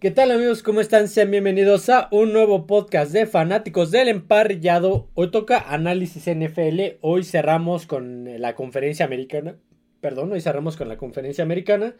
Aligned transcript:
¿Qué 0.00 0.10
tal 0.10 0.30
amigos? 0.30 0.62
¿Cómo 0.62 0.80
están? 0.80 1.08
Sean 1.08 1.30
bienvenidos 1.30 1.90
a 1.90 2.08
un 2.10 2.32
nuevo 2.32 2.66
podcast 2.66 3.12
de 3.12 3.26
fanáticos 3.26 3.90
del 3.90 4.08
emparrillado. 4.08 5.10
Hoy 5.12 5.30
toca 5.30 5.58
análisis 5.58 6.24
NFL. 6.24 6.96
Hoy 7.02 7.22
cerramos 7.22 7.84
con 7.84 8.40
la 8.40 8.54
conferencia 8.54 9.04
americana. 9.04 9.56
Perdón, 10.00 10.32
hoy 10.32 10.40
cerramos 10.40 10.78
con 10.78 10.88
la 10.88 10.96
conferencia 10.96 11.44
americana. 11.44 11.96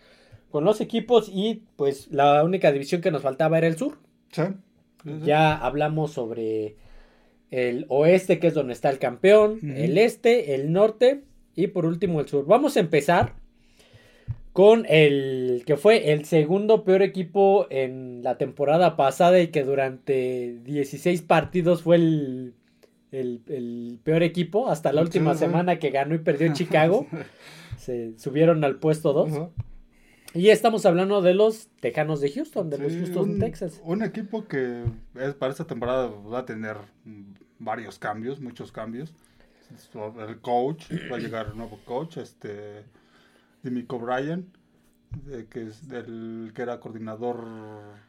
Con 0.50 0.64
los 0.64 0.80
equipos 0.80 1.30
y 1.30 1.64
pues 1.76 2.10
la 2.10 2.42
única 2.42 2.72
división 2.72 3.02
que 3.02 3.10
nos 3.10 3.20
faltaba 3.20 3.58
era 3.58 3.66
el 3.66 3.76
sur. 3.76 3.98
Sí. 4.32 4.44
Ya 5.22 5.54
hablamos 5.54 6.12
sobre 6.12 6.76
el 7.50 7.84
oeste, 7.90 8.38
que 8.38 8.46
es 8.46 8.54
donde 8.54 8.72
está 8.72 8.88
el 8.88 8.98
campeón, 8.98 9.60
el 9.76 9.98
este, 9.98 10.54
el 10.54 10.72
norte 10.72 11.24
y 11.54 11.66
por 11.66 11.84
último 11.84 12.20
el 12.20 12.28
sur. 12.28 12.46
Vamos 12.46 12.78
a 12.78 12.80
empezar 12.80 13.34
con 14.52 14.84
el 14.88 15.62
que 15.66 15.76
fue 15.76 16.12
el 16.12 16.24
segundo 16.24 16.84
peor 16.84 17.02
equipo 17.02 17.66
en 17.70 18.22
la 18.22 18.36
temporada 18.38 18.96
pasada 18.96 19.40
y 19.40 19.48
que 19.48 19.62
durante 19.62 20.58
16 20.64 21.22
partidos 21.22 21.82
fue 21.82 21.96
el, 21.96 22.54
el- 23.12 23.42
el 23.48 23.98
peor 24.02 24.22
equipo 24.22 24.68
hasta 24.68 24.92
la 24.92 25.02
última 25.02 25.34
sí. 25.34 25.40
semana 25.40 25.78
que 25.78 25.90
ganó 25.90 26.14
y 26.14 26.18
perdió 26.18 26.52
Chicago. 26.52 27.06
Se 27.78 28.18
subieron 28.18 28.62
al 28.64 28.76
puesto 28.76 29.12
2. 29.12 29.32
Ajá. 29.32 29.50
Y 30.34 30.50
estamos 30.50 30.86
hablando 30.86 31.22
de 31.22 31.34
los 31.34 31.68
Tejanos 31.80 32.20
de 32.20 32.30
Houston, 32.30 32.70
de 32.70 32.78
los 32.78 32.92
Houston 32.92 33.30
un, 33.30 33.38
Texas. 33.40 33.80
un 33.84 34.02
equipo 34.02 34.46
que 34.46 34.84
es, 35.18 35.34
para 35.34 35.50
esta 35.50 35.64
temporada 35.66 36.06
va 36.08 36.40
a 36.40 36.46
tener 36.46 36.76
varios 37.58 37.98
cambios, 37.98 38.40
muchos 38.40 38.70
cambios. 38.70 39.12
El 40.28 40.40
coach, 40.40 40.84
va 41.10 41.16
a 41.16 41.18
llegar 41.18 41.50
un 41.52 41.58
nuevo 41.58 41.80
coach, 41.84 42.18
este 42.18 42.84
Jimmy 43.62 43.84
O'Brien, 43.88 44.50
de- 45.26 45.46
que 45.46 45.66
es 45.66 45.88
del 45.88 46.52
que 46.54 46.62
era 46.62 46.78
coordinador 46.80 47.44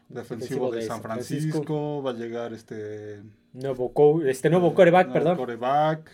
defensivo 0.09 0.71
de, 0.71 0.81
San 0.83 1.01
Francisco. 1.01 2.03
va 2.03 2.11
a 2.11 2.13
llegar 2.13 2.53
este 2.53 3.21
Nuevo 3.53 3.91
co- 3.93 4.21
este 4.23 4.49
nuevo 4.49 4.73
coreback, 4.73 5.07
nuevo 5.07 5.19
perdón. 5.19 5.37
quarterback, 5.37 6.09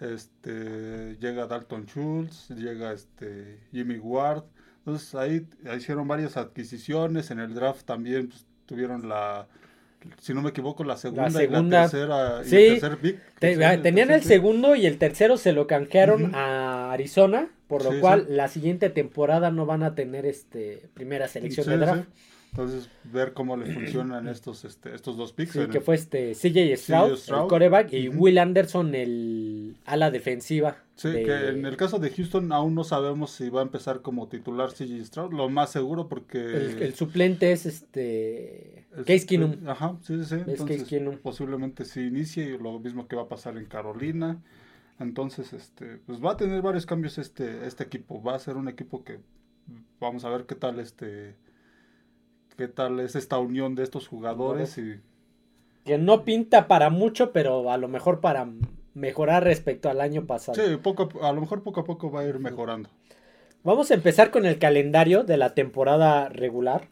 este 0.00 1.16
llega 1.20 1.46
Dalton 1.46 1.86
Schultz, 1.86 2.48
llega 2.50 2.92
este 2.92 3.60
Jimmy 3.72 3.98
Ward. 3.98 4.44
Entonces 4.78 5.14
ahí 5.14 5.46
hicieron 5.76 6.08
varias 6.08 6.36
adquisiciones. 6.36 7.30
En 7.30 7.38
el 7.40 7.54
draft 7.54 7.84
también 7.84 8.28
pues, 8.28 8.44
tuvieron 8.66 9.08
la, 9.08 9.46
si 10.18 10.34
no 10.34 10.42
me 10.42 10.50
equivoco, 10.50 10.82
la 10.82 10.96
segunda, 10.96 11.30
segunda. 11.30 11.60
y 11.60 11.70
la 11.70 11.88
tercera. 11.90 12.42
y 12.44 12.64
el 12.72 12.80
tercer 12.80 12.98
pick. 12.98 13.20
Te- 13.38 13.54
Sí, 13.56 13.62
ah, 13.62 13.80
tenían 13.80 14.10
el 14.10 14.14
tercer 14.20 14.28
segundo 14.28 14.74
y 14.74 14.86
el 14.86 14.98
tercero 14.98 15.36
se 15.36 15.52
lo 15.52 15.66
canjearon 15.68 16.34
a 16.34 16.90
Arizona, 16.92 17.48
por 17.72 17.84
lo 17.84 17.92
Sí, 17.92 18.00
cual 18.00 18.26
sí. 18.28 18.34
la 18.34 18.48
siguiente 18.48 18.90
temporada 18.90 19.50
no 19.50 19.64
van 19.64 19.82
a 19.82 19.94
tener 19.94 20.26
este 20.26 20.90
primera 20.92 21.26
selección 21.26 21.64
Sí, 21.64 21.70
de 21.70 21.78
draft. 21.78 22.04
Entonces, 22.50 22.90
ver 23.04 23.32
cómo 23.32 23.56
le 23.56 23.64
funcionan 23.72 24.28
estos, 24.28 24.66
este, 24.66 24.94
estos 24.94 25.16
dos 25.16 25.32
picks. 25.32 25.52
Sí, 25.52 25.66
que 25.70 25.78
el- 25.78 25.82
fue 25.82 25.94
este 25.94 26.34
CJ 26.34 26.76
Stroud, 26.76 27.16
Stroud. 27.16 27.42
el 27.44 27.48
coreback, 27.48 27.92
y 27.94 28.10
Ujú. 28.10 28.18
Will 28.24 28.36
Anderson, 28.36 28.94
el 28.94 29.74
ala 29.86 30.10
defensiva. 30.10 30.76
Sí, 30.94 31.08
de- 31.08 31.22
que 31.22 31.48
en 31.48 31.64
el 31.64 31.78
caso 31.78 31.98
de 31.98 32.10
Houston 32.10 32.52
aún 32.52 32.74
no 32.74 32.84
sabemos 32.84 33.30
si 33.30 33.48
va 33.48 33.60
a 33.60 33.62
empezar 33.62 34.02
como 34.02 34.28
titular 34.28 34.70
CJ 34.70 35.02
Stroud, 35.06 35.32
lo 35.32 35.48
más 35.48 35.72
seguro 35.72 36.08
porque... 36.08 36.40
el- 36.44 36.82
el 36.82 36.94
suplente 36.94 37.52
es 37.52 37.64
este 37.64 38.80
es- 38.98 39.04
Case 39.06 39.24
Keenum. 39.24 39.56
Ajá, 39.66 39.96
sí, 40.02 40.18
sí, 40.18 40.24
sí. 40.26 40.34
Es 40.34 40.48
Entonces, 40.60 40.82
Case 40.82 41.00
posiblemente 41.22 41.86
sí 41.86 42.02
inicie 42.02 42.44
y 42.44 42.58
lo 42.58 42.78
mismo 42.78 43.08
que 43.08 43.16
va 43.16 43.22
a 43.22 43.28
pasar 43.28 43.56
en 43.56 43.64
Carolina. 43.64 44.42
Entonces, 45.02 45.52
este, 45.52 45.98
pues 45.98 46.22
va 46.24 46.32
a 46.32 46.36
tener 46.36 46.62
varios 46.62 46.86
cambios 46.86 47.18
este, 47.18 47.66
este 47.66 47.84
equipo. 47.84 48.22
Va 48.22 48.34
a 48.34 48.38
ser 48.38 48.56
un 48.56 48.68
equipo 48.68 49.04
que 49.04 49.20
vamos 50.00 50.24
a 50.24 50.30
ver 50.30 50.46
qué 50.46 50.54
tal 50.54 50.78
este 50.80 51.36
qué 52.56 52.68
tal 52.68 53.00
es 53.00 53.16
esta 53.16 53.38
unión 53.38 53.74
de 53.74 53.82
estos 53.84 54.08
jugadores 54.08 54.76
y 54.78 55.00
Que 55.84 55.98
no 55.98 56.24
pinta 56.24 56.68
para 56.68 56.90
mucho, 56.90 57.32
pero 57.32 57.70
a 57.70 57.76
lo 57.76 57.88
mejor 57.88 58.20
para 58.20 58.48
mejorar 58.94 59.44
respecto 59.44 59.88
al 59.90 60.00
año 60.00 60.26
pasado. 60.26 60.54
sí, 60.54 60.76
poco 60.76 61.08
a, 61.22 61.28
a 61.28 61.32
lo 61.32 61.40
mejor 61.40 61.62
poco 61.62 61.80
a 61.80 61.84
poco 61.84 62.10
va 62.10 62.20
a 62.20 62.24
ir 62.26 62.38
mejorando. 62.38 62.88
Vamos 63.64 63.90
a 63.90 63.94
empezar 63.94 64.30
con 64.30 64.44
el 64.46 64.58
calendario 64.58 65.24
de 65.24 65.36
la 65.36 65.54
temporada 65.54 66.28
regular. 66.28 66.88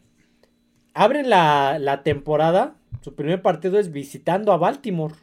Abren 0.93 1.29
la, 1.29 1.79
la 1.79 2.03
temporada. 2.03 2.75
Su 3.01 3.15
primer 3.15 3.41
partido 3.41 3.79
es 3.79 3.91
visitando 3.91 4.51
a 4.53 4.57
Baltimore. 4.57 5.15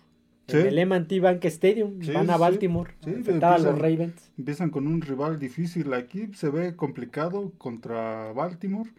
En 0.48 0.66
el 0.66 0.78
M&T 0.78 1.20
Bank 1.20 1.44
Stadium. 1.44 2.00
Sí, 2.02 2.12
Van 2.12 2.30
a 2.30 2.36
Baltimore. 2.36 2.92
sí. 3.04 3.10
a 3.10 3.12
los 3.18 3.26
empiezan- 3.28 3.78
Ravens. 3.78 4.30
Empiezan 4.38 4.70
con 4.70 4.86
un 4.86 5.00
rival 5.02 5.38
difícil 5.38 5.92
aquí, 5.92 6.28
se 6.34 6.48
ve 6.48 6.74
complicado 6.76 7.52
contra 7.58 8.32
Baltimore. 8.32 8.90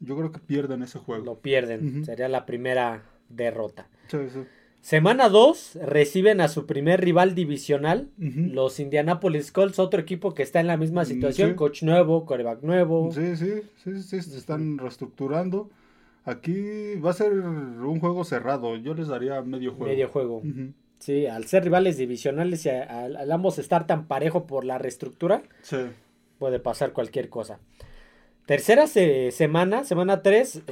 Yo 0.00 0.16
creo 0.16 0.30
que 0.30 0.38
pierden 0.40 0.82
ese 0.82 0.98
juego. 0.98 1.24
Lo 1.24 1.38
pierden. 1.40 2.04
Sería 2.04 2.28
la 2.28 2.44
primera 2.46 3.02
derrota. 3.28 3.88
Semana 4.80 5.28
2 5.28 5.76
reciben 5.82 6.40
a 6.40 6.46
su 6.48 6.64
primer 6.66 7.00
rival 7.00 7.34
divisional. 7.34 8.08
Los 8.16 8.78
Indianapolis 8.78 9.50
Colts, 9.50 9.78
otro 9.78 10.00
equipo 10.00 10.34
que 10.34 10.42
está 10.44 10.60
en 10.60 10.68
la 10.68 10.76
misma 10.76 11.02
Mm, 11.02 11.06
situación. 11.06 11.54
Coach 11.54 11.82
nuevo, 11.82 12.24
coreback 12.24 12.62
nuevo. 12.62 13.10
Sí, 13.12 13.36
sí, 13.36 13.62
sí, 13.82 14.02
sí, 14.02 14.22
se 14.22 14.38
están 14.38 14.78
reestructurando. 14.78 15.68
Aquí 16.28 16.94
va 16.96 17.10
a 17.10 17.14
ser 17.14 17.32
un 17.32 18.00
juego 18.00 18.24
cerrado. 18.24 18.76
Yo 18.76 18.94
les 18.94 19.08
daría 19.08 19.40
medio 19.42 19.72
juego. 19.72 19.86
Medio 19.92 20.08
juego. 20.08 20.42
Sí, 20.98 21.26
al 21.26 21.44
ser 21.44 21.64
rivales 21.64 21.96
divisionales 21.96 22.66
y 22.66 22.70
a- 22.70 23.04
al, 23.04 23.16
al 23.16 23.32
ambos 23.32 23.58
estar 23.58 23.86
tan 23.86 24.06
parejo 24.06 24.46
por 24.46 24.64
la 24.64 24.78
reestructura, 24.78 25.42
Sí. 25.62 25.76
puede 26.38 26.58
pasar 26.60 26.92
cualquier 26.92 27.28
cosa. 27.28 27.60
Tercera 28.46 28.86
se- 28.86 29.30
semana, 29.30 29.84
semana 29.84 30.22
3, 30.22 30.62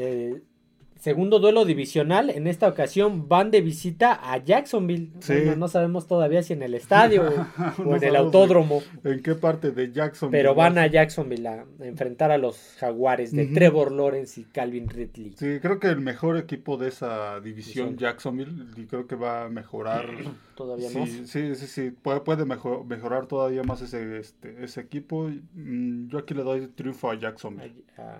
segundo 0.98 1.38
duelo 1.38 1.64
divisional. 1.64 2.30
En 2.30 2.46
esta 2.46 2.68
ocasión 2.68 3.28
van 3.28 3.50
de 3.50 3.60
visita 3.60 4.32
a 4.32 4.38
Jacksonville. 4.38 5.10
Sí. 5.20 5.34
Bueno, 5.34 5.56
no 5.56 5.68
sabemos 5.68 6.06
todavía 6.06 6.42
si 6.42 6.52
en 6.52 6.62
el 6.62 6.74
estadio 6.74 7.22
o- 7.78 7.82
No 7.84 7.96
en 7.96 8.04
el 8.04 8.16
autódromo, 8.16 8.82
¿En 9.04 9.22
qué 9.22 9.34
parte 9.34 9.70
de 9.70 9.92
Jackson? 9.92 10.30
pero 10.30 10.54
van 10.54 10.78
a 10.78 10.86
Jacksonville 10.86 11.46
a 11.48 11.64
enfrentar 11.80 12.30
a 12.30 12.38
los 12.38 12.56
jaguares 12.78 13.32
de. 13.32 13.46
Trevor 13.46 13.92
Lawrence 13.92 14.40
y 14.40 14.44
Calvin 14.44 14.88
Ridley. 14.88 15.32
Sí, 15.36 15.58
creo 15.60 15.78
que 15.80 15.86
el 15.88 16.00
mejor 16.00 16.36
equipo 16.36 16.76
de 16.76 16.88
esa 16.88 17.40
división. 17.40 17.96
Jacksonville, 17.96 18.52
y 18.76 18.86
creo 18.86 19.06
que 19.06 19.14
va 19.16 19.44
a 19.44 19.48
mejorar. 19.48 20.06
Todavía 20.56 20.88
sí, 20.88 20.98
más. 20.98 21.08
sí, 21.10 21.54
sí, 21.54 21.66
sí, 21.66 21.90
puede, 21.90 22.20
puede 22.20 22.44
mejo- 22.46 22.82
mejorar 22.84 23.26
todavía 23.26 23.62
más 23.62 23.82
ese, 23.82 24.18
este, 24.18 24.64
ese 24.64 24.80
equipo. 24.80 25.30
Mm, 25.54 26.08
Yo 26.08 26.18
aquí 26.18 26.32
le 26.34 26.42
doy 26.42 26.66
triunfo 26.68 27.10
a 27.10 27.14
Jacksonville. 27.18 27.74
Ah, 27.98 28.18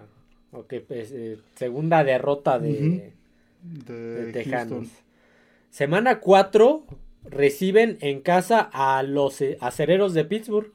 ok, 0.52 0.74
pues, 0.86 1.12
eh, 1.12 1.38
segunda 1.54 2.04
derrota 2.04 2.58
de, 2.58 3.12
De, 3.62 3.94
de 3.94 4.32
Tejanos. 4.32 4.68
Houston. 4.78 4.88
Semana 5.70 6.20
4 6.20 6.84
reciben 7.24 7.98
en 8.00 8.20
casa 8.20 8.60
a 8.72 9.02
los 9.02 9.40
eh, 9.40 9.58
acereros 9.60 10.14
de 10.14 10.24
Pittsburgh. 10.24 10.72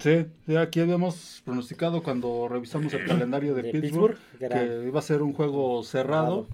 Sí, 0.00 0.26
sí, 0.46 0.56
aquí 0.56 0.80
habíamos 0.80 1.42
pronosticado 1.44 2.02
cuando 2.02 2.48
revisamos 2.48 2.92
el 2.94 3.04
calendario 3.06 3.54
de, 3.54 3.62
De 3.62 3.70
Pittsburgh, 3.72 4.16
Pittsburgh, 4.38 4.52
que 4.80 4.86
iba 4.88 4.98
a 4.98 5.02
ser 5.02 5.22
un 5.22 5.32
juego 5.32 5.82
cerrado, 5.84 6.46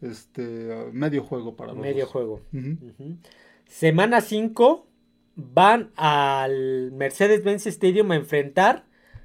este 0.00 0.88
medio 0.92 1.22
juego 1.22 1.54
para 1.54 1.72
los 1.72 1.82
Medio 1.82 2.04
dos. 2.04 2.12
juego. 2.12 2.40
Semana 3.66 4.20
5 4.20 4.86
van 5.36 5.90
al 5.96 6.90
Mercedes-Benz 6.92 7.66
Stadium 7.66 8.10
a 8.12 8.16
enfrentar 8.16 8.84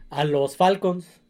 a 0.10 0.26
los 0.26 0.58
Falcons. 0.58 1.22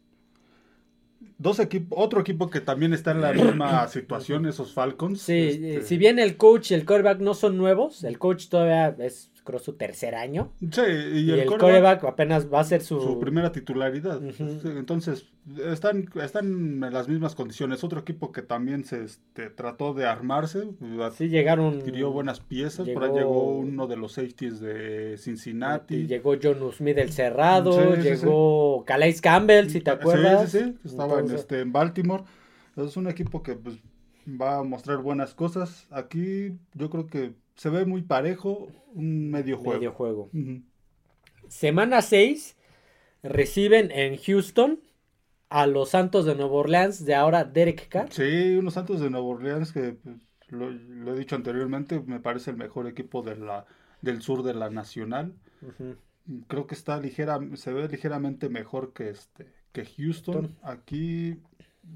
Dos 1.38 1.58
equipos, 1.58 1.98
otro 2.00 2.20
equipo 2.20 2.48
que 2.48 2.60
también 2.60 2.94
está 2.94 3.10
en 3.10 3.20
la 3.20 3.32
misma 3.32 3.86
situación, 3.88 4.46
esos 4.46 4.72
Falcons. 4.72 5.20
Sí, 5.20 5.32
este, 5.48 5.76
eh, 5.76 5.82
si 5.82 5.98
bien 5.98 6.18
el 6.18 6.36
coach 6.36 6.70
y 6.70 6.74
el 6.74 6.84
quarterback 6.86 7.20
no 7.20 7.34
son 7.34 7.56
nuevos, 7.58 8.04
el 8.04 8.18
coach 8.18 8.48
todavía 8.48 8.94
es 9.00 9.30
creo 9.44 9.58
su 9.58 9.74
tercer 9.74 10.14
año 10.14 10.52
sí, 10.72 10.80
y, 10.80 11.18
y, 11.18 11.30
el, 11.32 11.40
el 11.40 11.46
quarterback 11.48 12.02
apenas 12.04 12.50
va 12.50 12.60
a 12.60 12.64
ser 12.64 12.80
su, 12.80 12.98
su 13.00 13.20
primera 13.20 13.52
titularidad. 13.52 14.18
Sí, 14.32 14.42
Entonces, 14.64 15.26
están, 15.70 16.08
están 16.22 16.82
en 16.82 16.92
las 16.92 17.08
mismas 17.08 17.34
condiciones. 17.34 17.84
Otro 17.84 18.00
equipo 18.00 18.32
que 18.32 18.40
también 18.40 18.84
se 18.84 19.04
este, 19.04 19.50
trató 19.50 19.92
de 19.92 20.06
armarse, 20.06 20.70
Sí 21.16 21.28
llegaron 21.28 21.80
adquirió 21.80 22.10
buenas 22.10 22.40
piezas. 22.40 22.88
Por 22.88 23.04
ahí 23.04 23.10
Llegó- 23.10 23.18
llegó 23.18 23.58
uno 23.58 23.86
de 23.86 23.96
los 23.96 24.12
safeties 24.12 24.60
de 24.60 25.16
Cincinnati. 25.18 26.06
Llegó 26.06 26.36
John 26.42 26.72
Smith 26.72 26.96
el 26.96 27.12
cerrado, 27.12 27.72
Sí, 27.72 27.96
sí, 27.96 28.02
llegó 28.02 28.82
Calais 28.86 29.20
Campbell, 29.20 29.68
si 29.68 29.80
te 29.82 29.90
acuerdas. 29.90 30.50
Sí, 30.50 30.58
sí, 30.58 30.64
sí. 30.82 30.88
Estaba 30.88 31.20
en, 31.30 31.36
este, 31.36 31.60
en 31.60 31.72
Baltimore. 31.72 32.24
Es 32.76 32.96
un 32.96 33.08
equipo 33.08 33.42
que 33.42 33.54
pues, 33.54 33.76
va 34.28 34.58
a 34.58 34.62
mostrar 34.62 34.98
buenas 34.98 35.34
cosas. 35.34 35.86
Aquí 35.90 36.58
yo 36.74 36.90
creo 36.90 37.06
que 37.06 37.34
se 37.56 37.70
ve 37.70 37.84
muy 37.84 38.02
parejo, 38.02 38.68
un 38.94 39.30
medio 39.30 39.56
juego. 39.56 39.78
Medio 39.78 39.92
juego. 39.92 40.30
Ujú. 40.32 40.62
Semana 41.48 42.02
6 42.02 42.56
reciben 43.22 43.90
en 43.90 44.16
Houston 44.18 44.80
a 45.48 45.66
los 45.66 45.90
Santos 45.90 46.24
de 46.24 46.34
Nueva 46.34 46.54
Orleans 46.54 47.04
de 47.04 47.14
ahora 47.14 47.44
Derek 47.44 47.88
Carr. 47.88 48.12
Sí, 48.12 48.56
unos 48.56 48.74
Santos 48.74 49.00
de 49.00 49.10
Nueva 49.10 49.26
Orleans 49.26 49.72
que 49.72 49.92
pues, 49.92 50.16
lo, 50.48 50.70
lo 50.70 51.14
he 51.14 51.18
dicho 51.18 51.36
anteriormente, 51.36 52.00
me 52.00 52.20
parece 52.20 52.50
el 52.50 52.56
mejor 52.56 52.86
equipo 52.86 53.22
de 53.22 53.36
la, 53.36 53.66
del 54.02 54.22
sur 54.22 54.42
de 54.42 54.54
la 54.54 54.70
Nacional. 54.70 55.34
Creo 56.48 56.66
que 56.66 56.74
está 56.74 56.98
ligera, 56.98 57.38
se 57.54 57.72
ve 57.72 57.88
ligeramente 57.88 58.48
mejor 58.48 58.92
que 58.92 59.10
este 59.10 59.46
que 59.74 59.84
Houston. 59.84 60.56
Aquí 60.62 61.38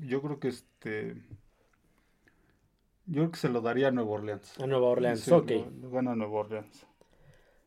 yo 0.02 0.20
creo 0.20 0.38
que 0.38 0.48
este. 0.48 1.14
Yo 3.06 3.14
creo 3.22 3.30
que 3.30 3.38
se 3.38 3.48
lo 3.48 3.62
daría 3.62 3.88
a 3.88 3.90
Nueva 3.90 4.10
Orleans. 4.10 4.60
A 4.60 4.66
Nueva 4.66 4.88
Orleans, 4.88 5.20
Sí, 5.20 5.30
ok. 5.30 5.50
lo- 5.80 5.90
gana 5.90 6.14
Nueva 6.14 6.40
Orleans. 6.40 6.86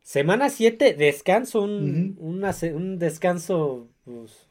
Semana 0.04 0.50
7, 0.50 0.94
descanso, 0.94 1.62
un, 1.62 2.16
una 2.19 2.52
un 2.75 2.98
descanso 3.00 3.88
pues, 4.04 4.48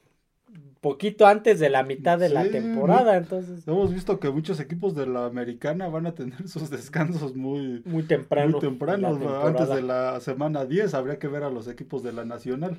poquito 0.81 1.27
antes 1.27 1.59
de 1.61 1.71
la 1.71 1.83
mitad 1.83 2.19
de 2.19 2.29
la 2.29 2.49
temporada, 2.49 3.17
entonces 3.17 3.67
Hemos 3.67 3.93
visto 3.93 4.19
que 4.21 4.31
muchos 4.31 4.59
equipos 4.61 4.95
de 4.95 5.07
la 5.07 5.27
americana 5.27 5.89
van 5.89 6.07
a 6.07 6.15
tener 6.15 6.49
sus 6.49 6.71
descansos 6.71 7.37
muy, 7.37 7.83
muy 7.85 8.05
temprano. 8.05 8.53
muy 8.53 8.61
tempranos. 8.61 9.17
en 9.19 9.25
la 9.25 9.31
¿no? 9.31 9.47
Antes 9.47 9.69
de 9.69 9.83
la 9.83 10.21
semana 10.21 10.65
10 10.65 10.95
habría 10.95 11.19
que 11.19 11.29
ver 11.29 11.43
a 11.43 11.51
los 11.51 11.69
equipos 11.69 12.03
de 12.03 12.13
la 12.13 12.25
nacional. 12.25 12.79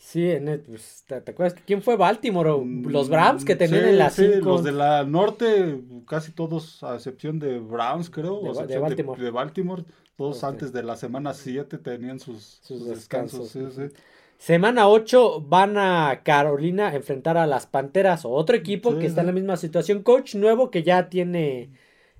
Sí, 0.00 0.30
en 0.30 0.48
el- 0.48 0.60
pues, 0.60 1.04
¿te, 1.06 1.20
te 1.20 1.32
acuerdas? 1.32 1.60
¿Quién 1.66 1.82
fue 1.82 1.96
Baltimore? 1.96 2.50
o 2.50 2.60
Mm, 2.64 2.86
Los 2.86 3.08
Browns 3.10 3.44
que 3.44 3.56
tenían 3.56 3.82
sí, 3.84 3.88
en 3.90 3.98
la 3.98 4.10
sí, 4.10 4.26
5. 4.34 4.48
los 4.48 4.64
de 4.64 4.72
la 4.72 5.04
norte, 5.04 5.80
casi 6.06 6.32
todos, 6.32 6.82
a 6.84 6.94
excepción 6.94 7.38
de 7.38 7.58
Browns, 7.58 8.08
creo, 8.08 8.40
De 8.40 8.48
o 8.50 8.66
de 8.66 8.78
Baltimore. 8.78 9.22
de 9.22 9.30
Baltimore, 9.30 9.84
todos 10.16 10.44
antes 10.44 10.72
de 10.72 10.82
la 10.84 10.96
semana 10.96 11.34
7 11.34 11.78
tenían 11.78 12.20
sus, 12.20 12.60
Sus 12.62 12.78
sus 12.78 12.88
descansos. 12.88 13.52
descansos, 13.52 13.74
sí, 13.76 13.88
sí. 13.88 13.94
Semana 14.38 14.88
8 14.88 15.40
van 15.40 15.76
a 15.76 16.20
Carolina 16.22 16.88
a 16.88 16.94
enfrentar 16.94 17.36
a 17.36 17.46
las 17.48 17.66
Panteras, 17.66 18.24
o 18.24 18.30
otro 18.30 18.54
equipo 18.56 18.92
Sí, 18.92 18.98
que 19.00 19.06
está 19.06 19.22
en 19.22 19.26
sí. 19.26 19.32
la 19.32 19.32
misma 19.32 19.56
situación. 19.56 20.02
Coach 20.04 20.36
nuevo 20.36 20.70
que 20.70 20.84
ya 20.84 21.08
tiene 21.08 21.70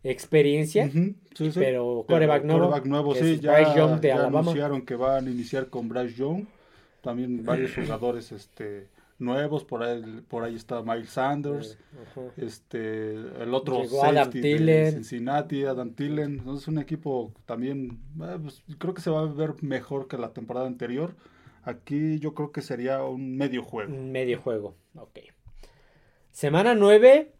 experiencia, 0.02 0.90
sí, 0.90 1.14
sí. 1.36 1.50
pero 1.54 2.04
coreback 2.08 2.44
nuevo. 2.44 2.60
Quarterback 2.66 2.86
nuevo, 2.88 3.14
sí, 3.14 3.38
ya, 3.40 3.52
Bryce 3.54 3.74
Young 3.76 4.00
de 4.00 4.08
ya 4.08 4.14
Alabama. 4.16 4.40
anunciaron 4.40 4.82
que 4.84 4.96
van 4.96 5.26
a 5.26 5.30
iniciar 5.30 5.68
con 5.70 5.88
Bryce 5.88 6.14
Young. 6.16 6.44
También 7.08 7.42
varios 7.46 7.74
jugadores 7.74 8.32
este, 8.32 8.86
nuevos, 9.18 9.64
por 9.64 9.82
ahí, 9.82 10.22
por 10.28 10.44
ahí 10.44 10.54
está 10.54 10.82
Miles 10.82 11.08
Sanders. 11.08 11.78
Ajá. 12.02 12.20
Este, 12.36 13.12
el 13.14 13.54
otro 13.54 13.80
Llegó 13.80 14.04
Adam 14.04 14.26
safety 14.26 14.58
de. 14.58 14.92
Cincinnati, 14.92 15.64
Adam 15.64 15.94
Thielen. 15.94 16.40
Entonces, 16.40 16.68
un 16.68 16.76
equipo 16.76 17.32
también, 17.46 17.98
eh, 18.22 18.36
pues, 18.42 18.62
creo 18.76 18.92
que 18.92 19.00
se 19.00 19.08
va 19.08 19.20
a 19.20 19.24
ver 19.24 19.54
mejor 19.62 20.06
que 20.06 20.18
la 20.18 20.34
temporada 20.34 20.66
anterior. 20.66 21.16
Aquí 21.62 22.18
yo 22.18 22.34
creo 22.34 22.52
que 22.52 22.60
sería 22.60 23.02
un 23.02 23.38
medio 23.38 23.62
juego. 23.62 23.90
Un 23.90 24.12
medio 24.12 24.38
juego, 24.38 24.76
ok. 24.94 25.20
Semana 26.30 26.74
9 26.74 27.32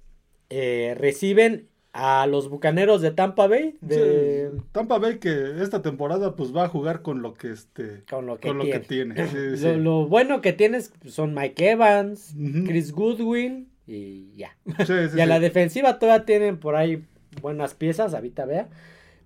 eh, 0.49 0.95
reciben 0.97 1.69
a 2.01 2.27
los 2.29 2.49
Bucaneros 2.49 3.03
de 3.03 3.11
Tampa 3.11 3.49
Bay, 3.49 3.77
de, 3.81 4.51
Sí, 4.53 4.59
Tampa 4.73 4.99
Bay 4.99 5.19
que 5.19 5.61
esta 5.63 5.83
temporada 5.83 6.37
pues 6.37 6.55
va 6.55 6.65
a 6.65 6.69
jugar 6.69 7.03
con 7.03 7.23
lo 7.23 7.35
que 7.35 7.51
este 7.51 8.05
con 8.09 8.27
lo 8.27 8.39
que 8.39 8.49
con 8.49 8.59
lo 8.59 8.65
tiene. 8.65 8.81
que 8.81 8.87
tiene. 8.87 9.15
Sí, 9.57 9.65
Lo, 9.65 9.75
sí. 9.75 9.81
lo 9.81 10.07
bueno 10.07 10.41
que 10.41 10.53
tienes 10.53 10.93
son 11.07 11.35
Mike 11.35 11.71
Evans. 11.71 12.35
Chris 12.67 12.93
Goodwin 12.93 13.69
y 13.87 14.33
ya. 14.37 14.57
Y 15.17 15.21
a 15.21 15.27
la 15.27 15.41
defensiva 15.41 15.99
todavía 15.99 16.25
tienen 16.25 16.59
por 16.59 16.77
ahí 16.77 17.05
buenas 17.43 17.75
piezas, 17.75 18.15
ahorita 18.15 18.45
vea. 18.47 18.69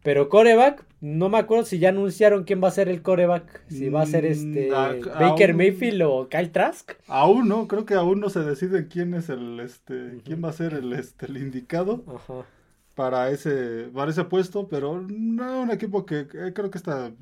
Pero 0.04 0.28
coreback, 0.28 0.84
no 1.00 1.28
me 1.28 1.38
acuerdo 1.38 1.64
si 1.64 1.78
ya 1.78 1.90
anunciaron 1.90 2.42
quién 2.42 2.60
va 2.60 2.68
a 2.68 2.72
ser 2.72 2.88
el 2.88 3.02
coreback. 3.02 3.62
Si 3.68 3.88
va 3.88 4.02
a 4.02 4.06
ser 4.06 4.24
este 4.24 4.70
Mm, 4.70 4.74
a- 4.74 4.88
Baker 5.20 5.50
aún- 5.50 5.56
Mayfield 5.58 6.02
o 6.02 6.28
Kyle 6.28 6.50
Trask. 6.50 6.92
Aún 7.06 7.46
no, 7.48 7.68
creo 7.68 7.84
que 7.84 7.94
aún 7.94 8.18
no 8.18 8.28
se 8.30 8.40
decide 8.40 8.88
quién 8.88 9.14
es 9.14 9.28
el 9.28 9.60
este 9.60 10.18
quién 10.24 10.42
va 10.42 10.48
a 10.48 10.52
ser 10.54 10.74
el 10.74 10.92
este 10.94 11.26
el 11.26 11.36
indicado 11.36 12.02
Ajá. 12.08 12.44
Para 12.94 13.30
ese 13.30 13.88
para 13.94 14.10
ese 14.10 14.24
puesto, 14.24 14.68
pero 14.68 15.00
no 15.00 15.62
un 15.62 15.70
equipo 15.70 16.04
que 16.06 16.20
eh, 16.32 16.52
creo 16.54 16.70
que 16.70 16.78
esta 16.78 17.12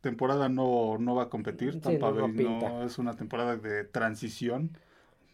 temporada 0.00 0.48
no, 0.48 0.98
no 0.98 1.14
va 1.14 1.24
a 1.24 1.28
competir. 1.28 1.74
Sí, 1.74 1.80
Tampa 1.80 2.10
no, 2.10 2.14
no 2.16 2.22
Bay 2.28 2.32
pinta. 2.36 2.68
no 2.68 2.84
es 2.84 2.98
una 2.98 3.14
temporada 3.14 3.56
de 3.56 3.84
transición 3.84 4.70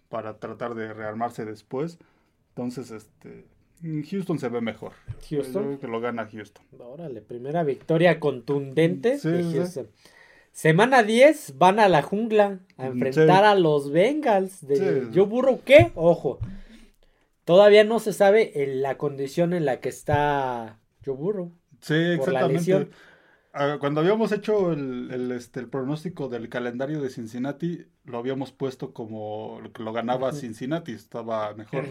para 0.08 0.38
tratar 0.38 0.74
de 0.74 0.92
rearmarse 0.92 1.44
después. 1.44 1.98
Entonces, 2.50 2.90
este 2.90 3.44
Houston 4.10 4.38
se 4.38 4.48
ve 4.48 4.60
mejor. 4.60 4.92
Yo 5.28 5.38
Houston. 5.42 5.64
creo 5.64 5.80
que 5.80 5.88
lo 5.88 6.00
gana 6.00 6.28
Houston. 6.30 6.64
Órale, 6.78 7.20
primera 7.20 7.64
victoria 7.64 8.20
contundente 8.20 9.18
Sí, 9.18 9.28
de 9.28 9.42
sí. 9.42 9.56
Houston. 9.56 9.88
Semana 10.52 11.02
10 11.02 11.56
van 11.58 11.80
a 11.80 11.88
la 11.88 12.02
jungla 12.02 12.60
a 12.76 12.84
Mm, 12.90 12.92
enfrentar 13.02 13.40
sí. 13.44 13.46
a 13.50 13.54
los 13.54 13.90
Bengals 13.90 14.66
de 14.66 14.76
Sí. 14.76 15.10
Joe 15.14 15.24
Burrow. 15.26 15.60
¿Qué? 15.64 15.90
Ojo. 15.94 16.38
Todavía 17.52 17.84
no 17.84 17.98
se 18.00 18.14
sabe 18.14 18.62
en 18.62 18.80
la 18.80 18.96
condición 18.96 19.52
en 19.52 19.66
la 19.66 19.78
que 19.78 19.90
está 19.90 20.78
Joe 21.04 21.14
Burrow. 21.14 21.52
Sí, 21.82 21.92
exactamente. 21.92 22.88
Ah, 23.52 23.76
Cuando 23.78 24.00
habíamos 24.00 24.32
hecho 24.32 24.72
el, 24.72 25.10
el, 25.10 25.32
este, 25.32 25.60
el 25.60 25.68
pronóstico 25.68 26.30
del 26.30 26.48
calendario 26.48 27.02
de 27.02 27.10
Cincinnati, 27.10 27.84
lo 28.04 28.16
habíamos 28.16 28.52
puesto 28.52 28.94
como 28.94 29.60
lo 29.62 29.70
que 29.70 29.82
lo 29.82 29.92
ganaba. 29.92 30.32
Cincinnati, 30.32 30.92
estaba 30.92 31.52
mejor. 31.54 31.84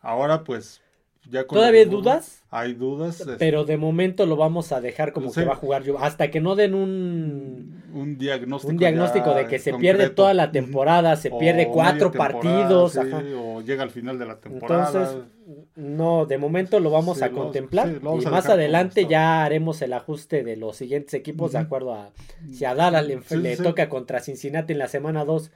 Ahora, 0.00 0.44
pues, 0.44 0.82
ya 1.30 1.46
con 1.46 1.56
¿Todavía 1.58 1.80
hay 1.80 1.86
dudas? 1.88 2.42
Hay 2.50 2.72
dudas. 2.74 3.20
este, 3.20 3.34
Pero 3.36 3.64
de 3.64 3.76
momento 3.76 4.24
lo 4.24 4.36
vamos 4.36 4.72
a 4.72 4.80
dejar 4.80 5.12
como 5.12 5.30
Sí. 5.30 5.40
que 5.40 5.46
va 5.46 5.52
a 5.52 5.56
jugar 5.56 5.84
Joe. 5.86 5.96
Hasta 6.00 6.30
que 6.30 6.40
no 6.40 6.56
den 6.56 6.74
un, 6.74 7.82
un 7.92 8.16
diagnóstico. 8.18 8.70
un 8.72 8.78
diagnóstico 8.78 9.34
de 9.34 9.46
que 9.46 9.58
se 9.58 9.72
concreto. 9.72 9.98
pierde 9.98 10.14
toda 10.14 10.32
la 10.34 10.50
temporada, 10.52 11.16
se 11.16 11.28
O 11.30 11.38
pierde 11.38 11.68
cuatro 11.68 12.10
partidos. 12.12 12.92
sí, 12.92 12.98
ajá. 13.00 13.22
O 13.38 13.60
llega 13.60 13.82
al 13.82 13.90
final 13.90 14.18
de 14.18 14.26
la 14.26 14.40
temporada. 14.40 14.86
Entonces, 14.86 15.16
no, 15.76 16.24
de 16.26 16.38
momento 16.38 16.80
lo 16.80 16.90
vamos 16.90 17.18
Sí, 17.18 17.24
a 17.24 17.28
lo- 17.28 17.36
contemplar 17.36 18.00
vamos 18.00 18.24
y 18.24 18.26
a 18.26 18.30
más 18.30 18.48
adelante 18.48 19.06
ya 19.06 19.44
haremos 19.44 19.80
el 19.82 19.92
ajuste 19.92 20.42
de 20.44 20.56
los 20.56 20.76
siguientes 20.76 21.14
equipos 21.14 21.52
de 21.52 21.58
acuerdo 21.58 21.94
a 21.94 22.10
si 22.52 22.64
a 22.64 22.74
Dallas 22.74 23.06
le, 23.06 23.20
le 23.38 23.56
toca 23.56 23.88
contra 23.88 24.20
Cincinnati 24.20 24.72
en 24.72 24.78
la 24.78 24.88
semana 24.88 25.24
2, 25.24 25.50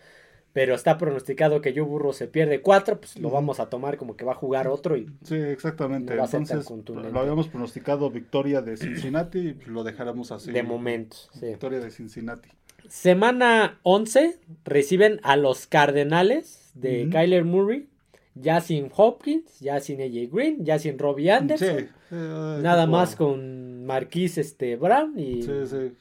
pero 0.52 0.74
está 0.74 0.98
pronosticado 0.98 1.60
que 1.60 1.72
Joe 1.72 1.82
Burro 1.82 2.12
se 2.12 2.26
pierde 2.28 2.60
4, 2.60 3.00
pues 3.00 3.18
lo 3.18 3.30
vamos 3.30 3.58
a 3.60 3.70
tomar 3.70 3.96
como 3.96 4.16
que 4.16 4.24
va 4.24 4.32
a 4.32 4.36
jugar 4.36 4.68
otro 4.68 4.96
y 4.96 5.06
Sí, 5.24 5.34
exactamente. 5.36 6.14
No 6.14 6.24
Entonces, 6.24 6.66
lo 7.12 7.20
habíamos 7.20 7.48
pronosticado 7.48 8.10
victoria 8.10 8.60
de 8.60 8.76
Cincinnati 8.76 9.38
y 9.38 9.54
lo 9.66 9.82
dejaremos 9.84 10.30
así. 10.32 10.52
de 10.52 10.62
momento. 10.62 11.16
sí. 11.32 11.46
Victoria 11.46 11.80
de 11.80 11.90
Cincinnati. 11.90 12.50
Semana 12.88 13.78
11 13.84 14.38
reciben 14.64 15.20
a 15.22 15.36
los 15.36 15.66
Cardenales 15.66 16.70
de. 16.74 17.08
Kyler 17.10 17.44
Murray, 17.44 17.88
ya 18.34 18.60
sin 18.60 18.90
Hopkins, 18.94 19.60
ya 19.60 19.80
sin 19.80 20.00
AJ 20.00 20.30
Green, 20.32 20.64
ya 20.64 20.78
sin 20.78 20.98
Robbie 20.98 21.30
Anderson. 21.30 21.78
Sí, 21.78 21.84
eh, 22.10 22.58
Nada 22.62 22.82
tipo- 22.84 22.92
más 22.92 23.16
con 23.16 23.86
Marquise 23.86 24.40
este, 24.42 24.76
Brown 24.76 25.18
y 25.18 25.42
Sí, 25.42 25.52
sí. 25.66 25.92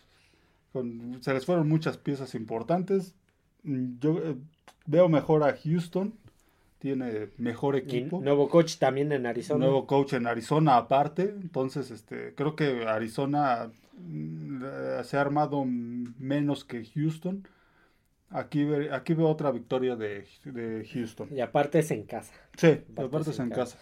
Con- 0.73 1.17
se 1.21 1.33
les 1.33 1.45
fueron 1.45 1.67
muchas 1.69 1.97
piezas 1.97 2.35
importantes. 2.35 3.15
Mm, 3.63 3.99
Yo 3.99 4.17
eh, 4.19 4.35
veo 4.85 5.09
mejor 5.09 5.43
a 5.43 5.55
Houston. 5.63 6.13
Tiene 6.79 7.29
mejor 7.37 7.75
y 7.75 7.79
equipo. 7.79 8.19
nuevo 8.21 8.49
coach 8.49 8.77
también 8.77 9.11
en 9.11 9.27
Arizona. 9.27 9.59
Nuevo 9.63 9.85
coach 9.85 10.13
en 10.13 10.25
Arizona 10.25 10.77
aparte. 10.77 11.23
Entonces, 11.23 11.91
este, 11.91 12.33
creo 12.33 12.55
que 12.55 12.85
Arizona 12.87 13.69
mm, 13.99 14.63
eh, 14.65 15.01
se 15.03 15.17
ha 15.17 15.21
armado 15.21 15.63
menos 15.65 16.65
que 16.65 16.83
Houston. 16.95 17.47
Aquí, 18.31 18.65
aquí 18.91 19.13
veo 19.13 19.27
otra 19.27 19.51
victoria 19.51 19.95
de, 19.95 20.25
de 20.45 20.87
Houston. 20.91 21.27
Y 21.31 21.41
aparte 21.41 21.79
es 21.79 21.91
en 21.91 22.03
casa. 22.03 22.33
Sí, 22.57 22.67
Aparte 22.67 23.01
aparte 23.03 23.29
es 23.31 23.39
en 23.39 23.49
casa. 23.49 23.75
casa. 23.75 23.77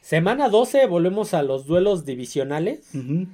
Semana 0.00 0.48
12 0.48 0.86
volvemos 0.86 1.34
a 1.34 1.42
los 1.42 1.66
duelos 1.66 2.04
divisionales. 2.06 2.94
Ujú. 2.94 3.26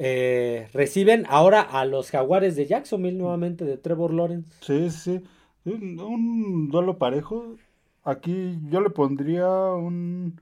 Eh, 0.00 0.68
reciben 0.72 1.24
ahora 1.28 1.60
a 1.60 1.84
los 1.84 2.12
Jaguares 2.12 2.54
de 2.54 2.66
Jacksonville 2.66 3.18
nuevamente 3.18 3.64
de 3.64 3.76
Trevor 3.76 4.14
Lawrence. 4.14 4.48
Sí, 4.60 4.90
sí, 4.90 5.20
sí. 5.64 5.70
Un, 5.70 6.68
duelo 6.70 6.98
parejo. 6.98 7.56
Aquí 8.04 8.58
yo 8.70 8.80
le 8.80 8.90
pondría 8.90 9.48
un. 9.72 10.40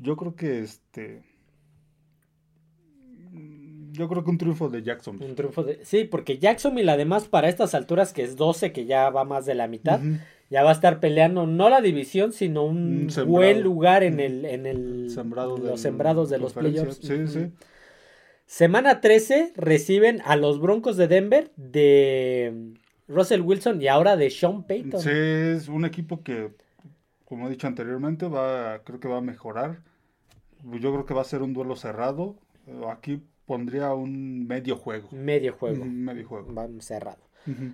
Yo 0.00 0.16
creo 0.16 0.34
que 0.34 0.60
este. 0.60 1.22
Yo 3.92 4.08
creo 4.08 4.24
que 4.24 4.30
un 4.30 4.38
triunfo 4.38 4.68
de 4.70 4.82
Jacksonville. 4.82 5.30
Un 5.30 5.34
triunfo 5.36 5.64
de... 5.64 5.84
Sí, 5.84 6.04
porque 6.04 6.38
Jacksonville 6.38 6.90
además 6.90 7.26
para 7.26 7.48
estas 7.48 7.74
alturas 7.74 8.12
que 8.12 8.22
es 8.22 8.36
12, 8.36 8.72
que 8.72 8.86
ya 8.86 9.10
va 9.10 9.24
más 9.24 9.44
de 9.44 9.54
la 9.54 9.66
mitad, 9.66 10.00
ya 10.50 10.62
va 10.62 10.70
a 10.70 10.72
estar 10.72 11.00
peleando 11.00 11.46
no 11.46 11.68
la 11.68 11.80
división, 11.80 12.32
sino 12.32 12.64
un 12.64 13.08
buen 13.26 13.62
lugar 13.62 14.02
en 14.02 14.20
el 14.20 14.44
en 14.44 14.66
el 14.66 15.10
Sembrado 15.10 15.56
en 15.56 15.62
del- 15.62 15.70
los 15.72 15.80
sembrados 15.80 16.30
de 16.30 16.38
los 16.38 16.52
playoffs. 16.52 16.98
Sí, 17.02 17.26
sí. 17.26 17.50
Semana 18.48 19.02
13 19.02 19.52
reciben 19.56 20.22
a 20.24 20.34
los 20.34 20.58
Broncos 20.58 20.96
de 20.96 21.06
Denver 21.06 21.52
de 21.56 22.72
Russell 23.06 23.42
Wilson 23.42 23.82
y 23.82 23.88
ahora 23.88 24.16
de 24.16 24.30
Sean 24.30 24.64
Payton. 24.66 25.02
Sí, 25.02 25.10
es 25.12 25.68
un 25.68 25.84
equipo 25.84 26.22
que, 26.22 26.48
como 27.26 27.46
he 27.46 27.50
dicho 27.50 27.66
anteriormente, 27.66 28.26
va, 28.26 28.78
creo 28.84 29.00
que 29.00 29.06
va 29.06 29.18
a 29.18 29.20
mejorar. 29.20 29.80
Yo 30.64 30.92
creo 30.92 31.04
que 31.04 31.12
va 31.12 31.20
a 31.20 31.24
ser 31.24 31.42
un 31.42 31.52
duelo 31.52 31.76
cerrado. 31.76 32.36
Aquí 32.90 33.22
pondría 33.44 33.92
un 33.92 34.46
medio 34.46 34.76
juego. 34.76 35.08
Medio 35.12 35.52
juego. 35.52 35.84
Medio 35.84 36.26
juego. 36.26 36.50
Van 36.50 36.80
cerrado. 36.80 37.18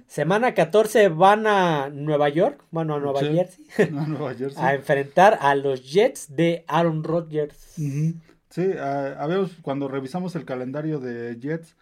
Semana 0.09 0.55
14 0.55 1.09
van 1.09 1.47
a 1.47 1.89
Nueva 1.89 2.29
York, 2.31 2.65
bueno, 2.73 2.97
a 2.97 3.01
Nueva 3.01 3.21
Sí. 3.21 3.27
Jersey, 3.29 3.65
A 3.97 4.07
Nueva 4.09 4.35
Jersey. 4.35 4.57
a 4.65 4.75
enfrentar 4.75 5.39
a 5.41 5.55
los 5.55 5.89
Jets 5.93 6.35
de 6.35 6.65
Aaron 6.67 7.05
Rodgers. 7.05 7.75
Sí, 8.55 8.71
habíamos, 8.79 9.57
cuando 9.63 9.89
revisamos 9.89 10.37
el 10.37 10.45
calendario 10.45 11.01
de 11.01 11.37
Jets, 11.41 11.77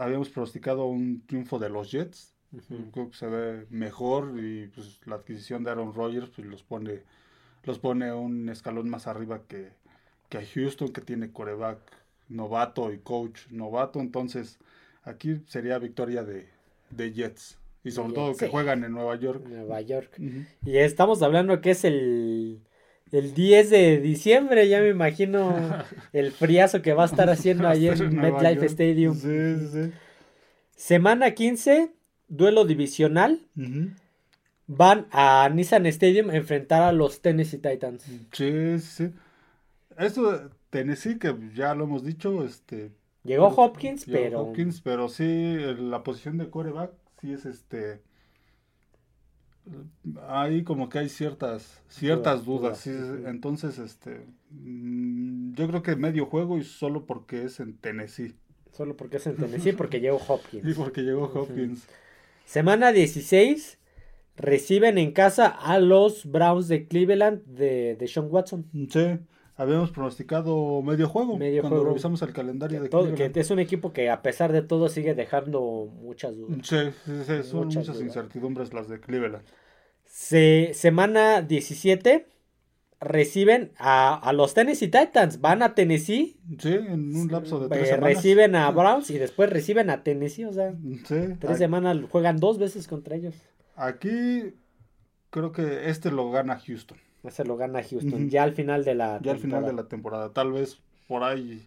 habíamos 0.00 0.28
pronosticado 0.28 0.86
un 0.86 1.24
triunfo 1.24 1.60
de 1.60 1.68
los 1.68 1.92
Jets. 1.92 2.34
Ujú. 2.50 2.90
Creo 2.90 3.10
que 3.10 3.16
se 3.16 3.28
ve 3.28 3.66
mejor 3.70 4.32
y 4.36 4.66
pues, 4.74 4.98
la 5.04 5.14
adquisición 5.14 5.62
de 5.62 5.70
Aaron 5.70 5.94
Rodgers 5.94 6.30
pues, 6.34 6.48
los 6.48 6.64
pone 6.64 7.04
los 7.62 7.78
pone 7.78 8.12
un 8.12 8.48
escalón 8.48 8.90
más 8.90 9.06
arriba 9.06 9.42
que, 9.46 9.70
que 10.30 10.38
a 10.38 10.42
Houston, 10.44 10.88
que 10.88 11.00
tiene 11.00 11.30
coreback 11.30 11.78
novato 12.28 12.92
y 12.92 12.98
coach 12.98 13.46
novato. 13.50 14.00
Entonces, 14.00 14.58
aquí 15.04 15.42
sería 15.46 15.78
victoria 15.78 16.24
de, 16.24 16.48
de 16.90 17.12
Jets. 17.12 17.56
Y 17.84 17.92
sobre 17.92 18.14
todo 18.14 18.32
que 18.32 18.46
sí. 18.46 18.50
juegan 18.50 18.82
en 18.82 18.90
Nueva 18.90 19.14
York. 19.14 19.46
Nueva 19.46 19.80
York. 19.80 20.18
Y 20.64 20.76
estamos 20.76 21.22
hablando 21.22 21.60
que 21.60 21.70
es 21.70 21.84
el, 21.84 22.62
el 23.14 23.34
10 23.34 23.70
de 23.70 24.00
diciembre, 24.00 24.68
ya 24.68 24.80
me 24.80 24.88
imagino 24.88 25.56
el 26.12 26.32
friazo 26.32 26.82
que 26.82 26.92
va 26.92 27.04
a 27.04 27.06
estar 27.06 27.30
haciendo 27.30 27.68
ahí 27.68 27.88
en 27.88 28.16
MetLife. 28.16 28.66
Stadium. 28.66 29.14
Sí, 29.14 29.56
sí, 29.58 29.68
sí. 29.72 29.92
Semana 30.76 31.32
15, 31.32 31.92
duelo 32.28 32.64
divisional. 32.64 33.40
Van 34.66 35.06
a 35.10 35.48
Nissan 35.52 35.86
Stadium 35.86 36.30
a 36.30 36.36
enfrentar 36.36 36.82
a 36.82 36.92
los 36.92 37.20
Tennessee 37.20 37.58
Titans. 37.58 38.04
Sí, 38.32 38.78
sí. 38.80 39.10
Esto 39.96 40.32
de 40.32 40.48
Tennessee, 40.70 41.18
que 41.18 41.34
ya 41.54 41.74
lo 41.74 41.84
hemos 41.84 42.04
dicho, 42.04 42.44
este, 42.44 42.90
Llegó 43.24 43.46
Hopkins, 43.48 44.06
Llegó 44.06 44.18
pero 44.18 44.40
Hopkins, 44.42 44.80
pero 44.82 45.08
sí, 45.08 45.56
la 45.78 46.02
posición 46.02 46.36
de 46.38 46.50
coreback, 46.50 46.92
sí 47.20 47.32
es 47.32 47.46
este. 47.46 48.02
Ahí 50.28 50.62
como 50.64 50.88
que 50.88 50.98
hay 50.98 51.08
ciertas, 51.08 51.82
ciertas 51.88 52.44
Dudas, 52.44 52.78
sí, 52.78 52.90
entonces, 53.26 53.78
este. 53.78 54.26
mm, 54.50 55.54
Yo 55.54 55.66
creo 55.68 55.82
que 55.82 55.96
medio 55.96 56.26
juego 56.26 56.58
y 56.58 56.64
solo 56.64 57.06
porque 57.06 57.44
es 57.44 57.60
en 57.60 57.78
Tennessee. 57.78 58.34
solo 58.72 58.96
porque 58.96 59.16
es 59.18 59.26
en 59.26 59.36
Tennessee, 59.38 59.72
porque 59.72 60.00
llegó 60.00 60.18
Hopkins. 60.28 60.64
Y 60.64 60.74
porque 60.74 61.02
llegó 61.02 61.24
Hopkins. 61.24 61.86
Semana 62.44 62.92
16, 62.92 63.78
reciben 64.36 64.98
en 64.98 65.12
casa 65.12 65.46
a 65.48 65.78
los 65.78 66.26
Browns 66.30 66.68
de 66.68 66.86
Cleveland 66.88 67.44
de, 67.46 67.96
de 67.96 68.08
Sean 68.08 68.28
Watson. 68.30 68.66
Sí, 68.90 69.18
habíamos 69.56 69.90
pronosticado 69.92 70.82
medio 70.82 71.08
juego 71.08 71.38
Medio 71.38 71.60
cuando 71.62 71.76
juego. 71.78 71.90
revisamos 71.90 72.20
el 72.22 72.32
calendario 72.32 72.82
de 72.82 72.88
Todo- 72.88 73.14
que 73.14 73.30
es 73.34 73.50
un 73.50 73.58
equipo 73.60 73.92
que 73.92 74.10
a 74.10 74.20
pesar 74.22 74.52
de 74.52 74.62
todo 74.62 74.88
sigue 74.88 75.14
dejando 75.14 75.88
muchas 76.00 76.36
dudas. 76.36 76.58
Sí, 76.66 76.76
sí, 77.04 77.12
sí, 77.26 77.42
son 77.44 77.66
Muchas 77.66 78.00
incertidumbres 78.00 78.72
las 78.74 78.88
de 78.88 79.00
Cleveland. 79.00 79.44
Se- 80.04 80.72
semana 80.74 81.42
17 81.42 82.26
reciben 83.00 83.72
a, 83.78 84.14
a 84.14 84.32
los 84.32 84.54
Tennessee 84.54 84.88
Titans. 84.88 85.40
Van 85.40 85.62
a 85.62 85.74
Tennessee, 85.74 86.36
Sí, 86.58 86.72
en 86.72 87.14
un 87.14 87.28
lapso 87.30 87.60
de 87.60 87.68
tres 87.68 87.82
eh, 87.88 87.90
semanas. 87.94 88.16
reciben 88.16 88.54
a 88.56 88.70
Browns 88.70 89.10
y 89.10 89.18
después 89.18 89.50
reciben 89.50 89.90
a 89.90 90.02
Tennessee. 90.02 90.44
O 90.46 90.52
sea, 90.52 90.72
Sí, 90.72 91.04
tres 91.38 91.50
aquí- 91.50 91.58
semanas 91.58 91.98
juegan 92.10 92.38
dos 92.38 92.58
veces 92.58 92.88
contra 92.88 93.16
ellos. 93.16 93.34
Aquí 93.76 94.54
creo 95.30 95.52
que 95.52 95.90
este 95.90 96.10
lo 96.10 96.30
gana 96.30 96.58
Houston. 96.58 96.98
Ese 97.24 97.44
lo 97.44 97.56
gana 97.56 97.82
Houston. 97.82 98.28
Ya 98.28 98.42
al 98.42 98.52
final 98.52 98.84
de 98.84 98.94
la 98.94 99.18
Ya 99.22 99.32
al 99.32 99.38
final 99.38 99.62
de 99.62 99.68
temporada. 99.68 99.72
la 99.82 99.88
temporada. 99.88 100.32
Tal 100.32 100.52
vez 100.52 100.78
por 101.08 101.24
ahí 101.24 101.66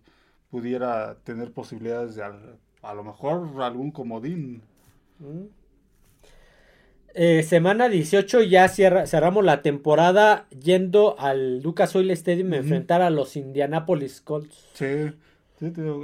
pudiera 0.52 1.16
tener 1.24 1.52
posibilidades 1.52 2.16
de 2.16 2.24
al- 2.24 2.58
a 2.84 2.94
lo 2.94 3.04
mejor 3.04 3.62
algún 3.62 3.92
comodín. 3.92 4.62
Mm. 5.20 5.46
Eh, 7.20 7.42
semana 7.42 7.90
18 7.90 8.44
ya 8.44 8.68
cierra- 8.68 9.08
cerramos 9.08 9.44
la 9.44 9.64
temporada 9.64 10.48
yendo 10.52 11.20
al 11.20 11.62
Lucas 11.64 11.96
Oil 11.96 12.12
Stadium 12.12 12.54
a 12.54 12.58
enfrentar 12.58 13.02
a 13.02 13.10
los 13.10 13.36
Indianapolis 13.36 14.22
Colts. 14.22 14.68
Sí, 14.74 14.86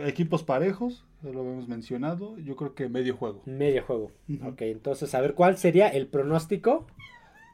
equipos 0.06 0.42
parejos, 0.44 1.06
ya 1.22 1.30
lo 1.32 1.42
habíamos 1.42 1.68
mencionado. 1.68 2.36
Yo 2.40 2.56
creo 2.56 2.74
que 2.74 2.90
medio 2.90 3.16
juego. 3.16 3.44
Medio 3.46 3.84
juego. 3.84 4.12
Ujú. 4.28 4.48
Ok, 4.48 4.62
entonces 4.64 5.14
a 5.14 5.22
ver 5.22 5.36
cuál 5.36 5.58
sería 5.58 5.88
el 5.90 6.08
pronóstico 6.08 6.88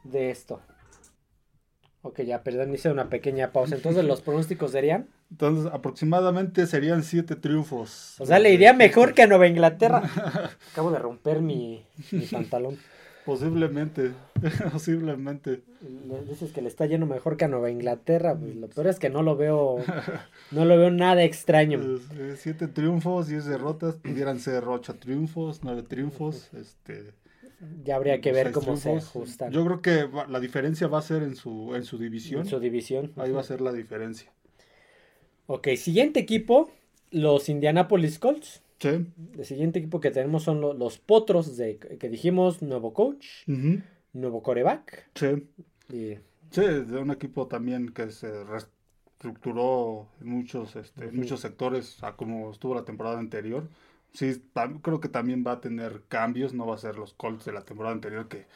de 0.06 0.32
esto. 0.32 0.62
Ok, 2.02 2.22
ya, 2.22 2.44
perdón, 2.44 2.74
hice 2.74 2.90
una 2.90 3.10
pequeña 3.10 3.52
pausa. 3.52 3.76
Entonces 3.76 4.06
los 4.06 4.22
pronósticos 4.22 4.72
serían. 4.72 5.08
Entonces, 5.32 5.72
aproximadamente 5.72 6.66
serían 6.66 7.04
siete 7.04 7.36
triunfos. 7.36 8.16
O 8.20 8.26
sea, 8.26 8.40
le 8.40 8.54
iría 8.54 8.74
mejor 8.74 9.14
que 9.14 9.24
a 9.24 9.28
Nueva 9.28 9.48
Inglaterra. 9.48 10.04
Acabo 10.72 10.92
de 10.92 11.00
romper 11.00 11.42
mi, 11.42 11.86
mi 12.12 12.26
pantalón. 12.26 12.78
Posiblemente, 13.26 14.14
posiblemente. 14.72 15.62
Le 16.08 16.24
dices 16.24 16.52
que 16.52 16.62
le 16.62 16.68
está 16.70 16.86
yendo 16.86 17.06
mejor 17.06 17.38
que 17.38 17.46
a 17.46 17.48
Nueva 17.48 17.70
Inglaterra. 17.70 18.36
Pues 18.36 18.56
lo 18.56 18.68
peor 18.70 18.88
es 18.88 18.98
que 18.98 19.10
no 19.10 19.22
lo 19.22 19.36
veo. 19.36 19.84
No 20.52 20.66
lo 20.66 20.78
veo 20.78 20.90
nada 20.90 21.24
extraño. 21.24 21.80
Siete 22.38 22.68
triunfos, 22.68 23.28
diez 23.28 23.46
derrotas, 23.46 23.96
pudieran 23.96 24.40
ser 24.40 24.64
ocho 24.68 24.96
triunfos, 24.96 25.60
nueve 25.64 25.84
triunfos, 25.84 26.50
este... 26.54 27.14
Ya 27.84 27.96
habría 27.98 28.22
que 28.22 28.32
ver 28.32 28.52
cómo 28.52 28.78
se 28.78 28.94
ajustan 28.96 29.52
Yo 29.52 29.66
creo 29.66 29.82
que 29.82 30.04
va- 30.06 30.28
la 30.28 30.40
diferencia 30.40 30.88
va 30.88 31.00
a 31.00 31.02
ser 31.02 31.24
en 31.24 31.36
su, 31.36 31.76
en 31.76 31.84
su 31.84 31.98
división. 31.98 32.42
en 32.42 32.48
su 32.48 32.60
división. 32.60 33.12
Ahí 33.18 33.32
va 33.32 33.42
a 33.42 33.44
ser 33.44 33.60
la 33.62 33.74
diferencia. 33.74 34.32
Ok, 35.48 35.68
siguiente 35.76 36.20
equipo, 36.20 36.72
los 37.12 37.50
Indianapolis 37.50 38.20
Colts. 38.20 38.62
Sí. 38.80 39.06
El 39.38 39.46
siguiente 39.46 39.80
equipo 39.80 40.00
que 40.00 40.12
tenemos 40.12 40.44
son 40.44 40.62
lo- 40.62 40.74
los 40.74 40.98
Potros 41.00 41.58
de 41.58 41.78
que 41.78 42.08
dijimos, 42.10 42.62
nuevo 42.62 42.94
coach, 42.94 43.26
nuevo 44.14 44.42
coreback. 44.42 45.10
Sí. 45.16 45.48
Y 45.94 46.18
Sí, 46.52 46.62
de 46.62 46.98
un 46.98 47.12
equipo 47.12 47.48
también 47.48 47.90
que 47.90 48.10
se 48.12 48.44
reestructuró 48.44 50.08
en 50.22 50.30
muchos, 50.30 50.76
este, 50.76 51.12
muchos 51.12 51.42
sectores 51.42 52.02
a 52.04 52.16
como 52.16 52.52
estuvo 52.52 52.74
la 52.74 52.86
temporada 52.86 53.20
anterior. 53.20 53.68
Sí, 54.14 54.42
creo 54.82 55.00
que 55.00 55.10
también 55.10 55.44
va 55.46 55.54
a 55.54 55.62
tener 55.62 56.04
cambios, 56.08 56.54
no 56.54 56.66
va 56.68 56.76
a 56.76 56.78
ser 56.78 56.98
los 56.98 57.14
Colts 57.14 57.46
de 57.46 57.54
la 57.54 57.64
temporada 57.64 57.94
anterior 57.96 58.28
que 58.28 58.48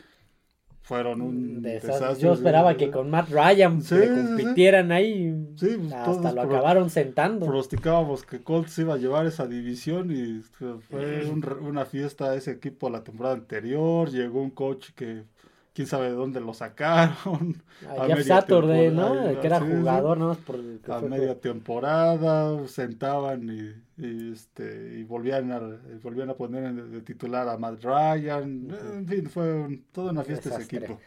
fueron 0.82 1.22
un 1.22 1.62
desastre. 1.62 1.94
desastre. 1.94 2.24
Yo 2.24 2.34
esperaba 2.34 2.76
que 2.76 2.92
con 2.92 3.10
Matt 3.10 3.30
Ryan 3.30 3.82
Sí, 3.82 3.96
le 3.96 4.08
sí, 4.08 4.14
sí. 4.14 4.16
compitieran 4.28 4.92
ahí. 4.92 5.34
Sí, 5.56 5.78
pues, 5.78 5.94
hasta 5.94 6.32
lo 6.34 6.42
acabaron 6.42 6.90
sentando. 6.90 7.46
Prosticábamos 7.46 8.24
que 8.26 8.44
Colts 8.44 8.78
iba 8.80 8.94
a 8.96 8.98
llevar 8.98 9.26
esa 9.26 9.48
división 9.48 10.12
y 10.12 10.42
fue 10.42 11.26
un 11.30 11.44
una 11.62 11.86
fiesta 11.86 12.36
ese 12.36 12.52
equipo 12.52 12.90
la 12.90 13.04
temporada 13.04 13.36
anterior. 13.36 14.10
Llegó 14.10 14.42
un 14.42 14.52
coach 14.52 14.92
que 14.96 15.26
quién 15.74 15.88
sabe 15.88 16.06
de 16.10 16.14
dónde 16.16 16.40
lo 16.40 16.54
sacaron. 16.54 17.62
A 17.98 18.04
a 18.04 18.08
Jeff 18.08 18.26
Saturday, 18.26 18.92
¿no? 18.92 19.14
que 19.42 19.48
era 19.48 19.60
sí, 19.60 19.66
sí. 19.66 19.72
jugador, 19.78 20.18
¿no? 20.18 20.36
Por 20.36 20.56
el 20.56 20.80
que 20.86 20.92
A 20.92 21.00
fue- 21.00 21.10
media 21.10 21.40
temporada 21.40 22.66
sentaban 22.68 23.50
y, 23.50 24.04
y, 24.06 24.32
este 24.32 24.98
y 25.00 25.04
volvían 25.04 25.52
a 25.52 25.60
volvían 26.02 26.30
a 26.30 26.34
poner 26.36 26.64
en- 26.64 26.92
de 26.92 27.02
titular 27.02 27.48
a 27.50 27.58
Matt 27.58 27.84
Ryan. 27.84 28.68
En 28.94 29.08
fin, 29.08 29.30
fue 29.30 29.54
un- 29.54 29.84
toda 29.92 30.12
una 30.12 30.24
fiesta 30.24 30.50
ese 30.50 30.64
equipo. 30.64 31.00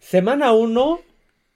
Semana 0.00 0.52
1 0.52 1.00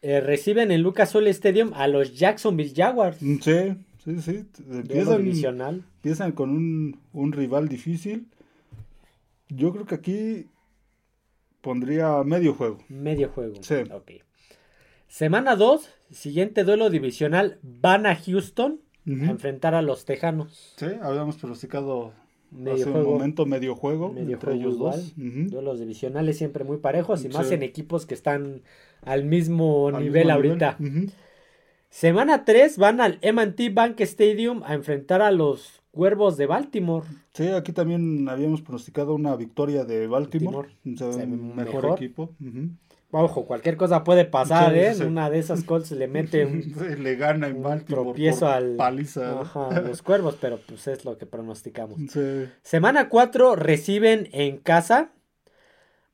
reciben 0.03 0.71
en 0.71 0.83
Lucas 0.83 1.15
Oil 1.15 1.27
Stadium 1.29 1.73
a 1.75 1.87
los 1.89 2.17
Jacksonville 2.17 2.73
Jaguars. 2.75 3.19
Sí, 3.19 3.75
sí, 4.05 4.21
sí. 4.23 4.45
Duelo 4.59 4.81
Empiezan, 4.83 5.19
divisional. 5.19 5.83
empiezan 5.97 6.33
con 6.33 6.51
un, 6.51 6.99
un 7.13 7.33
rival 7.33 7.69
difícil. 7.69 8.27
Yo 9.49 9.73
creo 9.73 9.85
que 9.87 9.95
aquí 9.97 10.47
pondría 11.61 12.23
medio 12.25 12.55
juego. 12.55 12.79
Medio 12.89 13.29
juego. 13.29 13.55
Sí. 13.63 13.75
Ok. 13.93 14.13
Semana 15.09 15.57
2, 15.57 15.89
siguiente 16.11 16.65
duelo 16.65 16.89
divisional, 16.91 17.59
van 17.63 18.07
a 18.07 18.15
Houston 18.17 18.81
a 19.07 19.31
enfrentar 19.31 19.75
a 19.75 19.83
los 19.83 20.05
Tejanos. 20.05 20.75
Sí, 20.77 20.87
habíamos 21.03 21.37
pronosticado 21.37 22.13
Medio 22.53 22.75
hace 22.75 22.85
juego. 22.85 23.09
un 23.09 23.15
momento 23.15 23.47
medio 23.47 23.75
juego 23.75 24.13
Medio 24.13 24.35
entre 24.35 24.53
juego 24.53 24.61
ellos 24.61 24.75
igual. 24.75 24.97
dos. 25.01 25.51
Duelos 25.51 25.81
divisionales 25.81 26.39
siempre 26.39 26.63
muy 26.65 26.77
parejos 26.79 27.25
y 27.25 27.29
más 27.29 27.51
en 27.51 27.63
equipos 27.65 28.07
que 28.07 28.15
están 28.15 28.63
al 29.03 29.25
mismo 29.25 29.89
Al 29.89 30.03
nivel 30.05 30.25
mismo 30.27 30.33
ahorita. 30.35 30.77
nivel. 30.79 31.11
Semana 31.89 32.45
3 32.45 32.79
van 32.79 33.01
al 33.01 33.19
M&T 33.23 33.71
Bank 33.71 34.01
Stadium 34.01 34.63
a 34.65 34.75
enfrentar 34.75 35.23
a 35.23 35.33
los 35.33 35.80
Cuervos 35.91 36.37
de 36.37 36.47
Baltimore. 36.47 37.07
Sí, 37.35 37.49
aquí 37.49 37.73
también 37.73 38.29
habíamos 38.29 38.63
pronosticado 38.63 39.15
una 39.15 39.35
victoria 39.37 39.85
de 39.85 40.07
Baltimore, 40.07 40.69
o 40.87 40.97
sea, 40.97 41.09
mejor, 41.27 41.55
mejor. 41.57 41.85
equipo. 41.97 42.35
Ojo, 43.13 43.45
cualquier 43.45 43.77
cosa 43.77 44.05
puede 44.05 44.25
pasar, 44.25 44.73
Sí, 44.73 44.79
¿eh? 44.79 44.95
sí. 44.95 45.03
Una 45.03 45.29
de 45.31 45.41
esas 45.41 45.65
Colts 45.65 45.91
le 45.91 46.07
mete 46.07 46.45
un, 46.47 46.63
le 47.03 47.17
gana 47.17 47.49
en 47.49 47.61
Baltimore 47.61 48.05
tropiezo 48.05 48.47
por 48.47 48.49
al 48.55 48.77
paliza. 48.77 49.41
Ajá, 49.41 49.81
los 49.81 50.01
Cuervos, 50.05 50.37
pero 50.41 50.61
pues 50.65 50.87
es 50.87 51.05
lo 51.05 51.19
que 51.19 51.27
pronosticamos. 51.27 51.99
Sí. 52.09 52.45
Semana 52.63 53.09
4 53.09 53.57
reciben 53.57 54.29
en 54.31 54.59
casa 54.59 55.11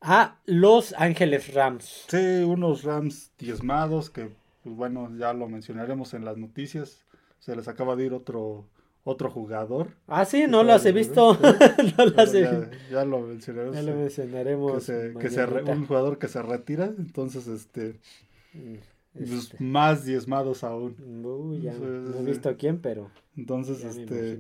a 0.01 0.39
Los 0.47 0.95
Ángeles 0.97 1.53
Rams. 1.53 2.07
Sí, 2.09 2.43
unos 2.47 2.83
Rams 2.83 3.31
diezmados 3.39 4.09
que, 4.09 4.31
pues 4.63 4.75
bueno, 4.75 5.11
ya 5.19 5.35
lo 5.35 5.49
mencionaremos 5.49 6.15
en 6.15 6.25
las 6.25 6.39
noticias. 6.39 7.05
Se 7.41 7.55
les 7.55 7.69
acaba 7.69 7.95
de 7.97 8.07
ir 8.07 8.15
otro 8.15 8.65
otro 9.09 9.31
jugador. 9.31 9.91
Ah, 10.09 10.25
sí, 10.25 10.45
no 10.49 10.63
las 10.65 10.85
he 10.85 10.93
visto. 10.93 11.39
no 11.97 12.07
las 12.07 12.35
he 12.35 12.43
ya, 12.91 13.05
lo 13.05 13.21
mencionaremos. 13.21 13.75
Ya 13.77 13.83
lo 13.83 13.95
mencionaremos. 13.97 14.73
que 14.75 14.81
se, 14.81 15.15
que 15.19 15.31
se 15.31 15.47
re- 15.47 15.53
mañanita. 15.63 15.73
un 15.73 15.87
jugador 15.87 16.19
que 16.19 16.29
se 16.29 16.43
retira, 16.43 16.93
entonces 16.99 17.47
este, 17.47 17.99
Mm, 18.53 18.75
pues, 19.17 19.31
este, 19.31 19.57
más 19.63 20.05
diezmados 20.05 20.65
aún. 20.65 20.97
uy, 21.25 21.61
ya 21.63 21.73
Sí, 21.75 21.79
no 21.83 22.19
he 22.21 22.25
visto 22.25 22.49
a 22.49 22.55
quién, 22.55 22.81
pero 22.81 23.11
Entonces, 23.37 23.85
este, 23.85 24.39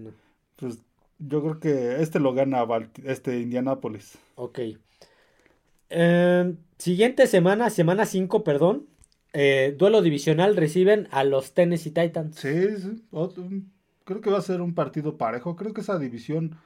pues 0.57 0.79
yo 1.19 1.43
creo 1.43 1.61
que 1.61 2.03
este 2.03 2.19
lo 2.21 2.35
gana 2.35 2.65
Balti- 2.67 3.03
este 3.07 3.39
Indianapolis. 3.41 4.19
Ok. 4.35 4.59
Em, 5.89 6.57
siguiente 6.79 7.27
semana, 7.27 7.71
semana 7.71 8.07
5, 8.07 8.43
perdón. 8.45 8.87
eh, 9.39 9.75
duelo 9.79 10.01
divisional 10.01 10.57
reciben 10.57 11.09
a 11.11 11.23
los 11.23 11.53
Tennessee 11.53 11.91
Titans. 11.91 12.37
Sí, 12.37 12.77
sí, 12.79 13.03
otro- 13.11 13.47
creo 14.07 14.23
que 14.23 14.31
va 14.31 14.39
a 14.39 14.43
ser 14.43 14.63
un 14.63 14.73
partido 14.75 15.19
parejo. 15.19 15.55
Creo 15.57 15.75
que 15.75 15.83
esa 15.83 15.99
división 15.99 16.57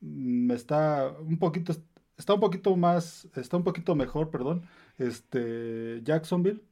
mm, 0.00 0.50
está 0.52 1.12
un 1.20 1.38
poquito, 1.38 1.74
está 2.16 2.32
un 2.32 2.40
poquito 2.40 2.74
más, 2.76 3.28
está 3.36 3.58
un 3.58 3.64
poquito 3.64 3.94
mejor, 3.94 4.30
perdón. 4.30 4.62
Este, 4.96 6.00
Jacksonville 6.02 6.62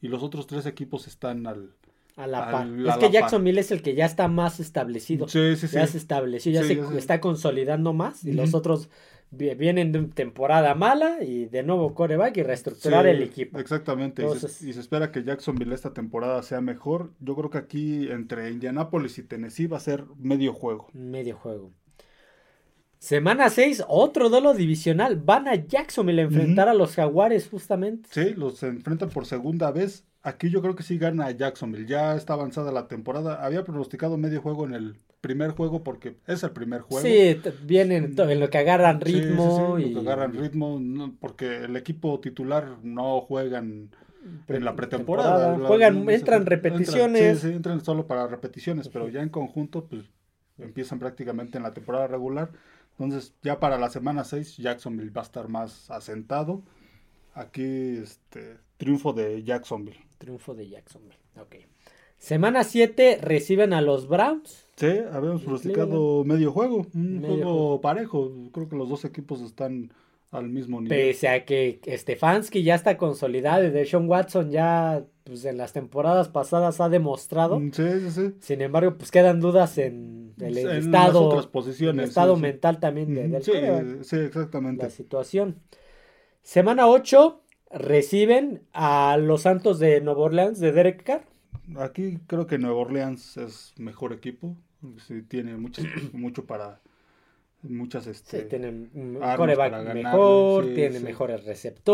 y 0.00 0.08
los 0.08 0.22
otros 0.22 0.46
tres 0.46 0.64
equipos 0.64 1.06
están 1.06 1.46
al. 1.46 1.74
A 2.16 2.26
la 2.28 2.50
par. 2.50 2.68
es 2.68 2.96
que. 2.98 3.10
Jacksonville 3.10 3.58
es 3.60 3.72
el 3.72 3.82
que 3.82 3.94
ya 3.94 4.06
está 4.06 4.28
más 4.28 4.60
establecido. 4.60 5.28
Sí, 5.28 5.56
sí, 5.56 5.66
sí. 5.68 5.74
Ya 5.74 5.86
se 5.86 5.98
estableció, 5.98 6.52
ya 6.52 6.62
Sí, 6.62 6.68
se 6.68 6.76
ya 6.76 6.86
se- 6.88 6.98
está 6.98 7.20
consolidando 7.20 7.92
más. 7.92 8.24
Y 8.24 8.32
los 8.32 8.54
otros 8.54 8.88
vienen 9.36 9.92
de 9.92 9.98
una 10.00 10.14
temporada 10.14 10.74
mala 10.74 11.22
y 11.22 11.46
de 11.46 11.62
nuevo 11.62 11.94
coreback 11.94 12.36
y 12.38 12.42
reestructurar 12.42 13.04
Sí, 13.04 13.10
el 13.10 13.22
equipo. 13.22 13.58
Exactamente. 13.58 14.22
y 14.22 14.26
se- 14.26 14.32
Entonces- 14.34 14.62
y, 14.62 14.72
se, 14.72 14.80
espera 14.80 15.10
que 15.12 15.22
Jacksonville 15.24 15.74
esta 15.74 15.92
temporada 15.92 16.42
sea 16.42 16.60
mejor. 16.60 17.12
Yo 17.20 17.34
creo 17.36 17.50
que 17.50 17.58
aquí 17.58 18.08
entre 18.10 18.50
Indianapolis 18.50 19.18
y 19.18 19.22
Tennessee 19.24 19.66
va 19.66 19.76
a 19.76 19.80
ser 19.80 20.04
medio 20.18 20.52
juego. 20.52 20.88
Medio 20.92 21.36
juego. 21.36 21.72
Semana 22.98 23.50
6, 23.50 23.84
otro 23.88 24.30
duelo 24.30 24.54
divisional. 24.54 25.16
Van 25.16 25.46
a 25.46 25.56
Jacksonville 25.56 26.22
a 26.22 26.24
enfrentar 26.24 26.68
a 26.70 26.74
los 26.74 26.94
Jaguares 26.94 27.48
justamente. 27.50 28.08
Sí, 28.12 28.32
los 28.34 28.62
enfrentan 28.62 29.10
por 29.10 29.26
segunda 29.26 29.70
vez. 29.70 30.06
Aquí 30.22 30.48
yo 30.48 30.62
creo 30.62 30.74
que 30.74 30.82
sí 30.82 30.96
gana 30.96 31.30
Jacksonville. 31.30 31.86
Ya 31.86 32.16
está 32.16 32.32
avanzada 32.32 32.72
la 32.72 32.88
temporada. 32.88 33.44
Había 33.44 33.62
pronosticado 33.62 34.16
medio 34.16 34.40
juego 34.40 34.64
en 34.64 34.72
el 34.72 34.96
primer 35.24 35.52
juego 35.52 35.82
porque 35.82 36.16
es 36.26 36.42
el 36.42 36.50
primer 36.50 36.82
juego. 36.82 37.02
Sí, 37.06 37.40
vienen 37.62 38.14
en 38.18 38.40
lo 38.40 38.50
que 38.50 38.58
agarran 38.58 39.00
Sí, 39.02 39.12
sí, 39.12 39.20
ritmo 39.22 39.76
sí, 39.78 39.84
y 39.84 39.90
lo 39.94 40.02
que 40.02 40.06
agarran 40.10 40.34
ritmo, 40.34 40.78
no, 40.80 41.14
porque 41.18 41.64
el 41.64 41.74
equipo 41.76 42.20
titular 42.20 42.76
no 42.82 43.22
juegan 43.22 43.88
en 44.48 44.64
la 44.64 44.76
pretemporada. 44.76 45.32
temporada. 45.54 45.58
La- 45.58 45.68
Juegan, 45.68 45.96
entran 46.10 46.42
entran- 46.42 46.46
repeticiones. 46.46 47.40
sí, 47.40 47.48
sí, 47.48 47.54
entran 47.54 47.82
solo 47.82 48.06
para 48.06 48.26
repeticiones, 48.26 48.88
pero 48.88 49.08
ya 49.08 49.22
en 49.22 49.30
conjunto, 49.30 49.86
pues 49.86 50.02
empiezan 50.58 50.98
prácticamente 50.98 51.56
en 51.56 51.64
la 51.64 51.72
temporada 51.72 52.06
regular. 52.06 52.50
Entonces, 52.98 53.34
ya 53.42 53.58
para 53.58 53.78
la 53.78 53.88
semana 53.90 54.24
6, 54.24 54.58
Jacksonville 54.58 55.10
va 55.10 55.22
a 55.22 55.24
estar 55.24 55.48
más 55.48 55.90
asentado. 55.90 56.62
Aquí, 57.34 57.96
este, 58.02 58.58
triunfo 58.76 59.12
de 59.12 59.42
Jacksonville. 59.42 59.98
Triunfo 60.18 60.54
de 60.54 60.68
Jacksonville. 60.68 61.18
Ok. 61.40 61.56
Semana 62.18 62.62
7 62.64 63.18
reciben 63.20 63.72
a 63.72 63.80
los 63.80 64.06
Browns. 64.08 64.63
Sí, 64.76 64.88
habíamos 65.12 65.42
pronosticado 65.42 66.24
medio 66.24 66.50
juego, 66.52 66.86
un 66.94 67.20
Medio 67.20 67.28
juego 67.36 67.42
juego. 67.52 67.80
parejo. 67.80 68.32
Creo 68.52 68.68
que 68.68 68.76
los 68.76 68.88
dos 68.88 69.04
equipos 69.04 69.40
están 69.40 69.92
al 70.32 70.48
mismo 70.48 70.80
nivel. 70.80 70.98
Pese 70.98 71.28
a 71.28 71.44
que 71.44 71.78
Stefanski 71.86 72.64
ya 72.64 72.74
está 72.74 72.96
consolidado 72.96 73.64
y 73.64 73.70
Deshaun 73.70 74.08
Watson 74.08 74.50
ya 74.50 75.04
pues, 75.22 75.44
en 75.44 75.58
las 75.58 75.72
temporadas 75.72 76.28
pasadas 76.28 76.80
ha 76.80 76.88
demostrado. 76.88 77.60
Mm, 77.60 77.70
Sí, 77.72 77.82
sí, 78.00 78.10
sí. 78.10 78.34
Sin 78.40 78.60
embargo, 78.62 78.96
pues 78.98 79.12
quedan 79.12 79.38
dudas 79.40 79.78
en 79.78 80.34
el 80.40 80.58
En 80.58 80.66
las 80.66 80.84
estado, 80.84 81.26
otras 81.28 81.44
el 81.44 81.50
posiciones. 81.52 82.08
estado 82.08 82.34
sí, 82.34 82.38
sí. 82.38 82.42
mental 82.42 82.80
también 82.80 83.14
de- 83.14 83.28
del 83.28 83.42
sí, 83.44 83.52
sí, 84.02 84.16
exactamente. 84.16 84.82
la 84.82 84.90
situación. 84.90 85.60
Semana 86.42 86.88
8 86.88 87.40
reciben 87.70 88.62
a 88.72 89.16
los 89.18 89.42
Santos 89.42 89.78
de 89.78 90.00
Nueva 90.00 90.22
Orleans 90.22 90.58
de 90.58 90.72
Derek 90.72 91.04
Carr. 91.04 91.24
Aquí 91.78 92.18
creo 92.26 92.46
que 92.46 92.58
Nueva 92.58 92.76
Orleans 92.80 93.36
es 93.36 93.74
mejor 93.78 94.12
equipo. 94.12 94.56
Sí, 95.06 95.22
tiene 95.22 95.56
muchas, 95.56 95.86
mucho 96.12 96.46
para 96.46 96.80
muchas 97.62 98.06
Sí, 98.22 98.38
este 98.38 98.44
tienen 98.48 98.90
un 98.94 99.16
armas 99.20 99.32
coreback 99.32 99.78
mejor, 99.78 100.72
sí, 100.72 100.72
tiene 100.72 100.98
sí. 101.00 101.08
mejores 101.08 101.44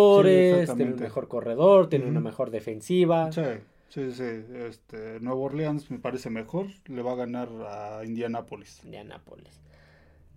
Sí, 0.08 0.22
receptores, 0.30 0.74
tiene 0.76 0.92
un 0.94 1.00
mejor 1.00 1.28
corredor, 1.28 1.88
tiene 1.88 2.06
una 2.06 2.20
mejor 2.20 2.50
defensiva. 2.50 3.34
sí, 3.34 3.42
sí, 3.88 4.12
sí, 4.12 4.24
este 4.68 5.20
Nueva 5.20 5.40
Orleans 5.40 5.90
me 5.90 5.98
parece 5.98 6.30
mejor, 6.30 6.66
le 6.86 7.02
va 7.02 7.12
a 7.12 7.16
ganar 7.16 7.48
a 7.66 8.04
Indianapolis. 8.04 8.82
Indianapolis. 8.84 9.60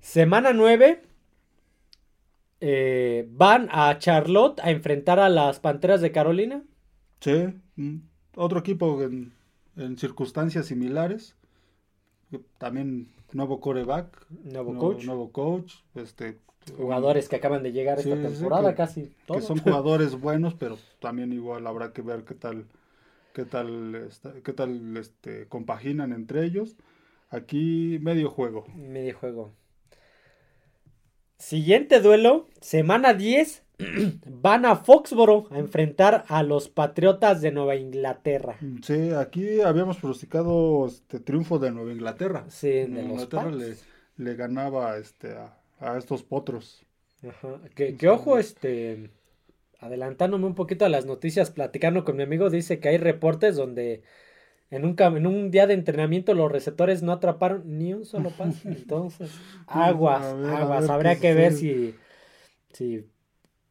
Semana 0.02 0.54
9. 0.54 1.04
eh, 2.62 3.28
van 3.30 3.70
a 3.72 3.98
Charlotte 4.00 4.60
a 4.62 4.72
enfrentar 4.72 5.20
a 5.20 5.30
las 5.30 5.60
Panteras 5.60 6.02
de 6.02 6.12
Carolina. 6.12 6.64
Sí, 7.22 7.32
mm, 7.78 7.98
otro 8.36 8.60
equipo 8.60 9.02
en, 9.04 9.32
en 9.78 9.98
circunstancias 9.98 10.66
similares. 10.68 11.36
También 12.58 13.10
nuevo 13.32 13.60
coreback, 13.60 14.26
Nuevo 14.44 14.78
coach. 14.78 15.06
nuevo 15.06 15.32
coach, 15.32 15.76
este 15.96 16.40
Jugadores 16.78 17.28
que 17.28 17.36
acaban 17.36 17.62
de 17.62 17.74
llegar 17.74 18.00
Sí, 18.02 18.10
esta 18.10 18.30
temporada, 18.30 18.72
que- 18.72 18.78
casi 18.78 19.02
que 19.04 19.12
todos. 19.28 19.44
son 19.44 19.58
jugadores 19.60 20.20
buenos, 20.20 20.54
pero 20.56 20.78
también 21.02 21.34
igual 21.34 21.68
habrá 21.68 21.92
que 21.92 22.02
ver 22.02 22.24
qué 22.24 22.36
tal, 22.36 22.66
qué 23.34 23.44
tal, 23.46 23.96
esta- 23.96 24.34
qué 24.42 24.54
tal 24.54 24.96
este, 24.98 25.48
compaginan 25.50 26.14
entre 26.14 26.46
ellos. 26.46 26.78
Aquí 27.30 27.98
medio 28.02 28.30
juego. 28.30 28.66
Medio 28.76 29.18
juego. 29.18 29.52
Siguiente 31.38 32.00
duelo, 32.00 32.48
semana 32.62 33.14
10. 33.14 33.63
Van 34.26 34.66
a 34.66 34.76
Foxboro 34.76 35.48
a 35.52 35.60
enfrentar 35.60 36.26
a 36.28 36.44
los 36.44 36.70
Patriotas 36.70 37.42
de 37.42 37.52
Nueva 37.52 37.76
Inglaterra. 37.76 38.58
Sí, 38.82 39.12
aquí 39.12 39.62
habíamos 39.62 39.98
pronosticado 39.98 40.86
este 40.88 41.20
triunfo 41.20 41.60
de 41.60 41.72
Nueva 41.72 41.92
Inglaterra. 41.92 42.46
Sí, 42.50 42.70
de 42.70 42.88
Nueva 42.88 43.08
los 43.10 43.24
Inglaterra 43.24 43.52
le, 43.52 43.76
le 44.18 44.36
ganaba 44.36 44.98
este, 44.98 45.34
a, 45.34 45.58
a 45.80 45.98
estos 45.98 46.24
potros. 46.24 46.84
Ajá. 47.28 47.60
Que, 47.76 47.96
que 47.96 48.10
ojo, 48.10 48.38
este, 48.38 49.10
adelantándome 49.80 50.46
un 50.46 50.56
poquito 50.56 50.86
a 50.86 50.90
las 50.90 51.06
noticias, 51.06 51.52
platicando 51.52 52.04
con 52.04 52.16
mi 52.16 52.24
amigo, 52.24 52.50
dice 52.50 52.80
que 52.80 52.90
hay 52.90 52.98
reportes 52.98 53.56
donde 53.56 54.04
en 54.70 54.86
un, 54.86 54.96
en 54.98 55.28
un 55.28 55.52
día 55.52 55.68
de 55.68 55.76
entrenamiento 55.76 56.34
los 56.34 56.52
receptores 56.52 57.04
no 57.04 57.12
atraparon 57.12 57.78
ni 57.78 57.94
un 57.94 58.06
solo 58.06 58.32
pase. 58.32 58.70
Entonces, 58.70 59.32
aguas, 59.68 60.24
a 60.24 60.58
aguas. 60.62 60.82
ver 60.84 60.92
Habría 60.92 61.20
que 61.20 61.34
ver 61.34 61.54
si, 61.54 61.96
si, 62.72 63.06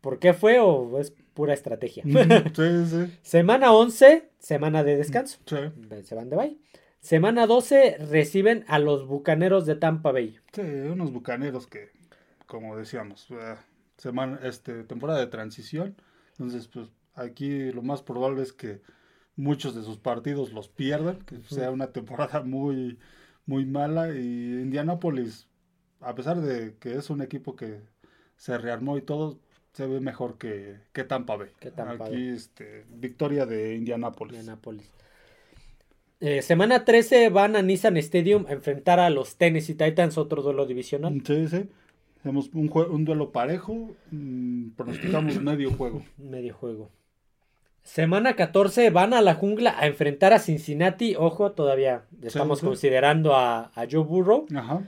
por 0.02 0.18
qué 0.18 0.34
fue 0.34 0.58
o 0.58 0.98
es 0.98 1.10
pura 1.32 1.54
estrategia. 1.54 2.04
Sí, 2.54 2.86
sí, 2.86 3.18
Semana 3.22 3.72
11, 3.72 4.28
semana 4.38 4.84
de 4.84 4.98
descanso. 4.98 5.38
sí. 5.46 5.56
Se 6.04 6.14
van 6.14 6.28
de 6.28 6.36
bye. 6.36 6.58
Semana 7.00 7.46
12 7.46 7.96
reciben 8.10 8.64
a 8.68 8.78
los 8.78 9.06
Bucaneros 9.06 9.64
de 9.66 9.74
Tampa 9.74 10.12
Bay. 10.12 10.38
Sí, 10.52 10.60
unos 10.60 11.12
bucaneros 11.12 11.66
que, 11.66 11.90
como 12.46 12.76
decíamos, 12.76 13.28
eh, 13.30 13.56
semana, 13.96 14.38
este, 14.44 14.84
temporada 14.84 15.18
de 15.18 15.26
transición. 15.26 15.96
Entonces, 16.32 16.68
pues 16.68 16.90
aquí 17.14 17.72
lo 17.72 17.82
más 17.82 18.02
probable 18.02 18.42
es 18.42 18.52
que 18.52 18.82
muchos 19.34 19.74
de 19.74 19.82
sus 19.82 19.98
partidos 19.98 20.52
los 20.52 20.68
pierdan, 20.68 21.18
que 21.22 21.42
sea 21.42 21.72
una 21.72 21.88
temporada 21.92 22.40
muy, 22.44 22.98
muy 23.46 23.66
mala. 23.66 24.14
Y 24.14 24.60
Indianapolis, 24.60 25.48
a 26.00 26.14
pesar 26.14 26.40
de 26.40 26.76
que 26.78 26.94
es 26.94 27.10
un 27.10 27.20
equipo 27.20 27.56
que 27.56 27.80
se 28.36 28.58
rearmó 28.58 28.96
y 28.96 29.02
todo, 29.02 29.40
se 29.72 29.86
ve 29.86 30.00
mejor 30.00 30.38
que, 30.38 30.76
que 30.92 31.04
Tampa 31.04 31.36
Bay. 31.36 31.48
Que 31.58 31.70
Tampa 31.70 32.04
aquí, 32.04 32.14
Bay. 32.14 32.28
este, 32.28 32.84
victoria 32.90 33.46
de 33.46 33.74
Indianapolis. 33.74 34.38
Indianapolis. 34.38 34.90
Eh, 36.20 36.42
semana 36.42 36.84
13 36.84 37.30
van 37.30 37.56
a 37.56 37.62
Nissan 37.62 37.96
Stadium 37.96 38.46
a 38.48 38.52
enfrentar 38.52 39.00
a 39.00 39.10
los 39.10 39.36
Tennessee 39.36 39.74
Titans, 39.74 40.18
otro 40.18 40.42
duelo 40.42 40.66
divisional. 40.66 41.20
Sí, 41.26 41.48
sí. 41.48 41.68
Tenemos 42.22 42.50
un, 42.54 42.70
un 42.72 43.04
duelo 43.04 43.32
parejo, 43.32 43.96
mm, 44.12 44.70
pronosticamos 44.76 45.36
medio 45.42 45.72
juego. 45.72 46.04
Medio 46.18 46.54
juego. 46.54 46.90
Semana 47.82 48.36
14 48.36 48.90
van 48.90 49.12
a 49.12 49.22
la 49.22 49.34
jungla 49.34 49.74
a 49.76 49.88
enfrentar 49.88 50.32
a 50.32 50.38
Cincinnati. 50.38 51.16
Ojo, 51.16 51.52
todavía 51.52 52.04
estamos 52.22 52.60
sí. 52.60 52.66
considerando 52.66 53.34
a, 53.34 53.72
a 53.74 53.86
Joe 53.90 54.04
Burrow. 54.04 54.46
Ajá. 54.54 54.82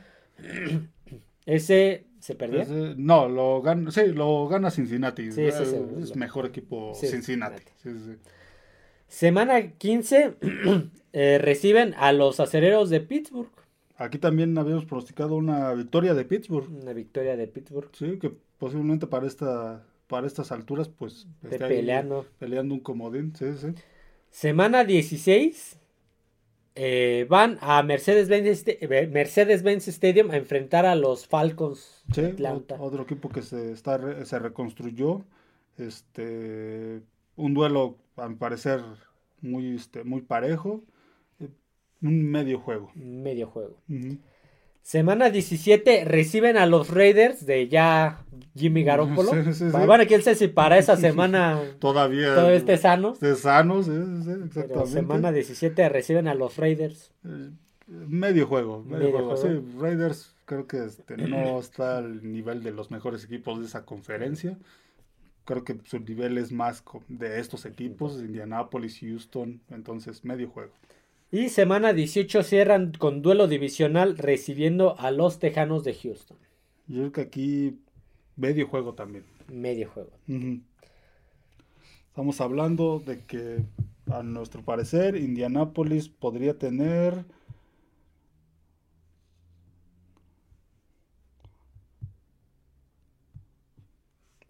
Ese 1.44 2.04
se 2.24 2.34
perdió. 2.34 2.64
No, 2.96 3.28
lo 3.28 3.60
gana, 3.60 3.90
sí, 3.90 4.06
lo 4.06 4.48
gana 4.48 4.70
Cincinnati. 4.70 5.30
Sí, 5.30 5.50
sí, 5.52 5.66
sí. 5.66 5.76
Es 6.00 6.16
mejor 6.16 6.46
equipo 6.46 6.94
Cincinnati. 6.94 7.62
Semana 9.06 9.72
15 9.72 10.36
eh, 11.12 11.38
reciben 11.38 11.92
a 11.98 12.12
los 12.12 12.40
acereros 12.40 12.88
de 12.88 13.00
Pittsburgh. 13.00 13.50
Aquí 13.98 14.16
también 14.16 14.56
habíamos 14.56 14.86
pronosticado 14.86 15.34
una 15.36 15.74
victoria 15.74 16.14
de 16.14 16.24
Pittsburgh. 16.24 16.70
Una 16.82 16.94
victoria 16.94 17.36
de 17.36 17.46
Pittsburgh. 17.46 17.90
Sí, 17.92 18.18
que 18.18 18.32
posiblemente 18.58 19.06
para 19.06 19.26
esta 19.26 19.84
para 20.06 20.26
estas 20.26 20.50
alturas 20.50 20.88
pues 20.88 21.26
De 21.42 21.58
peleando. 21.58 22.26
peleando 22.38 22.72
un 22.72 22.80
comodín. 22.80 23.36
Sí, 23.36 23.52
sí. 23.60 23.66
Semana 24.30 24.82
16 24.84 25.78
eh, 26.76 27.26
van 27.28 27.58
a 27.60 27.82
Mercedes-Benz 27.82 28.64
eh, 28.66 29.08
Mercedes-Benz 29.12 29.88
Stadium 29.88 30.30
a 30.30 30.36
enfrentar 30.36 30.86
a 30.86 30.94
los 30.96 31.26
Falcons 31.26 32.04
Sí, 32.12 32.20
de 32.22 32.26
Atlanta. 32.28 32.76
ot- 32.76 32.80
otro 32.80 33.02
equipo 33.04 33.28
que 33.28 33.42
se 33.42 33.72
está 33.72 34.24
se 34.24 34.38
reconstruyó. 34.38 35.24
Este 35.78 37.02
un 37.36 37.54
duelo 37.54 37.98
a 38.16 38.28
mi 38.28 38.36
parecer 38.36 38.80
muy 39.40 39.74
este 39.76 40.04
muy 40.04 40.22
parejo. 40.22 40.82
eh, 41.40 41.48
Un 42.02 42.30
medio 42.30 42.58
juego. 42.60 42.90
Medio 42.94 43.46
juego. 43.48 43.76
Semana 44.84 45.30
17 45.30 46.04
reciben 46.04 46.58
a 46.58 46.66
los 46.66 46.90
Raiders 46.90 47.46
de 47.46 47.68
ya 47.68 48.22
Jimmy 48.54 48.84
Garoppolo. 48.84 49.30
Sí, 49.32 49.54
sí, 49.54 49.70
sí. 49.70 49.86
Bueno, 49.86 50.04
quién 50.06 50.20
sabe 50.22 50.36
si 50.36 50.48
para 50.48 50.76
esa 50.76 50.96
semana 50.98 51.58
Todavía. 51.78 52.34
todo 52.34 52.50
esté 52.50 52.76
sano. 52.76 53.14
Esté 53.14 53.34
sano, 53.34 53.82
sí, 53.82 53.90
Pero 54.54 54.86
semana 54.86 55.32
17 55.32 55.88
reciben 55.88 56.28
a 56.28 56.34
los 56.34 56.58
Raiders. 56.58 57.12
Eh, 57.24 57.48
Medio 57.86 58.46
juego, 58.46 58.82
medio, 58.82 58.98
Medio 59.06 59.10
juego. 59.12 59.36
juego. 59.36 59.62
Sí, 59.62 59.78
Raiders 59.80 60.34
creo 60.44 60.66
que 60.66 60.84
este, 60.84 61.16
no 61.16 61.58
está 61.58 61.96
al 61.98 62.30
nivel 62.30 62.62
de 62.62 62.70
los 62.72 62.90
mejores 62.90 63.24
equipos 63.24 63.60
de 63.60 63.64
esa 63.64 63.86
conferencia. 63.86 64.58
Creo 65.46 65.64
que 65.64 65.78
su 65.84 65.98
nivel 65.98 66.36
es 66.36 66.52
más 66.52 66.84
de 67.08 67.40
estos 67.40 67.64
equipos, 67.64 68.18
Indianapolis, 68.20 68.98
Houston, 69.00 69.62
entonces 69.70 70.24
medio 70.26 70.50
juego. 70.50 70.72
Y 71.30 71.48
semana 71.48 71.92
18 71.92 72.42
cierran 72.42 72.92
con 72.92 73.22
duelo 73.22 73.48
divisional 73.48 74.16
recibiendo 74.16 74.98
a 74.98 75.10
los 75.10 75.38
Tejanos 75.38 75.82
de 75.84 75.94
Houston. 75.94 76.36
Yo 76.86 77.00
creo 77.00 77.12
que 77.12 77.20
aquí 77.22 77.78
medio 78.36 78.68
juego 78.68 78.94
también. 78.94 79.24
Medio 79.48 79.90
juego. 79.90 80.10
Estamos 82.08 82.40
hablando 82.40 83.00
de 83.00 83.24
que 83.24 83.64
a 84.10 84.22
nuestro 84.22 84.62
parecer 84.62 85.16
Indianapolis 85.16 86.08
podría 86.08 86.56
tener 86.58 87.24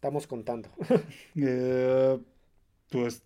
Estamos 0.05 0.27
contando. 0.27 0.69
eh, 1.35 2.19
pues 2.91 3.23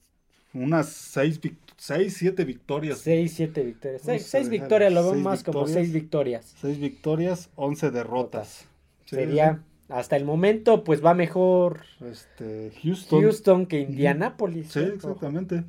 unas 0.54 0.88
6, 0.88 1.40
6 1.78 2.14
7 2.16 2.44
victorias. 2.44 2.98
6, 2.98 3.32
7 3.34 3.62
victorias. 3.62 4.02
Vamos 4.06 4.22
6 4.22 4.34
a 4.34 4.38
dejar 4.38 4.50
victorias, 4.60 4.92
lo 4.92 5.02
veo 5.04 5.12
seis 5.12 5.24
más 5.24 5.42
como 5.44 5.64
victorias. 5.64 5.84
6 5.86 5.92
victorias. 5.92 6.54
6 6.60 6.78
victorias, 6.80 7.50
11 7.54 7.90
derrotas. 7.90 8.68
Sí, 9.06 9.16
Sería, 9.16 9.62
hasta 9.88 10.16
el 10.16 10.24
momento, 10.24 10.84
pues 10.84 11.02
va 11.04 11.14
mejor. 11.14 11.82
Este, 12.04 12.72
Houston. 12.82 13.22
Houston 13.22 13.66
que 13.66 13.80
Indianapolis. 13.80 14.72
Sí, 14.72 14.80
¿eh? 14.80 14.92
exactamente. 14.94 15.64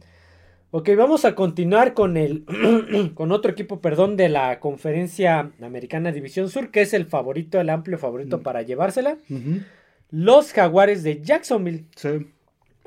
Ok, 0.71 0.89
vamos 0.97 1.25
a 1.25 1.33
continuar 1.35 1.93
con 1.93 2.17
el 2.17 2.43
con 3.15 3.31
otro 3.31 3.51
equipo, 3.51 3.79
perdón, 3.79 4.17
de 4.17 4.29
la 4.29 4.59
Conferencia 4.59 5.51
Americana 5.61 6.11
División 6.11 6.49
Sur, 6.49 6.69
que 6.69 6.81
es 6.81 6.93
el 6.93 7.05
favorito, 7.05 7.59
el 7.61 7.69
amplio 7.69 7.97
favorito 7.97 8.39
Mm. 8.39 8.41
para 8.43 8.61
llevársela. 8.61 9.17
Los 10.11 10.53
Jaguares 10.53 11.03
de 11.03 11.21
Jacksonville, 11.21 11.85
Sí. 11.95 12.09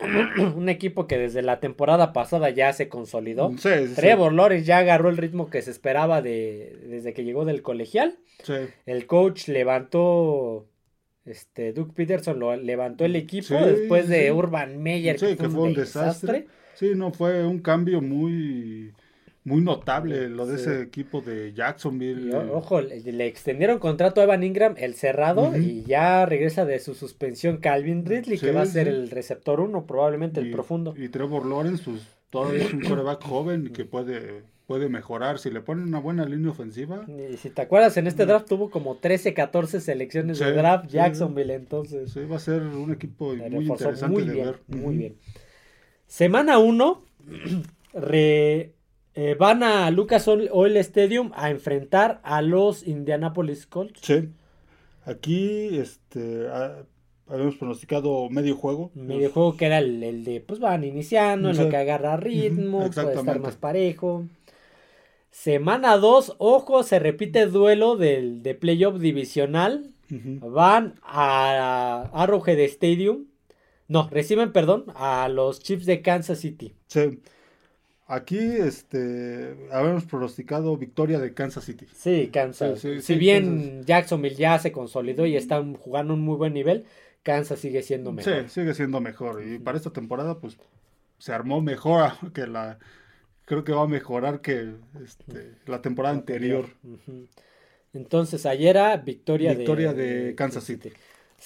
un 0.56 0.68
equipo 0.68 1.06
que 1.06 1.18
desde 1.18 1.42
la 1.42 1.60
temporada 1.60 2.12
pasada 2.12 2.50
ya 2.50 2.72
se 2.72 2.88
consolidó. 2.88 3.50
Sí, 3.58 3.68
sí, 3.68 3.88
sí. 3.88 3.94
Trevor 3.94 4.32
Lawrence 4.32 4.64
ya 4.64 4.78
agarró 4.78 5.08
el 5.08 5.16
ritmo 5.16 5.50
que 5.50 5.62
se 5.62 5.70
esperaba 5.70 6.22
de, 6.22 6.78
desde 6.86 7.12
que 7.12 7.24
llegó 7.24 7.44
del 7.44 7.62
colegial. 7.62 8.18
Sí. 8.42 8.54
El 8.86 9.06
coach 9.06 9.48
levantó, 9.48 10.66
este, 11.24 11.72
Doug 11.72 11.94
Peterson 11.94 12.38
lo 12.38 12.56
levantó 12.56 13.04
el 13.04 13.16
equipo 13.16 13.46
Sí, 13.46 13.54
después 13.64 14.06
sí, 14.06 14.12
de 14.12 14.24
sí. 14.24 14.30
Urban 14.30 14.82
Meyer, 14.82 15.18
Sí, 15.18 15.36
que 15.36 15.48
fue 15.48 15.62
un, 15.62 15.74
desastre. 15.74 16.46
Sí, 16.74 16.92
no, 16.94 17.12
fue 17.12 17.46
un 17.46 17.60
cambio 17.60 18.00
muy, 18.00 18.92
muy 19.44 19.60
notable 19.60 20.28
lo 20.28 20.46
de 20.46 20.56
Sí. 20.58 20.62
ese 20.64 20.82
equipo 20.82 21.20
de 21.20 21.52
Jacksonville. 21.52 22.30
Y, 22.30 22.32
ojo, 22.32 22.80
le, 22.80 23.26
extendieron 23.26 23.78
contrato 23.78 24.20
a 24.20 24.24
Evan 24.24 24.44
Ingram, 24.44 24.74
el 24.78 24.94
cerrado, 24.94 25.56
y 25.56 25.82
ya 25.82 26.24
regresa 26.26 26.64
de 26.64 26.78
su 26.78 26.94
suspensión 26.94 27.56
Calvin 27.56 28.06
Ridley, 28.06 28.38
que 28.38 28.52
va 28.52 28.62
a 28.62 28.66
ser 28.66 28.86
sí. 28.86 28.92
el 28.92 29.10
receptor 29.10 29.60
1, 29.60 29.84
probablemente 29.86 30.40
el 30.40 30.50
profundo. 30.50 30.94
Y 30.96 31.08
Trevor 31.08 31.44
Lawrence, 31.46 31.82
pues 31.84 32.02
todavía 32.30 32.64
es 32.64 32.72
un 32.72 32.80
coreback 32.88 33.22
joven 33.24 33.72
que 33.72 33.84
puede, 33.84 34.42
puede 34.68 34.88
mejorar. 34.88 35.40
Si 35.40 35.50
le 35.50 35.60
ponen 35.60 35.88
una 35.88 35.98
buena 35.98 36.24
línea 36.24 36.52
ofensiva, 36.52 37.04
Y 37.08 37.36
si 37.36 37.50
te 37.50 37.62
acuerdas, 37.62 37.96
en 37.96 38.06
este 38.06 38.24
draft 38.26 38.46
tuvo 38.48 38.70
como 38.70 38.96
13, 38.96 39.34
14 39.34 39.80
selecciones 39.80 40.38
de 40.38 40.52
draft 40.52 40.86
Jacksonville, 40.88 41.54
entonces 41.54 42.12
sí, 42.12 42.20
va 42.30 42.36
a 42.36 42.38
ser 42.40 42.62
un 42.62 42.92
equipo 42.92 43.34
muy 43.34 43.66
interesante 43.66 44.06
muy 44.14 44.22
de 44.24 44.32
bien, 44.34 44.46
ver. 44.46 44.60
muy 44.68 44.96
bien. 44.96 45.16
Semana 46.06 46.58
1, 46.58 47.02
van 49.38 49.62
a 49.62 49.90
Lucas 49.90 50.26
Oil 50.28 50.76
Stadium 50.78 51.32
a 51.34 51.50
enfrentar 51.50 52.20
a 52.24 52.40
los 52.42 52.86
Indianapolis 52.86 53.66
Colts. 53.66 54.00
Sí. 54.02 54.28
Aquí 55.04 55.76
este, 55.78 56.48
ha- 56.48 56.84
habíamos 57.26 57.56
pronosticado 57.56 58.28
medio 58.30 58.56
juego. 58.56 58.90
Medio 58.94 59.30
juego 59.30 59.56
que 59.56 59.66
era 59.66 59.78
el, 59.78 60.02
el 60.02 60.24
de, 60.24 60.40
pues 60.40 60.60
van 60.60 60.84
iniciando, 60.84 61.50
en 61.50 61.56
Sí. 61.56 61.62
lo 61.62 61.68
que 61.70 61.76
agarra 61.76 62.16
ritmo, 62.16 62.88
puede 62.90 63.14
estar 63.14 63.40
más 63.40 63.56
parejo. 63.56 64.26
Semana 65.30 65.96
2, 65.96 66.36
ojo, 66.38 66.82
se 66.82 66.98
repite 66.98 67.40
el 67.42 67.52
duelo 67.52 67.96
del, 67.96 68.42
de 68.42 68.54
playoff 68.54 68.98
divisional. 69.00 69.88
Van 70.10 70.96
a 71.02 72.10
Arrowhead 72.12 72.58
Stadium. 72.60 73.24
No, 73.88 74.08
reciben, 74.10 74.52
perdón, 74.52 74.84
a 74.94 75.28
los 75.30 75.60
Chiefs 75.60 75.86
de 75.86 76.02
Kansas 76.02 76.38
City. 76.40 76.74
Sí. 76.86 77.20
Aquí 78.12 78.36
este, 78.36 79.56
habíamos 79.70 80.04
pronosticado 80.04 80.76
victoria 80.76 81.18
de 81.18 81.32
Kansas 81.32 81.64
City. 81.64 81.86
Sí, 81.94 82.28
Kansas. 82.30 82.78
Sí, 82.78 82.96
sí, 82.96 83.00
si 83.00 83.14
sí, 83.14 83.18
bien 83.18 83.84
Jacksonville 83.86 84.36
ya 84.36 84.58
se 84.58 84.70
consolidó 84.70 85.24
y 85.24 85.34
están 85.34 85.72
jugando 85.72 86.12
un 86.12 86.20
muy 86.20 86.36
buen 86.36 86.52
nivel, 86.52 86.84
Kansas 87.22 87.58
sigue 87.58 87.82
siendo 87.82 88.12
mejor. 88.12 88.42
Sí, 88.42 88.60
sigue 88.60 88.74
siendo 88.74 89.00
mejor. 89.00 89.42
Y 89.42 89.58
para 89.58 89.78
esta 89.78 89.94
temporada, 89.94 90.38
pues, 90.38 90.58
se 91.16 91.32
armó 91.32 91.62
mejor 91.62 92.12
que 92.34 92.46
la... 92.46 92.78
Creo 93.46 93.64
que 93.64 93.72
va 93.72 93.84
a 93.84 93.88
mejorar 93.88 94.42
que 94.42 94.74
este, 95.02 95.54
la 95.64 95.80
temporada 95.80 96.14
anterior. 96.14 96.66
Entonces, 97.94 98.44
ayer 98.44 98.76
era 98.76 98.94
victoria, 98.98 99.54
Victoria 99.54 99.94
de, 99.94 100.24
de 100.24 100.34
Kansas 100.34 100.64
City. 100.64 100.92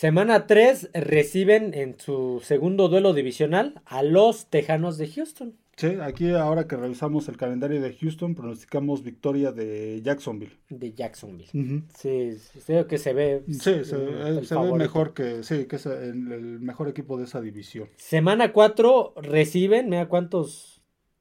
Semana 0.01 0.47
3 0.47 0.91
reciben 0.93 1.73
en 1.73 1.99
su 1.99 2.43
segundo 2.45 2.89
duelo 2.91 3.15
divisional 3.15 3.81
a 3.87 4.03
los 4.03 4.45
Tejanos 4.51 4.99
de 4.99 5.09
Houston. 5.09 5.55
Sí, 5.75 5.87
aquí 6.03 6.29
ahora 6.33 6.67
que 6.67 6.77
revisamos 6.77 7.29
el 7.31 7.39
calendario 7.39 7.81
de 7.81 7.95
Houston, 7.95 8.35
pronosticamos 8.35 9.03
victoria 9.03 9.53
de 9.53 10.03
Jacksonville. 10.03 10.53
De 10.69 10.93
Jacksonville. 10.93 11.83
Sí, 11.97 12.37
creo 12.67 12.87
que 12.87 12.99
se 12.99 13.15
ve. 13.15 13.43
Sí, 13.49 13.85
se, 13.85 13.97
el 13.97 14.39
eh, 14.41 14.45
se 14.45 14.55
ve 14.55 14.73
mejor 14.75 15.15
que, 15.15 15.43
sí, 15.43 15.65
que 15.65 15.77
es 15.77 15.87
el, 15.87 16.31
el 16.31 16.61
mejor 16.61 16.89
equipo 16.91 17.17
de 17.17 17.25
esa 17.25 17.41
división. 17.41 17.89
Semana 17.97 18.53
4 18.53 19.15
reciben, 19.23 19.89
mira 19.89 20.09
cuántos. 20.09 20.75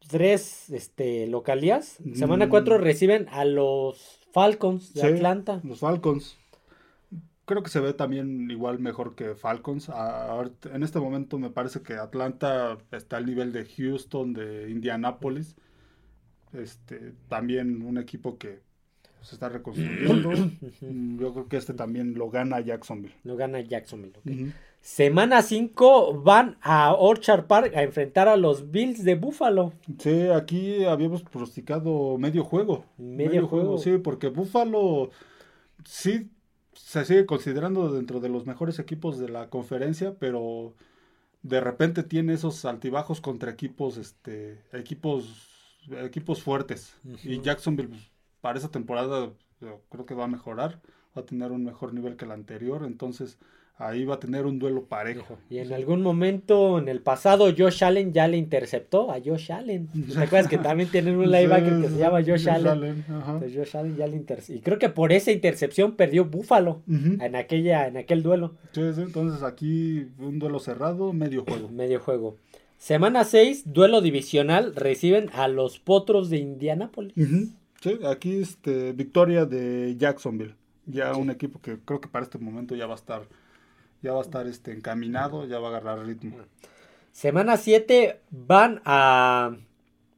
Tres 0.08 0.70
este, 0.70 1.26
localías. 1.28 1.98
Semana 2.14 2.46
Mm. 2.46 2.50
4 2.50 2.78
reciben 2.78 3.26
a 3.32 3.44
los 3.44 4.20
Falcons 4.34 4.94
de 4.94 5.02
Sí, 5.02 5.08
Atlanta. 5.08 5.62
Los 5.64 5.80
Falcons. 5.80 6.38
Creo 7.46 7.62
que 7.62 7.70
se 7.70 7.80
ve 7.80 7.94
también 7.94 8.50
igual 8.50 8.80
mejor 8.80 9.16
que 9.16 9.36
Falcons. 9.36 9.90
A- 9.90 10.44
en 10.74 10.84
este 10.84 11.00
momento 11.00 11.38
me 11.38 11.50
parece 11.52 11.82
que 11.82 11.94
Atlanta 11.94 12.78
está 12.92 13.18
al 13.18 13.26
nivel 13.28 13.54
de 13.54 13.66
Houston, 13.66 14.34
de 14.34 14.70
Indianapolis. 14.72 15.56
Este, 16.54 17.14
también 17.28 17.82
un 17.82 17.98
equipo 17.98 18.38
que 18.38 18.62
se 19.22 19.36
está 19.36 19.50
reconstruyendo. 19.50 20.32
Yo 21.20 21.34
creo 21.34 21.48
que 21.48 21.58
este 21.58 21.74
también 21.74 22.14
lo 22.16 22.30
gana 22.30 22.60
Jacksonville. 22.62 23.16
Lo 23.24 23.36
gana 23.36 23.60
Jacksonville. 23.62 24.18
ok. 24.18 24.26
Ujú. 24.26 24.52
Semana 24.82 25.42
5 25.42 26.22
van 26.22 26.58
a 26.62 26.94
Orchard 26.94 27.46
Park 27.48 27.74
a 27.76 27.82
enfrentar 27.82 28.28
a 28.28 28.38
los 28.38 28.70
Bills 28.70 29.04
de 29.04 29.16
Buffalo. 29.16 29.74
Sí, 29.98 30.28
aquí 30.30 30.86
habíamos 30.86 31.24
pronosticado 31.24 32.18
medio 32.20 32.44
juego. 32.44 32.86
Medio 32.98 33.48
juego. 33.48 33.80
Sí, 33.80 33.98
porque 33.98 34.28
Buffalo 34.30 35.10
sí 35.84 36.30
se 36.76 37.06
sigue 37.06 37.26
considerando 37.26 37.92
dentro 37.92 38.20
de 38.20 38.30
los 38.30 38.46
mejores 38.46 38.80
equipos 38.80 39.18
de 39.18 39.30
la 39.30 39.50
conferencia, 39.50 40.16
pero 40.20 40.74
de 41.42 41.62
repente 41.62 42.04
tiene 42.04 42.34
esos 42.34 42.66
altibajos 42.66 43.22
contra 43.22 43.52
equipos, 43.52 43.98
este, 43.98 44.64
equipos, 44.74 45.80
equipos 45.90 46.44
fuertes. 46.44 46.96
Y. 47.24 47.42
Jacksonville 47.42 47.90
pues, 47.90 48.12
para 48.42 48.60
esa 48.60 48.70
temporada 48.70 49.32
creo 49.90 50.06
que 50.06 50.16
va 50.16 50.26
a 50.26 50.30
mejorar, 50.30 50.82
va 51.18 51.22
a 51.22 51.26
tener 51.26 51.52
un 51.52 51.64
mejor 51.64 51.94
nivel 51.94 52.18
que 52.18 52.26
el 52.26 52.32
anterior, 52.32 52.84
entonces 52.84 53.38
ahí 53.78 54.06
va 54.06 54.16
a 54.16 54.20
tener 54.20 54.46
un 54.46 54.58
duelo 54.60 54.86
parejo. 54.86 55.38
Y 55.50 55.58
en 55.58 55.74
algún 55.74 56.02
momento 56.02 56.80
en 56.80 56.88
el 56.88 57.02
pasado 57.02 57.54
Josh 57.58 57.84
Allen 57.84 58.14
ya 58.14 58.28
le 58.28 58.38
interceptó 58.38 59.12
a 59.12 59.20
Josh 59.24 59.52
Allen. 59.52 59.88
¿Te 59.88 60.20
acuerdas 60.24 60.48
que 60.48 60.58
también 60.58 60.90
tienen 60.90 61.18
un 61.18 61.30
linebacker 61.32 61.82
que 61.82 61.90
se 61.90 61.98
llama 61.98 62.22
Josh 62.26 62.48
Allen? 62.50 63.04
Entonces 63.08 63.54
Josh 63.56 63.78
Allen 63.78 63.98
ya 63.98 64.08
le 64.08 64.16
interceptó. 64.16 64.54
Y 64.54 64.62
creo 64.62 64.80
que 64.80 64.90
por 64.90 65.12
esa 65.12 65.32
intercepción 65.32 65.96
perdió 65.96 66.26
Buffalo 66.26 66.82
Ujú. 66.88 67.18
en 67.24 67.36
aquella 67.36 67.88
en 67.88 67.98
aquel 67.98 68.24
duelo. 68.24 68.54
Sí, 68.72 68.82
sí, 68.94 69.02
entonces 69.02 69.44
aquí 69.44 70.08
un 70.20 70.40
duelo 70.40 70.60
cerrado, 70.60 71.12
medio 71.14 71.44
juego. 71.44 71.70
Medio 71.76 72.00
juego. 72.00 72.38
Semana 72.78 73.24
6, 73.24 73.74
duelo 73.74 74.02
divisional, 74.02 74.76
reciben 74.76 75.30
a 75.34 75.48
los 75.48 75.80
Potros 75.80 76.30
de 76.30 76.38
Indianápolis. 76.38 77.14
Sí, 77.82 78.00
aquí 78.06 78.36
este, 78.42 78.92
victoria 78.94 79.46
de 79.46 79.96
Jacksonville. 79.98 80.56
Ya 80.86 81.14
un 81.16 81.30
equipo 81.30 81.60
que 81.62 81.78
creo 81.84 82.00
que 82.02 82.08
para 82.08 82.24
este 82.26 82.38
momento 82.38 82.76
ya 82.76 82.86
va 82.86 82.94
a 82.94 82.98
estar, 82.98 83.24
ya 84.02 84.14
va 84.14 84.20
a 84.20 84.24
estar 84.24 84.48
este, 84.48 84.72
encaminado, 84.72 85.46
ya 85.46 85.60
va 85.60 85.68
a 85.68 85.78
agarrar 85.78 86.06
ritmo. 86.06 86.38
Semana 87.12 87.58
7 87.58 88.20
van 88.30 88.82
a 88.86 89.56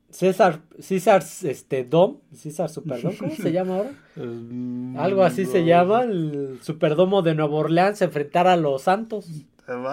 César, 0.10 0.62
César, 0.80 1.24
este, 1.44 1.84
Dom, 1.84 2.18
César 2.34 2.70
Superdome, 2.70 3.18
¿cómo 3.18 3.36
se 3.36 3.52
llama 3.52 3.76
ahora? 3.78 3.92
Algo 5.04 5.24
así 5.24 5.46
se 5.46 5.64
llama, 5.64 6.04
el 6.04 6.60
Superdomo 6.62 7.22
de 7.22 7.36
Nueva 7.36 7.56
Orleans 7.56 8.02
enfrentar 8.02 8.48
a 8.48 8.58
los 8.58 8.84
Santos. 8.84 9.30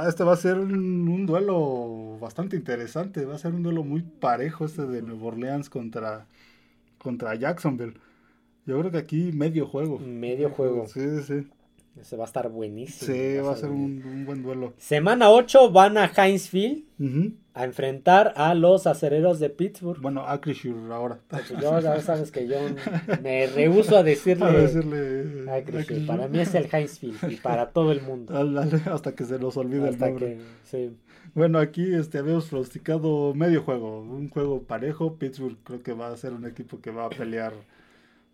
Este 0.09 0.23
va 0.23 0.33
a 0.33 0.37
ser 0.37 0.57
un, 0.59 1.09
un 1.09 1.27
duelo 1.27 2.17
bastante 2.21 2.57
interesante. 2.57 3.25
Va 3.25 3.35
a 3.35 3.39
ser 3.39 3.53
un 3.53 3.65
duelo 3.65 3.83
muy 3.83 4.03
parejo 4.03 4.67
este 4.67 4.87
de 4.87 5.03
Nueva 5.03 5.27
Orleans 5.27 5.69
contra, 5.69 6.27
contra 6.99 7.35
Jacksonville. 7.35 7.95
Yo 8.67 8.79
creo 8.79 8.93
que 8.93 8.99
aquí 8.99 9.33
medio 9.33 9.67
juego. 9.67 9.99
Medio 9.99 10.51
juego. 10.51 10.87
Sí, 10.87 11.23
sí. 11.23 11.49
Ese 12.01 12.17
va 12.17 12.25
a 12.25 12.27
estar 12.27 12.49
buenísimo. 12.51 13.13
Sí, 13.15 13.37
va 13.39 13.53
a 13.53 13.57
ser 13.57 13.71
un, 13.71 14.03
un 14.05 14.25
buen 14.27 14.43
duelo. 14.43 14.73
Semana 14.79 15.31
8 15.31 15.71
van 15.71 15.97
a 15.97 16.09
Field 16.49 16.85
Ujú. 16.99 17.33
a 17.55 17.65
enfrentar 17.65 18.33
a 18.37 18.53
los 18.55 18.87
acereros 18.89 19.39
de 19.39 19.49
Pittsburgh. 19.49 20.01
Bueno, 20.03 20.27
Acrisure 20.27 20.93
ahora. 20.93 21.21
Porque 21.29 21.55
yo 21.63 21.79
ya 21.81 22.01
sabes 22.01 22.33
que 22.33 22.49
yo 22.49 22.57
me 23.23 23.47
rehuso 23.47 23.97
a 23.97 24.03
decirle, 24.03 24.45
A 24.47 24.53
decirle. 24.53 25.51
a. 25.51 26.07
Para 26.07 26.27
mí 26.27 26.41
es 26.41 26.55
el 26.57 26.69
Field 26.99 27.31
y 27.31 27.37
para 27.37 27.71
todo 27.71 27.93
el 27.93 28.03
mundo. 28.03 28.35
Hasta 28.93 29.15
que 29.15 29.25
se 29.25 29.39
nos 29.39 29.57
olvide 29.57 29.89
el 29.89 29.99
nombre. 29.99 30.37
que, 30.37 30.41
sí. 30.65 30.97
Bueno, 31.35 31.59
aquí 31.59 31.95
este, 31.95 32.19
habíamos 32.19 32.47
pronosticado 32.47 33.35
medio 33.35 33.63
juego, 33.63 34.01
un 34.01 34.29
juego 34.31 34.63
parejo. 34.65 35.15
Pittsburgh 35.17 35.57
creo 35.63 35.83
que 35.83 35.93
va 35.93 36.09
a 36.09 36.17
ser 36.17 36.33
un 36.33 36.45
equipo 36.45 36.81
que 36.81 36.91
va 36.91 37.07
a 37.07 37.11
pelear 37.11 37.53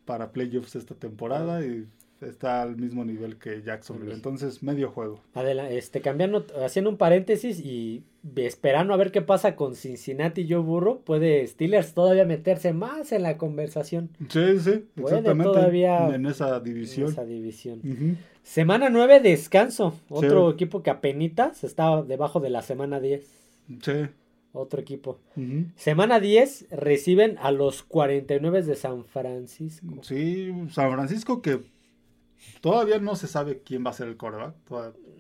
para 0.07 0.33
playoffs 0.33 0.77
esta 0.77 0.95
temporada 0.95 1.65
y 1.65 1.87
está 2.21 2.63
al 2.63 2.77
mismo 2.77 3.05
nivel 3.05 3.37
que 3.39 3.63
Jacksonville. 3.63 4.13
Entonces, 4.15 4.63
medio 4.63 4.91
juego. 4.91 5.21
Adela- 5.35 5.71
este, 5.71 6.01
cambiando, 6.01 6.45
haciendo 6.65 6.91
un 6.91 6.97
paréntesis 6.97 7.61
y 7.61 8.03
esperando 8.37 8.93
a 8.93 8.97
ver 8.97 9.11
qué 9.11 9.23
pasa 9.23 9.57
con 9.57 9.75
Cincinnati 9.75 10.43
y 10.43 10.49
Joe 10.53 10.59
Burrow, 10.61 11.03
puede 11.03 11.47
Steelers 11.47 11.95
todavía 11.95 12.25
meterse 12.25 12.73
más 12.73 13.13
en 13.13 13.23
la 13.23 13.39
conversación 13.39 14.11
Sí, 14.29 14.59
sí, 14.61 14.85
exactamente. 14.97 15.45
todavía 15.45 16.15
en 16.15 16.27
esa 16.27 16.59
en 16.59 16.65
división. 16.65 17.09
esa 17.11 17.25
división. 17.25 17.81
Ujú. 17.85 18.17
Semana 18.43 18.91
9, 18.91 19.21
descanso. 19.21 19.95
Otro 20.09 20.49
Sí. 20.51 20.55
equipo 20.55 20.83
que 20.83 20.91
apenitas 20.91 21.65
está 21.65 22.03
debajo 22.03 22.41
de 22.41 22.51
la 22.51 22.63
semana 22.63 23.01
10. 23.01 23.25
Sí. 23.83 23.93
Otro 24.53 24.81
equipo. 24.81 25.21
Semana 25.77 26.19
10 26.19 26.67
reciben 26.71 27.37
a 27.41 27.53
los 27.53 27.83
49 27.85 28.63
de 28.63 28.75
San 28.75 29.05
Francisco. 29.05 29.87
Sí, 30.03 30.51
San 30.73 30.93
Francisco 30.93 31.41
que 31.41 31.61
todavía 32.61 32.99
no 32.99 33.17
se 33.17 33.27
sabe 33.27 33.63
quién 33.65 33.85
va 33.85 33.91
a 33.91 33.95
ser 33.95 34.09
el 34.09 34.17
coreback. 34.17 34.55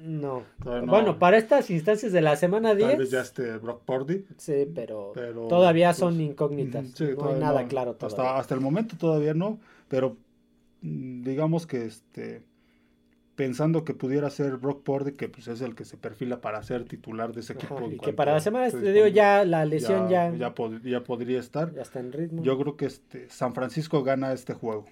No. 0.03 0.45
Bueno, 0.87 1.19
para 1.19 1.37
estas 1.37 1.71
instancias 1.71 2.13
de 2.13 2.21
la 2.23 2.37
semana 2.37 2.75
10. 2.75 2.89
Tal 2.91 2.99
vez 2.99 3.11
ya 3.11 3.21
esté 3.21 3.59
Brock 3.59 3.83
Purdy. 3.85 4.25
Sí, 4.39 4.67
pero, 4.75 5.13
Pero, 5.15 5.47
todavía 5.49 5.89
pues, 5.89 5.99
son 5.99 6.21
incógnitas. 6.21 6.89
Sí, 6.95 7.09
no 7.19 7.29
hay 7.31 7.39
nada 7.41 7.63
no. 7.63 7.69
claro 7.69 7.91
Hasta, 7.93 8.09
todavía. 8.09 8.39
hasta 8.39 8.55
el 8.55 8.61
momento 8.61 8.97
todavía 8.97 9.35
no, 9.35 9.59
pero 9.89 10.17
mm, 10.83 11.23
digamos 11.23 11.67
que 11.67 11.85
este 11.85 12.49
pensando 13.35 13.85
que 13.85 13.95
pudiera 13.95 14.29
ser 14.29 14.59
Brock 14.59 14.83
Purdy, 14.83 15.13
que 15.13 15.31
pues 15.31 15.49
es 15.49 15.63
el 15.63 15.75
que 15.75 15.87
se 15.87 15.97
perfila 15.97 16.43
para 16.43 16.63
ser 16.63 16.85
titular 16.85 17.33
de 17.33 17.41
ese 17.41 17.55
equipo. 17.55 17.77
Ajá, 17.79 17.87
y 17.87 17.97
que 17.99 18.13
para 18.13 18.35
la 18.35 18.41
semana, 18.41 18.71
te 18.71 18.93
digo, 18.93 19.07
ya 19.07 19.47
la 19.47 19.65
lesión 19.65 20.11
ya, 20.11 20.31
ya, 20.31 20.37
ya, 20.37 20.55
pod- 20.55 20.83
ya 20.83 21.03
podría 21.03 21.41
estar. 21.41 21.73
está 21.79 22.01
en 22.01 22.13
ritmo. 22.13 22.43
Yo 22.43 22.59
creo 22.59 22.77
que 22.77 22.85
este 22.85 23.31
San 23.31 23.55
Francisco 23.55 24.03
gana 24.03 24.35
este 24.35 24.53
juego. 24.53 24.85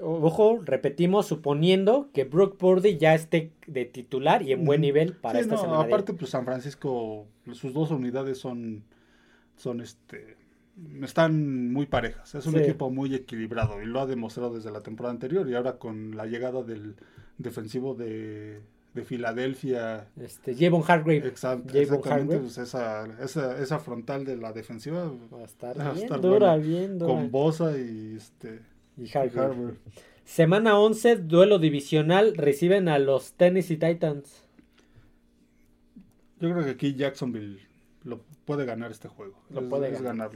Ojo, 0.00 0.60
repetimos, 0.62 1.26
suponiendo 1.26 2.10
que 2.12 2.24
Brook 2.24 2.56
Purdy 2.58 2.98
ya 2.98 3.14
esté 3.14 3.52
de 3.66 3.84
titular 3.86 4.42
y 4.42 4.52
en 4.52 4.64
buen 4.64 4.80
nivel 4.82 5.14
para 5.14 5.38
Sí, 5.38 5.42
esta 5.44 5.54
no, 5.54 5.60
semana. 5.62 5.78
de- 5.80 5.86
aparte 5.86 6.12
pues 6.12 6.30
San 6.30 6.44
Francisco 6.44 7.26
sus 7.52 7.72
dos 7.72 7.90
unidades 7.90 8.38
son 8.38 8.84
son 9.56 9.80
este 9.80 10.36
están 11.02 11.72
muy 11.72 11.86
parejas. 11.86 12.34
Es 12.34 12.44
un 12.46 12.52
Sí. 12.52 12.58
equipo 12.58 12.90
muy 12.90 13.14
equilibrado 13.14 13.80
y 13.80 13.86
lo 13.86 14.00
ha 14.00 14.06
demostrado 14.06 14.54
desde 14.54 14.70
la 14.70 14.82
temporada 14.82 15.12
anterior 15.14 15.48
y 15.48 15.54
ahora 15.54 15.78
con 15.78 16.14
la 16.14 16.26
llegada 16.26 16.62
del 16.62 16.96
defensivo 17.38 17.94
de, 17.94 18.60
de 18.92 19.02
Filadelfia. 19.02 20.08
Este, 20.20 20.54
Javon 20.54 20.82
Hargrave 20.86 21.24
Exact- 21.32 21.74
exactamente, 21.74 22.38
pues 22.38 22.58
esa, 22.58 23.06
esa, 23.22 23.58
esa 23.62 23.78
frontal 23.78 24.26
de 24.26 24.36
la 24.36 24.52
defensiva 24.52 25.10
va 25.32 25.40
a 25.40 25.44
estar 25.44 25.78
va 25.78 25.88
a 25.88 25.92
bien 25.94 26.08
dura, 26.20 26.56
bien 26.58 26.98
dura. 26.98 27.14
con 27.14 27.30
Bosa 27.30 27.78
y 27.78 28.16
este 28.18 28.60
Y. 28.96 29.16
Harvard. 29.16 29.74
Semana 30.24 30.78
11, 30.78 31.16
duelo 31.16 31.58
divisional, 31.58 32.36
reciben 32.36 32.88
a 32.88 32.98
los 32.98 33.32
Tennessee 33.34 33.76
Titans. 33.76 34.42
Yo 36.40 36.50
creo 36.52 36.64
que 36.64 36.70
aquí 36.70 36.94
Jacksonville 36.94 37.60
lo 38.04 38.20
puede 38.44 38.64
ganar 38.66 38.90
este 38.90 39.08
juego. 39.08 39.34
Lo 39.50 39.60
es, 39.60 39.66
puede 39.68 39.92
es 39.92 40.02
ganar. 40.02 40.30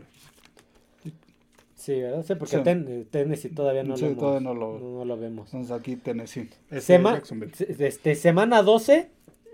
Sí, 1.75 1.99
¿verdad? 2.01 2.25
Sí, 2.27 2.35
porque 2.35 2.59
Sí. 2.59 2.63
Ten- 2.63 2.87
eh, 2.89 3.07
Tennessee 3.11 3.49
todavía 3.49 3.83
no, 3.83 3.97
Sí, 3.97 4.11
lo, 4.11 4.15
todavía 4.17 4.41
no 4.41 4.55
lo- 4.55 4.79
no 4.79 5.05
lo 5.05 5.17
vemos. 5.17 5.49
Entonces 5.53 5.73
aquí 5.77 5.97
Tennessee. 5.97 6.51
Este, 6.71 6.81
Sema- 6.99 7.23
este, 7.79 8.15
semana 8.15 8.63
12, 8.63 9.11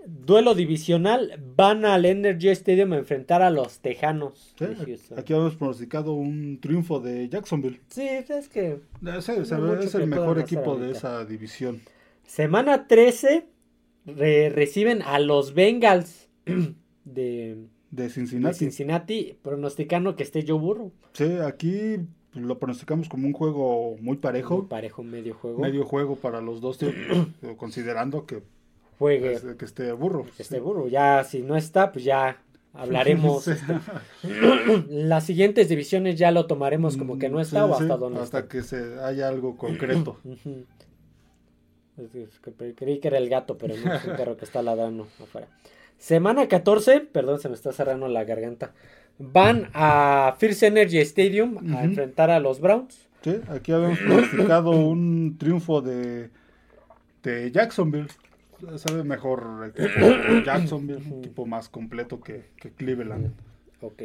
duelo 0.07 0.55
divisional, 0.55 1.39
van 1.55 1.85
al 1.85 2.05
Energy 2.05 2.49
Stadium 2.49 2.93
a 2.93 2.97
enfrentar 2.97 3.41
a 3.41 3.49
los 3.49 3.79
Tejanos 3.79 4.53
Sí, 4.57 4.65
de 4.65 4.99
aquí 5.17 5.33
habíamos 5.33 5.55
pronosticado 5.55 6.13
un 6.13 6.59
triunfo 6.61 6.99
de 6.99 7.27
Jacksonville. 7.29 7.79
Sí, 7.89 8.07
es 8.07 8.25
que 8.49 8.67
Eh, 8.67 8.79
sí, 9.21 9.31
es 9.33 9.49
que 9.49 9.97
el 9.97 10.07
mejor 10.07 10.39
equipo 10.39 10.77
de 10.77 10.91
esa 10.91 11.25
división. 11.25 11.81
semana 12.25 12.87
13 12.87 13.45
re- 14.05 14.49
reciben 14.49 15.01
a 15.01 15.19
los 15.19 15.53
Bengals 15.53 16.29
de, 16.45 16.73
De 17.05 17.57
de 17.91 18.09
Cincinnati. 18.09 18.57
Cincinnati, 18.59 19.37
pronosticando 19.41 20.15
que 20.15 20.23
esté 20.23 20.43
Joe 20.47 20.59
Burrow. 20.59 20.91
Sí, 21.13 21.25
aquí 21.45 21.97
lo 22.33 22.59
pronosticamos 22.59 23.09
como 23.09 23.27
un 23.27 23.33
juego 23.33 23.95
muy 23.99 24.17
parejo. 24.17 24.57
Muy 24.59 24.67
parejo 24.67 25.03
medio 25.03 25.33
juego. 25.33 25.59
Medio 25.59 25.83
juego 25.85 26.15
para 26.17 26.39
los 26.41 26.61
dos, 26.61 26.79
considerando 27.57 28.25
que, 28.25 28.43
Juegue 28.99 29.37
que 29.57 29.65
esté 29.65 29.91
burro. 29.91 30.25
que 30.35 30.41
esté 30.43 30.59
Burrow. 30.59 30.87
Ya 30.87 31.23
si 31.23 31.41
no 31.43 31.55
está, 31.55 31.91
pues 31.91 32.03
ya 32.05 32.37
hablaremos. 32.73 33.43
Sí. 33.45 33.51
este, 33.51 34.85
Las 34.89 35.25
siguientes 35.25 35.69
divisiones 35.69 36.17
ya 36.17 36.31
lo 36.31 36.47
tomaremos 36.47 36.97
como 36.97 37.17
que 37.19 37.29
no 37.29 37.39
está 37.39 37.65
Sí, 37.65 37.71
o 37.71 37.73
hasta 37.75 37.97
dónde 37.97 38.19
Hasta 38.21 38.39
está. 38.39 38.49
que 38.49 38.63
se 38.63 38.99
haya 39.01 39.27
algo 39.27 39.55
concreto. 39.57 40.17
Creí 42.75 42.99
que 42.99 43.07
era 43.07 43.17
el 43.17 43.29
gato, 43.29 43.57
pero 43.57 43.75
no 43.75 43.93
es 43.93 44.05
un 44.05 44.15
perro 44.15 44.37
que 44.37 44.45
está 44.45 44.61
ladrando 44.61 45.07
afuera. 45.21 45.47
Semana 45.97 46.47
14, 46.47 46.99
perdón, 47.01 47.39
se 47.39 47.49
me 47.49 47.55
está 47.55 47.71
cerrando 47.71 48.07
la 48.07 48.23
garganta. 48.23 48.71
Van 49.17 49.69
a 49.73 50.35
First 50.37 50.61
Energy 50.61 50.99
Stadium 50.99 51.57
a 51.75 51.83
enfrentar 51.83 52.29
a 52.29 52.39
los 52.39 52.59
Browns. 52.59 53.07
Sí, 53.23 53.35
aquí 53.49 53.71
habíamos 53.71 53.97
pronosticado 53.97 54.69
un 54.71 55.37
triunfo 55.39 55.81
de, 55.81 56.29
de 57.23 57.51
Jacksonville. 57.51 58.07
Sabe 58.77 59.03
mejor 59.03 59.71
equipo 59.75 60.07
Jacksonville, 60.45 61.03
un 61.11 61.19
equipo 61.19 61.45
más 61.45 61.69
completo 61.69 62.19
que, 62.21 62.45
que 62.57 62.71
Cleveland. 62.71 63.31
Ok. 63.81 64.03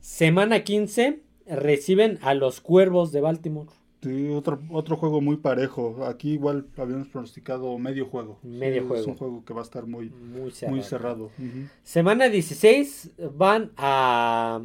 Semana 0.00 0.64
15, 0.64 1.20
reciben 1.46 2.18
a 2.22 2.34
los 2.34 2.60
Cuervos 2.60 3.12
de 3.12 3.20
Baltimore. 3.20 3.70
Sí, 4.02 4.28
otro, 4.28 4.60
otro 4.70 4.96
juego 4.96 5.22
muy 5.22 5.36
parejo. 5.38 6.04
Aquí 6.04 6.32
igual 6.32 6.66
habíamos 6.76 7.08
pronosticado 7.08 7.78
medio 7.78 8.04
juego. 8.06 8.38
Medio 8.42 8.82
Sí, 8.82 8.88
juego. 8.88 9.02
Es 9.02 9.06
un 9.08 9.16
juego 9.16 9.44
que 9.46 9.54
va 9.54 9.60
a 9.60 9.64
estar 9.64 9.86
muy, 9.86 10.10
Muy 10.10 10.50
cerrado. 10.50 10.74
muy 10.76 10.84
cerrado. 10.84 11.24
Ujú. 11.38 11.68
Semana 11.82 12.28
16, 12.28 13.12
van 13.34 13.70
a 13.78 14.60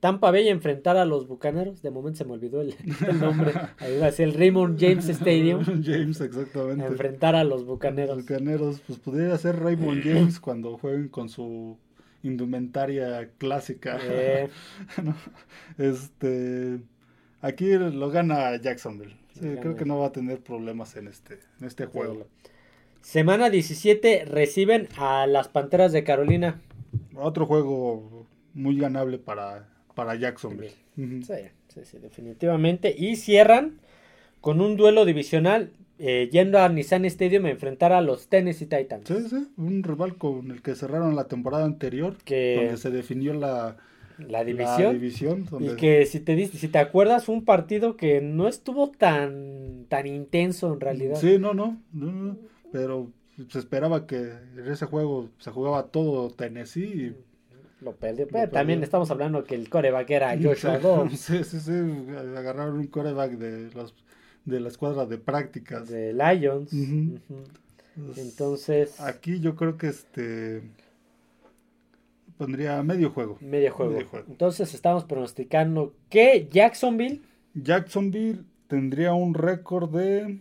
Tampa 0.00 0.30
Bay 0.30 0.48
enfrentar 0.48 0.96
a 0.96 1.04
los 1.04 1.28
Bucaneros. 1.28 1.82
De 1.82 1.90
momento 1.90 2.18
se 2.18 2.24
me 2.24 2.32
olvidó 2.32 2.62
el, 2.62 2.74
el 3.06 3.20
nombre. 3.20 3.52
Ahí 3.78 3.98
va 3.98 4.06
a 4.06 4.12
ser 4.12 4.28
el 4.28 4.34
Raymond 4.34 4.80
James 4.80 5.08
Stadium. 5.08 5.62
James, 5.84 6.20
A 6.20 6.24
exactamente. 6.24 6.86
enfrentar 6.86 7.34
a 7.36 7.44
los 7.44 7.60
Los 7.60 7.66
Bucaneros. 7.66 8.18
Bucaneros, 8.22 8.80
pues 8.86 8.98
podría 8.98 9.36
ser 9.36 9.60
Raymond 9.60 10.02
James 10.02 10.40
cuando 10.40 10.78
jueguen 10.78 11.08
con 11.08 11.28
su 11.28 11.78
indumentaria 12.22 13.30
clásica. 13.38 13.98
Eh, 14.02 14.48
¿no? 15.02 15.14
Este, 15.78 16.80
aquí 17.42 17.72
lo 17.72 18.10
gana 18.10 18.56
Jacksonville. 18.56 19.16
Sí, 19.34 19.46
Gana. 19.46 19.60
creo 19.60 19.76
que 19.76 19.84
no 19.84 19.98
va 19.98 20.08
a 20.08 20.12
tener 20.12 20.40
problemas 20.42 20.96
en 20.96 21.08
este, 21.08 21.40
en 21.60 21.66
este 21.66 21.86
juego. 21.86 22.26
Semana 23.00 23.48
17, 23.48 24.24
reciben 24.26 24.88
a 24.98 25.26
las 25.26 25.48
Panteras 25.48 25.92
de 25.92 26.04
Carolina. 26.04 26.60
Otro 27.14 27.46
juego 27.46 28.26
muy 28.52 28.76
ganable 28.78 29.18
para, 29.18 29.68
para 29.94 30.14
Jacksonville. 30.14 30.74
Sí, 30.96 31.22
sí, 31.68 31.80
sí, 31.84 31.98
definitivamente. 31.98 32.94
Y 32.96 33.16
cierran 33.16 33.80
con 34.40 34.60
un 34.60 34.76
duelo 34.76 35.04
divisional 35.04 35.72
eh, 35.98 36.30
yendo 36.32 36.58
a 36.58 36.68
Nissan 36.70 37.04
Stadium 37.04 37.44
a 37.44 37.50
enfrentar 37.50 37.92
a 37.92 38.00
los 38.00 38.28
Tennessee 38.28 38.66
Titans. 38.66 39.06
Sí, 39.06 39.28
sí, 39.28 39.48
un 39.58 39.82
rival 39.82 40.16
con 40.16 40.50
el 40.50 40.62
que 40.62 40.74
cerraron 40.74 41.14
la 41.14 41.24
temporada 41.24 41.66
anterior, 41.66 42.16
Que 42.24 42.56
donde 42.56 42.76
se 42.78 42.90
definió 42.90 43.34
la, 43.34 43.76
la 44.18 44.42
la 44.42 44.44
división. 44.44 45.46
Y 45.60 45.76
que 45.76 46.06
si 46.06 46.20
te 46.20 46.46
si 46.46 46.68
te 46.68 46.78
acuerdas, 46.78 47.26
fue 47.26 47.34
un 47.34 47.44
partido 47.44 47.98
que 47.98 48.22
no 48.22 48.48
estuvo 48.48 48.90
tan, 48.90 49.84
tan 49.90 50.06
intenso 50.06 50.72
en 50.72 50.80
realidad. 50.80 51.16
Sí, 51.16 51.36
no, 51.38 51.52
no, 51.52 51.78
no, 51.92 52.12
no, 52.12 52.36
pero 52.72 53.10
se 53.48 53.58
esperaba 53.58 54.06
que 54.06 54.16
en 54.16 54.68
ese 54.68 54.86
juego 54.86 55.28
se 55.38 55.50
jugaba 55.50 55.88
todo 55.88 56.30
Tennessee 56.30 57.14
Lo 57.80 57.92
perdió. 57.92 58.26
Pero 58.28 58.50
también 58.50 58.82
estamos 58.82 59.10
hablando 59.10 59.44
que 59.44 59.54
el 59.54 59.68
coreback 59.70 60.10
era 60.10 60.38
Joshua 60.40 60.78
Dobbs. 60.78 61.12
Sí, 61.20 61.44
sí, 61.44 61.60
sí. 61.60 61.72
Agarraron 62.36 62.78
un 62.78 62.86
coreback 62.88 63.32
de, 63.32 63.70
los, 63.74 63.94
de 64.44 64.60
la 64.60 64.68
escuadra 64.68 65.06
de 65.06 65.18
prácticas. 65.18 65.88
De 65.88 66.12
Lions. 66.12 66.70
Entonces, 68.16 69.00
Aquí 69.00 69.40
yo 69.40 69.56
creo 69.56 69.76
que 69.76 69.88
este. 69.88 70.62
Pondría 72.38 72.82
medio 72.82 73.10
juego. 73.10 73.36
medio 73.40 73.72
juego. 73.72 73.92
medio 73.92 74.06
juego. 74.08 74.26
Entonces 74.28 74.72
estamos 74.72 75.04
pronosticando 75.04 75.92
que 76.08 76.48
Jacksonville 76.50 77.20
Jacksonville 77.54 78.44
tendría 78.68 79.12
un 79.14 79.34
récord 79.34 79.90
de. 79.90 80.40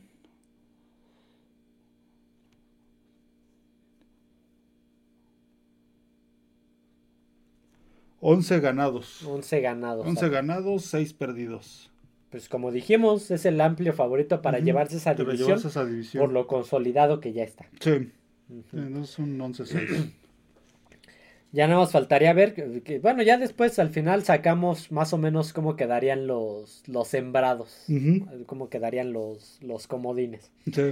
Once 8.22 8.60
ganados. 8.60 9.24
11 9.26 9.62
ganados. 9.62 10.06
11 10.08 10.30
ganados, 10.30 10.86
6 10.86 11.14
perdidos. 11.14 11.90
Pues 12.30 12.48
como 12.50 12.72
dijimos, 12.72 13.32
es 13.32 13.46
el 13.46 13.60
amplio 13.62 13.94
favorito 13.94 14.42
para 14.42 14.58
Ujú, 14.58 14.66
llevarse 14.66 14.98
esa 14.98 15.12
para 15.14 15.24
división 15.24 15.48
llevarse 15.48 15.68
esa 15.70 15.86
división. 15.86 16.24
por 16.24 16.32
lo 16.34 16.46
consolidado 16.48 17.20
que 17.22 17.34
ya 17.34 17.44
está. 17.44 17.66
Sí, 17.80 18.12
Ujú. 18.50 18.78
entonces 18.78 19.18
un 19.20 19.40
11-6. 19.40 20.12
Ya 21.52 21.66
nada 21.68 21.80
más 21.80 21.92
faltaría 21.92 22.32
ver, 22.34 22.54
que- 22.54 22.84
que- 22.84 23.00
bueno, 23.00 23.24
ya 23.24 23.38
después 23.40 23.80
al 23.80 23.90
final 23.90 24.24
sacamos 24.24 24.92
más 24.92 25.14
o 25.14 25.18
menos 25.18 25.52
cómo 25.52 25.76
quedarían 25.76 26.28
los, 26.28 26.84
los 26.88 27.08
sembrados, 27.08 27.86
Ujú, 27.90 28.28
cómo 28.46 28.70
quedarían 28.70 29.14
los, 29.14 29.58
los 29.64 29.88
comodines. 29.88 30.52
sí. 30.72 30.92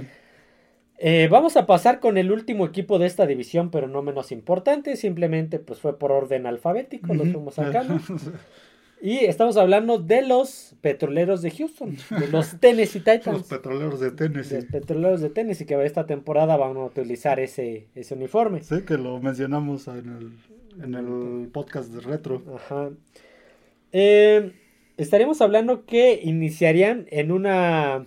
Eh, 1.00 1.28
vamos 1.30 1.56
a 1.56 1.64
pasar 1.66 2.00
con 2.00 2.18
el 2.18 2.32
último 2.32 2.66
equipo 2.66 2.98
de 2.98 3.06
esta 3.06 3.26
división, 3.26 3.70
pero 3.70 3.86
no 3.86 4.02
menos 4.02 4.32
importante, 4.32 4.96
simplemente 4.96 5.58
pues 5.60 5.78
fue 5.78 5.96
por 5.98 6.10
orden 6.10 6.46
alfabético, 6.46 7.14
lo 7.14 7.22
Ujú. 7.22 7.32
fuimos 7.32 7.54
sacando. 7.54 7.98
Y 9.00 9.18
estamos 9.26 9.56
hablando 9.56 9.98
de 10.00 10.22
los 10.22 10.74
petroleros 10.80 11.40
de 11.40 11.52
Houston, 11.52 11.96
de 12.18 12.26
los 12.32 12.58
Tennessee 12.58 12.98
Los 12.98 13.04
Titans. 13.20 13.42
petroleros 13.44 14.00
de 14.00 14.06
Los 14.08 14.16
Tennessee. 14.16 14.62
petroleros 14.62 15.20
de 15.20 15.30
Tennessee 15.30 15.66
que 15.66 15.80
esta 15.84 16.04
temporada 16.04 16.56
van 16.56 16.76
a 16.76 16.84
utilizar 16.86 17.38
ese, 17.38 17.86
ese 17.94 18.14
uniforme. 18.14 18.60
Sí, 18.64 18.82
que 18.84 18.98
lo 18.98 19.20
mencionamos 19.20 19.86
en 19.86 20.08
el, 20.16 20.82
en 20.82 20.94
el 20.96 21.48
podcast 21.52 21.92
de 21.92 22.00
Retro. 22.00 22.42
Ajá. 22.56 22.90
Eh, 23.92 24.50
estaríamos 24.96 25.40
hablando 25.42 25.86
que 25.86 26.20
iniciarían 26.20 27.06
en 27.12 27.30
una... 27.30 28.04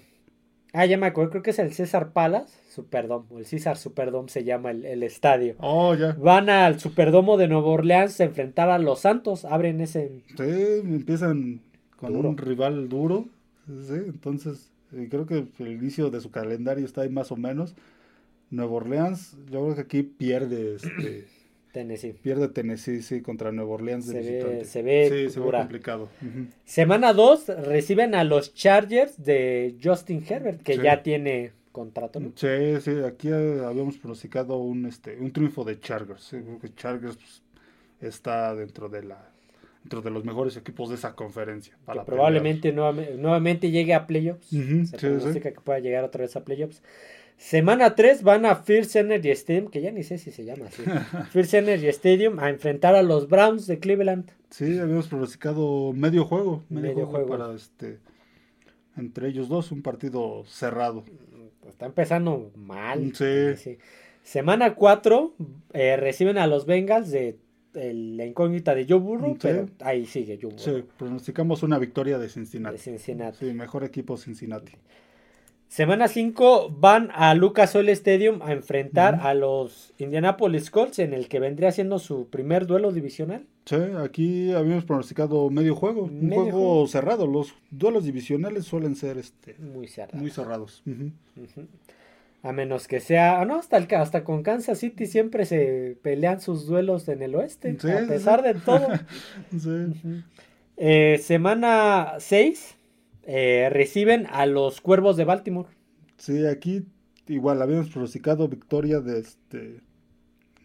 Ah, 0.74 0.86
ya 0.86 0.98
me 0.98 1.08
acuerdo, 1.08 1.32
creo 1.32 1.44
que 1.44 1.50
es 1.50 1.60
el 1.60 1.74
César 1.74 2.14
Palace, 2.14 2.54
Superdome, 2.70 3.26
o 3.30 3.40
el 3.40 3.46
César 3.46 3.78
Superdome 3.78 4.30
se 4.30 4.44
llama 4.46 4.72
el, 4.72 4.86
el 4.86 5.04
estadio. 5.04 5.56
Oh, 5.60 5.94
ya. 5.96 6.14
Van 6.14 6.50
al 6.50 6.80
Superdomo 6.80 7.36
de 7.38 7.48
Nueva 7.50 7.68
Orleans 7.68 8.20
a 8.22 8.24
enfrentar 8.24 8.70
a 8.70 8.80
los 8.80 9.02
Santos, 9.02 9.44
abren 9.44 9.82
ese... 9.82 10.24
Sí, 10.38 10.44
empiezan 10.84 11.60
con 11.98 12.14
Duro. 12.14 12.30
un 12.30 12.38
rival 12.38 12.88
duro. 12.88 13.26
Sí, 13.68 13.94
entonces 14.08 14.72
eh, 14.94 15.08
creo 15.12 15.26
que 15.26 15.46
el 15.60 15.68
inicio 15.68 16.10
de 16.10 16.22
su 16.22 16.32
calendario 16.32 16.86
está 16.86 17.02
ahí 17.02 17.10
más 17.10 17.32
o 17.32 17.36
menos. 17.36 17.76
Nueva 18.50 18.72
Orleans, 18.74 19.38
yo 19.52 19.64
creo 19.64 19.76
que 19.76 19.82
aquí 19.82 20.04
pierde 20.04 20.76
este, 20.76 21.28
Tennessee. 21.72 22.14
pierde 22.14 22.48
Tennessee 22.50 23.02
sí, 23.02 23.22
contra 23.22 23.52
Nueva 23.52 23.72
Orleans 23.76 24.08
de 24.08 24.24
Se 24.24 24.44
ve- 24.44 24.66
se 24.66 24.82
ve 24.82 25.10
sí, 25.28 25.34
se 25.34 25.40
ve 25.40 25.52
complicado. 25.52 26.10
Ujú. 26.22 26.48
Semana 26.66 27.14
2 27.14 27.48
reciben 27.48 28.16
a 28.16 28.24
los 28.24 28.54
Chargers 28.54 29.24
de 29.24 29.76
Justin 29.84 30.24
Herbert, 30.28 30.62
que 30.64 30.76
Sí. 30.76 30.82
ya 30.84 31.02
tiene 31.04 31.52
contrato, 31.72 32.20
¿no? 32.20 32.32
Sí, 32.36 32.48
sí, 32.82 32.92
aquí 33.06 33.30
eh, 33.30 33.62
habíamos 33.66 33.98
pronosticado 33.98 34.58
un 34.58 34.86
este 34.86 35.18
un 35.18 35.32
triunfo 35.32 35.64
de 35.64 35.80
Chargers. 35.80 36.22
Sí, 36.24 36.38
Chargers 36.76 37.16
pues, 37.18 37.42
está 38.02 38.54
dentro 38.56 38.90
de 38.90 39.04
la 39.04 39.28
dentro 39.84 40.02
de 40.02 40.12
los 40.12 40.24
mejores 40.26 40.56
equipos 40.58 40.90
de 40.90 40.96
esa 40.96 41.16
conferencia. 41.16 41.74
que 41.74 41.86
para 41.86 42.06
probablemente 42.06 42.72
nuevamente, 42.72 43.16
nuevamente 43.18 43.72
llegue 43.72 43.94
a 43.96 44.06
playoffs. 44.06 44.54
Ujú, 44.54 44.86
Se 44.86 44.98
sí, 45.00 45.08
pronostica 45.08 45.52
que 45.52 45.60
pueda 45.62 45.80
llegar 45.80 46.04
otra 46.04 46.22
vez 46.22 46.36
a 46.36 46.44
playoffs. 46.44 46.84
Semana 47.51 47.95
3 47.95 48.21
van 48.21 48.45
a 48.45 48.56
First 48.56 48.95
Energy 48.95 49.32
Stadium, 49.32 49.67
que 49.71 49.82
ya 49.82 49.91
ni 49.91 50.04
sé 50.04 50.19
si 50.19 50.30
se 50.30 50.45
llama 50.45 50.67
así. 50.67 50.84
First 51.32 51.56
Energy 51.56 51.88
Stadium 51.88 52.39
a 52.39 52.49
enfrentar 52.49 52.93
a 52.95 53.01
los 53.01 53.27
Browns 53.27 53.65
de 53.65 53.80
Cleveland. 53.80 54.30
Sí, 54.51 54.77
habíamos 54.77 55.08
pronosticado 55.08 55.91
medio 55.91 56.23
juego, 56.25 56.63
medio, 56.69 56.89
Medio 56.89 57.08
juego, 57.08 57.27
juego. 57.27 57.43
para 57.43 57.56
este 57.56 57.97
entre 58.95 59.27
ellos 59.30 59.49
dos 59.49 59.71
un 59.71 59.82
partido 59.82 60.43
cerrado. 60.45 61.04
Pues 61.62 61.73
está 61.73 61.88
empezando 61.88 62.51
mal. 62.56 63.12
Sí. 63.15 63.56
Sí. 63.58 63.77
Semana 64.21 64.75
4 64.75 65.34
reciben 65.73 66.38
a 66.38 66.45
los 66.45 66.67
Bengals 66.67 67.10
de 67.10 67.39
el- 67.73 68.17
la 68.17 68.25
incógnita 68.27 68.75
de 68.75 68.86
Joe 68.88 68.99
Burrow, 68.99 69.32
Sí. 69.34 69.39
pero 69.41 69.67
ahí 69.80 70.06
sigue 70.06 70.38
Joe 70.39 70.51
Burrow. 70.51 70.60
Sí, 70.82 70.84
pronosticamos 70.95 71.63
una 71.63 71.80
victoria 71.80 72.17
de 72.19 72.25
de 72.25 72.30
Cincinnati. 72.30 72.77
Cincinnati. 72.77 73.38
Sí, 73.47 73.54
mejor 73.54 73.84
equipo 73.84 74.15
Cincinnati. 74.15 74.73
Semana 75.72 76.10
5 76.10 76.70
van 76.70 77.12
a 77.14 77.34
Lucas 77.34 77.74
Oil 77.78 77.88
Stadium 77.88 78.42
a 78.42 78.52
enfrentar 78.52 79.22
a 79.24 79.34
los 79.34 79.94
Indianapolis 80.00 80.70
Colts 80.70 81.00
en 81.00 81.14
el 81.14 81.30
que 81.30 81.40
vendría 81.40 81.72
siendo 81.72 81.98
su 81.98 82.28
primer 82.28 82.68
duelo 82.68 82.92
divisional. 82.92 83.46
Sí, 83.64 83.78
aquí 84.04 84.52
habíamos 84.52 84.84
pronosticado 84.84 85.50
medio 85.50 85.74
juego, 85.74 86.04
un 86.04 86.30
juego 86.30 86.52
juego. 86.52 86.88
cerrado. 86.88 87.26
Los 87.26 87.56
duelos 87.70 88.04
divisionales 88.04 88.66
suelen 88.66 88.98
ser 88.98 89.18
este 89.18 89.56
Muy 89.60 89.88
cerrado. 89.88 90.18
muy 90.18 90.30
cerrados. 90.30 90.84
A 92.44 92.52
menos 92.52 92.90
que 92.90 93.00
sea, 93.00 93.40
ah, 93.40 93.46
no, 93.46 93.56
hasta, 93.56 93.78
el, 93.78 93.88
hasta 93.96 94.26
con 94.26 94.44
Kansas 94.44 94.78
City 94.78 95.06
siempre 95.06 95.46
se 95.46 95.96
pelean 96.02 96.42
sus 96.42 96.68
duelos 96.68 97.08
en 97.08 97.22
el 97.22 97.34
oeste, 97.34 97.78
Sí, 97.80 97.90
a 97.90 98.06
pesar 98.10 98.42
sí. 98.42 98.48
de 98.48 98.54
todo. 98.56 98.88
Sí. 99.58 100.24
Eh, 100.76 101.18
semana 101.24 102.16
6 102.20 102.76
reciben 103.26 104.28
a 104.32 104.46
los 104.46 104.82
Cuervos 104.82 105.18
de 105.18 105.26
Baltimore. 105.26 105.70
Sí, 106.18 106.46
aquí 106.46 106.84
igual 107.28 107.62
habíamos 107.62 107.90
pronosticado 107.90 108.48
victoria 108.48 109.00
de 109.00 109.20
este 109.20 109.82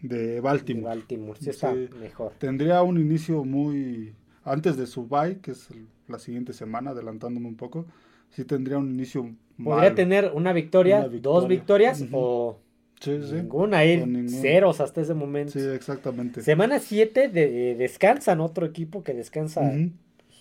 de 0.03 0.27
De 0.35 0.41
Baltimore. 0.41 0.87
Baltimore, 0.97 1.39
sí 1.41 1.51
está 1.51 1.73
Sí. 1.73 1.89
mejor. 2.01 2.33
Tendría 2.39 2.83
un 2.83 2.99
inicio 3.01 3.45
muy 3.45 4.15
antes 4.45 4.77
de 4.77 4.87
su 4.87 5.07
bye, 5.07 5.39
que 5.39 5.53
es 5.53 5.69
la 6.09 6.19
siguiente 6.19 6.53
semana, 6.53 6.91
adelantándome 6.91 7.49
un 7.49 7.57
poco. 7.57 7.87
Sí 8.31 8.45
tendría 8.45 8.79
un 8.79 8.91
inicio 8.93 9.23
Podría 9.57 9.75
malo. 9.85 9.95
tener 9.95 10.31
una 10.35 10.53
victoria, 10.53 10.99
Una 10.99 11.09
victoria. 11.09 11.23
dos 11.23 11.49
victorias 11.49 12.05
o 12.13 12.59
Sí, 13.01 13.19
sí. 13.23 13.35
ninguna, 13.37 13.85
ir 13.85 14.29
ceros 14.31 14.81
hasta 14.81 15.01
ese 15.01 15.15
momento. 15.15 15.53
Sí, 15.53 15.61
exactamente. 15.61 16.43
Semana 16.43 16.79
7 16.79 17.29
de, 17.29 17.75
descansan, 17.75 18.41
otro 18.41 18.65
equipo 18.67 19.03
que 19.03 19.15
descansa 19.15 19.71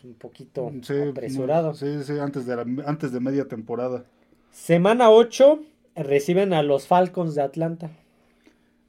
un 0.06 0.14
poquito 0.16 0.72
Sí, 0.82 0.94
apresurado. 1.10 1.74
Sí, 1.74 2.04
sí, 2.04 2.14
antes 2.20 2.46
de 2.46 2.56
la- 2.56 2.84
antes 2.86 3.12
de 3.12 3.20
media 3.20 3.48
temporada. 3.48 4.06
Semana 4.52 5.10
8 5.10 5.60
reciben 5.96 6.54
a 6.54 6.64
los 6.64 6.88
Falcons 6.88 7.36
de 7.36 7.42
Atlanta. 7.42 7.92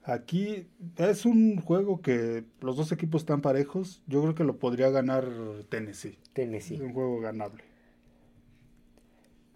Aquí 0.04 0.66
es 0.98 1.26
un 1.26 1.60
juego 1.60 2.00
que 2.00 2.44
los 2.60 2.76
dos 2.76 2.92
equipos 2.92 3.22
están 3.22 3.40
parejos. 3.40 4.02
Yo 4.06 4.22
creo 4.22 4.34
que 4.36 4.44
lo 4.44 4.56
podría 4.58 4.90
ganar 4.90 5.24
Tennessee. 5.68 6.10
Es 6.22 6.30
Tennessee. 6.32 6.80
un 6.80 6.92
juego 6.92 7.20
ganable. 7.20 7.64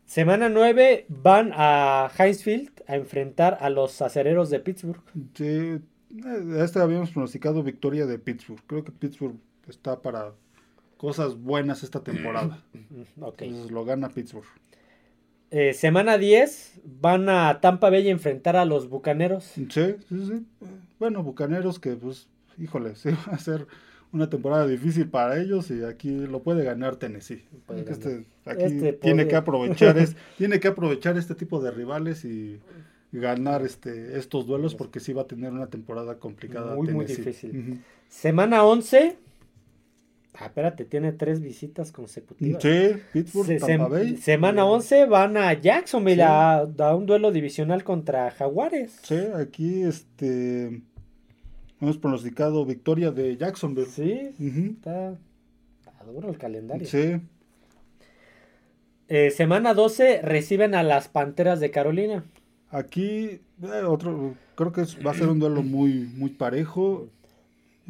Semana 0.06 0.48
9 0.48 1.06
van 1.08 1.52
a 1.54 2.10
Heinz 2.18 2.42
Field 2.42 2.70
a 2.88 2.96
enfrentar 2.96 3.58
a 3.60 3.70
los 3.70 4.02
acereros 4.02 4.50
de 4.50 4.58
Pittsburgh. 4.58 5.00
Sí, 5.34 5.44
eh, 5.44 5.80
este 6.58 6.80
habíamos 6.80 7.10
pronosticado 7.12 7.62
victoria 7.62 8.06
de 8.06 8.18
Pittsburgh. 8.18 8.60
Creo 8.66 8.82
que 8.82 8.90
Pittsburgh 8.90 9.36
está 9.68 10.02
para 10.02 10.32
cosas 11.00 11.40
buenas 11.40 11.82
esta 11.82 12.04
temporada. 12.04 12.62
Mm. 12.90 13.24
Entonces 13.24 13.70
lo 13.70 13.84
gana 13.84 14.08
Pittsburgh. 14.08 14.44
Eh, 15.50 15.72
semana 15.74 16.18
10 16.18 16.80
van 17.00 17.28
a 17.28 17.60
Tampa 17.60 17.88
Bay 17.88 18.08
a 18.08 18.10
enfrentar 18.10 18.56
a 18.56 18.64
los 18.64 18.88
Bucaneros. 18.88 19.44
Sí, 19.44 19.68
sí, 19.70 19.96
sí. 20.08 20.46
Bueno, 20.98 21.22
Bucaneros 21.22 21.78
que 21.78 21.92
pues, 21.94 22.28
híjole, 22.58 22.94
sí 22.96 23.10
va 23.10 23.34
a 23.34 23.38
ser 23.38 23.68
una 24.12 24.28
temporada 24.28 24.66
difícil 24.66 25.08
para 25.08 25.40
ellos 25.40 25.70
y 25.70 25.84
aquí 25.84 26.10
lo 26.10 26.42
puede 26.42 26.64
ganar 26.64 26.96
Tennessee. 26.96 27.44
Puede 27.66 27.84
ganar. 27.84 27.92
este- 27.92 28.26
aquí 28.44 28.62
Este 28.64 28.92
tiene 28.94 29.28
que 29.28 29.36
aprovechar 29.36 29.98
es, 29.98 30.16
tiene 30.36 30.58
que 30.58 30.68
aprovechar 30.68 31.16
este 31.16 31.36
tipo 31.36 31.60
de 31.60 31.70
rivales 31.70 32.24
y 32.24 32.60
ganar 33.12 33.62
este 33.62 34.18
estos 34.18 34.46
duelos 34.46 34.74
porque 34.74 34.98
sí 34.98 35.12
va 35.12 35.22
a 35.22 35.26
tener 35.26 35.52
una 35.52 35.68
temporada 35.68 36.18
complicada 36.18 36.74
Muy, 36.74 36.88
muy 36.88 37.06
difícil. 37.06 37.82
Semana 38.08 38.64
11. 38.64 39.29
Ah, 40.34 40.46
espérate, 40.46 40.84
tiene 40.84 41.12
tres 41.12 41.40
visitas 41.40 41.90
consecutivas. 41.92 42.62
Sí, 42.62 42.92
Pittsburgh, 43.12 43.46
Se- 43.48 43.58
Tampa 43.58 43.88
Bay. 43.88 44.16
semana 44.16 44.62
Eh, 44.62 44.64
11 44.64 45.06
van 45.06 45.36
a 45.36 45.52
Jacksonville 45.54 46.22
Sí. 46.22 46.28
a, 46.28 46.58
a 46.60 46.94
un 46.94 47.04
duelo 47.06 47.32
divisional 47.32 47.82
contra 47.84 48.30
Jaguares. 48.30 48.98
Sí, 49.02 49.18
aquí 49.36 49.82
este 49.82 50.82
hemos 51.80 51.98
pronosticado 51.98 52.64
victoria 52.64 53.10
de 53.10 53.36
Jacksonville. 53.36 53.88
Sí, 53.88 54.30
está, 54.76 55.18
está 55.80 56.04
duro 56.04 56.30
el 56.30 56.38
calendario. 56.38 56.86
Sí, 56.86 57.16
Eh, 59.08 59.30
semana 59.32 59.74
12 59.74 60.20
reciben 60.22 60.74
a 60.74 60.82
las 60.84 61.08
Panteras 61.08 61.58
de 61.60 61.70
Carolina. 61.70 62.24
aquí 62.70 63.40
eh, 63.62 63.82
otro 63.86 64.34
creo 64.54 64.72
que 64.72 64.82
es- 64.82 64.96
va 65.04 65.10
a 65.10 65.14
ser 65.14 65.28
un 65.28 65.40
duelo 65.40 65.62
muy 65.62 66.08
muy 66.16 66.30
parejo. 66.30 67.08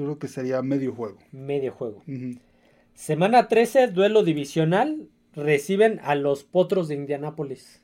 Yo 0.01 0.07
creo 0.07 0.19
que 0.19 0.29
sería 0.29 0.63
medio 0.63 0.95
juego. 0.95 1.19
Medio 1.31 1.73
juego. 1.73 2.03
Semana 2.95 3.49
13, 3.49 3.89
duelo 3.89 4.23
divisional. 4.25 5.09
Reciben 5.37 6.01
a 6.03 6.15
los 6.15 6.43
Potros 6.43 6.89
de 6.89 6.95
Indianápolis. 6.95 7.83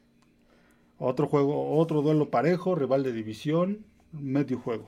Otro 0.98 1.26
juego, 1.28 1.76
otro 1.76 2.00
duelo 2.00 2.30
parejo, 2.30 2.74
rival 2.74 3.02
de 3.02 3.12
división, 3.12 3.84
medio 4.12 4.58
juego. 4.58 4.86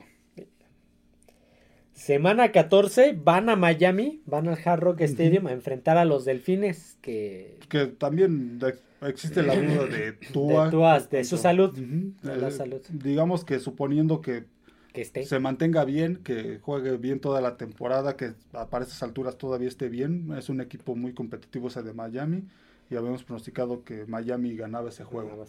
Semana 1.93 2.51
14, 2.51 3.13
van 3.23 3.47
a 3.49 3.55
Miami, 3.55 4.23
van 4.25 4.47
al 4.47 4.57
Hard 4.65 4.79
Rock 4.81 5.01
Stadium 5.01 5.45
a 5.45 5.51
enfrentar 5.51 5.97
a 5.99 6.05
los 6.05 6.25
Delfines, 6.25 6.97
que 7.01 7.59
Que 7.69 7.85
también 7.85 8.57
de- 8.57 8.73
existe 9.03 9.43
la 9.43 9.55
duda 9.55 9.85
de 9.85 10.13
Tua. 10.33 10.65
De 10.65 10.71
Tua, 10.71 10.99
de 10.99 11.23
su 11.23 11.37
salud. 11.37 11.77
De 11.77 12.35
la 12.37 12.47
Eh, 12.47 12.51
salud. 12.51 12.81
Digamos 12.89 13.45
que 13.45 13.59
suponiendo 13.59 14.19
que 14.21 14.45
que 14.93 15.01
esté. 15.01 15.23
se 15.23 15.39
mantenga 15.39 15.85
bien, 15.85 16.17
que 16.23 16.59
juegue 16.59 16.97
bien 16.97 17.19
toda 17.19 17.41
la 17.41 17.57
temporada, 17.57 18.15
que 18.17 18.33
a- 18.53 18.67
para 18.69 18.83
estas 18.85 19.01
alturas 19.03 19.37
todavía 19.37 19.67
esté 19.67 19.89
bien. 19.89 20.31
Es 20.37 20.49
un 20.49 20.61
equipo 20.61 20.95
muy 20.95 21.13
competitivo 21.13 21.67
ese 21.67 21.83
de 21.83 21.93
Miami. 21.93 22.43
Y 22.91 22.95
habíamos 22.95 23.23
pronosticado 23.23 23.83
que 23.83 24.05
Miami 24.07 24.55
ganaba 24.55 24.89
ese 24.89 25.03
juego. 25.03 25.45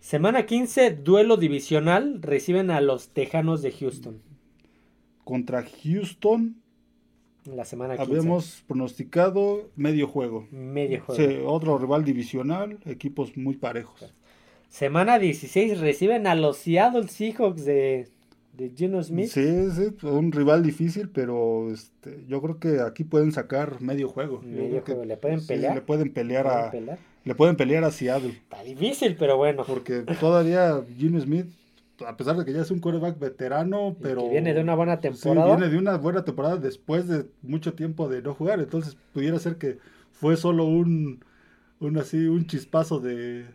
Semana 0.00 0.44
15, 0.46 0.90
duelo 0.90 1.36
divisional, 1.36 2.20
reciben 2.20 2.70
a 2.72 2.80
los 2.80 3.10
Tejanos 3.10 3.62
de 3.62 3.70
Houston. 3.70 4.20
Contra 5.24 5.64
Houston 5.84 6.56
la 7.44 7.64
semana 7.64 7.96
15. 7.96 8.10
habíamos 8.10 8.64
pronosticado 8.66 9.70
medio 9.76 10.08
juego. 10.08 10.48
Medio 10.50 11.00
juego. 11.02 11.22
Sí, 11.22 11.38
otro 11.44 11.78
rival 11.78 12.04
divisional, 12.04 12.78
equipos 12.84 13.36
muy 13.36 13.56
parejos. 13.56 14.12
Semana 14.68 15.18
16, 15.18 15.78
reciben 15.80 16.26
a 16.26 16.34
los 16.34 16.56
Seattle 16.56 17.06
Seahawks 17.08 17.64
de, 17.64 18.08
de 18.52 18.70
Geno 18.76 19.02
Smith. 19.02 19.28
Sí, 19.30 19.70
sí, 19.70 20.06
un 20.06 20.30
rival 20.32 20.62
difícil, 20.62 21.08
pero 21.08 21.70
este, 21.72 22.24
yo 22.28 22.40
creo 22.42 22.58
que 22.58 22.80
aquí 22.80 23.04
pueden 23.04 23.32
sacar 23.32 23.80
medio 23.80 24.08
juego. 24.08 24.42
Medio 24.42 24.84
que 24.84 24.92
juego, 24.92 25.04
¿le 25.04 25.16
pueden 25.16 25.40
sí, 25.40 25.46
pelear? 25.48 25.74
le 25.74 25.80
pueden 25.80 26.12
pelear 26.12 26.44
¿Pueden 26.44 26.64
a, 26.66 26.70
pelear? 26.70 26.98
le 27.24 27.34
pueden 27.34 27.56
pelear 27.56 27.84
a 27.84 27.90
Seattle, 27.90 28.30
Está 28.30 28.62
difícil, 28.62 29.16
pero 29.18 29.36
bueno. 29.36 29.64
porque 29.66 30.02
todavía 30.20 30.82
Gino 30.96 31.20
Smith, 31.20 31.46
a 32.06 32.16
pesar 32.16 32.36
de 32.36 32.44
que 32.44 32.52
ya 32.52 32.60
es 32.62 32.70
un 32.70 32.80
quarterback 32.80 33.18
veterano, 33.18 33.96
pero 34.02 34.22
que 34.24 34.30
viene 34.30 34.52
de 34.54 34.60
una 34.60 34.74
buena 34.74 34.96
sí, 34.96 35.02
temporada. 35.02 35.56
viene 35.56 35.70
de 35.72 35.78
una 35.78 35.96
buena 35.96 36.24
temporada 36.24 36.56
después 36.56 37.08
de 37.08 37.26
mucho 37.42 37.74
tiempo 37.74 38.08
de 38.08 38.22
no 38.22 38.34
jugar, 38.34 38.60
entonces 38.60 38.96
pudiera 39.12 39.38
ser 39.38 39.56
que 39.56 39.78
fue 40.12 40.36
solo 40.36 40.64
un, 40.66 41.24
un 41.80 41.96
así, 41.98 42.26
un 42.26 42.46
chispazo 42.46 43.00
de, 43.00 43.46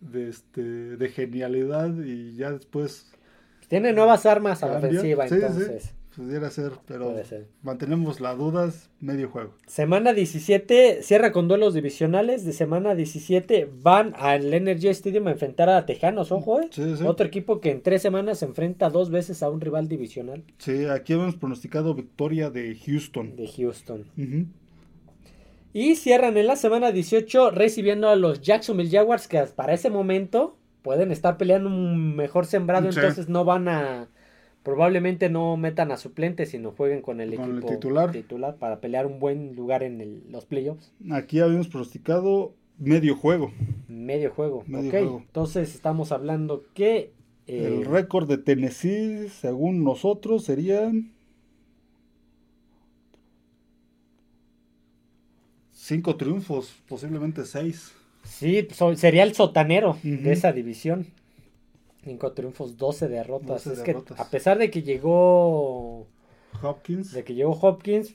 de 0.00 0.28
este, 0.28 0.62
de 0.96 1.08
genialidad 1.08 1.94
y 2.02 2.34
ya 2.36 2.50
después 2.52 3.12
Tiene 3.70 3.94
nuevas 3.94 4.26
armas 4.26 4.62
a 4.62 4.66
la 4.68 4.76
ofensiva, 4.78 5.26
Sí, 5.26 5.36
sí. 5.36 5.40
entonces. 5.40 5.94
pudiera 6.14 6.50
ser, 6.50 6.72
pero 6.86 7.14
ser. 7.24 7.46
mantenemos 7.62 8.20
las 8.20 8.36
dudas, 8.36 8.90
medio 9.00 9.30
juego. 9.30 9.54
Semana 9.68 10.12
17, 10.12 11.02
cierra 11.02 11.30
con 11.32 11.46
duelos 11.48 11.72
divisionales. 11.72 12.44
De 12.44 12.52
semana 12.52 12.94
17 12.96 13.70
van 13.80 14.12
al 14.18 14.52
Energy 14.52 14.88
Stadium 14.88 15.28
a 15.28 15.30
enfrentar 15.30 15.68
a 15.70 15.86
Tejanos, 15.86 16.32
ojo, 16.32 16.60
eh. 16.60 16.68
Sí, 16.72 16.96
sí. 16.98 17.04
Otro 17.06 17.24
equipo 17.26 17.60
que 17.60 17.70
en 17.70 17.80
tres 17.80 18.02
semanas 18.02 18.40
se 18.40 18.44
enfrenta 18.46 18.90
dos 18.90 19.10
veces 19.10 19.42
a 19.42 19.48
un 19.48 19.60
rival 19.60 19.86
divisional 19.88 20.42
Sí, 20.58 20.86
aquí 20.86 21.12
hemos 21.12 21.36
pronosticado 21.36 21.94
victoria 21.94 22.50
de 22.50 22.76
Houston. 22.84 23.36
de 23.36 23.46
Houston. 23.46 24.04
Y 25.72 25.94
cierran 25.94 26.36
en 26.36 26.48
la 26.48 26.56
semana 26.56 26.90
18 26.90 27.52
recibiendo 27.52 28.08
a 28.08 28.16
los 28.16 28.40
Jacksonville 28.40 28.90
Jaguars 28.90 29.28
que 29.28 29.40
para 29.54 29.72
ese 29.74 29.88
momento 29.88 30.56
pueden 30.82 31.10
estar 31.12 31.36
peleando 31.36 31.68
un 31.68 32.16
mejor 32.16 32.46
sembrado, 32.46 32.90
Sí. 32.92 32.98
entonces 32.98 33.28
no 33.28 33.44
van 33.44 33.68
a 33.68 34.08
probablemente 34.62 35.30
no 35.30 35.56
metan 35.56 35.90
a 35.90 35.96
suplentes, 35.96 36.50
sino 36.50 36.72
jueguen 36.72 37.00
con 37.00 37.20
el 37.22 37.34
Con 37.34 37.44
el 37.50 37.58
equipo 37.58 38.10
titular. 38.12 38.56
para 38.56 38.78
pelear 38.80 39.06
un 39.06 39.18
buen 39.18 39.56
lugar 39.56 39.82
en 39.82 40.02
el- 40.02 40.22
los 40.30 40.44
playoffs. 40.44 40.92
Aquí 41.10 41.40
habíamos 41.40 41.68
pronosticado 41.68 42.52
medio 42.78 43.16
juego. 43.16 43.52
Medio 43.88 44.30
juego. 44.30 44.62
Medio 44.66 44.88
ok, 44.88 44.90
juego. 44.90 45.22
entonces 45.26 45.74
estamos 45.74 46.12
hablando 46.12 46.64
que 46.74 47.12
eh, 47.46 47.78
El 47.80 47.86
récord 47.86 48.28
de 48.28 48.36
Tennessee, 48.38 49.28
según 49.30 49.82
nosotros, 49.82 50.44
serían 50.44 51.10
cinco 55.72 56.16
triunfos, 56.16 56.74
posiblemente 56.88 57.44
seis. 57.44 57.94
Sí, 58.24 58.66
so- 58.72 58.94
sería 58.96 59.22
el 59.22 59.34
sotanero 59.34 59.98
de 60.02 60.32
esa 60.32 60.52
división. 60.52 61.06
Cinco 62.02 62.32
triunfos, 62.32 62.76
12 62.78 63.08
derrotas. 63.08 63.64
12 63.64 63.72
es 63.72 63.84
derrotas. 63.86 64.16
que 64.16 64.22
a 64.22 64.30
pesar 64.30 64.58
de 64.58 64.70
que 64.70 64.82
llegó 64.82 66.06
Hopkins. 66.62 67.12
de 67.12 67.24
que 67.24 67.34
llegó 67.34 67.52
Hopkins, 67.52 68.14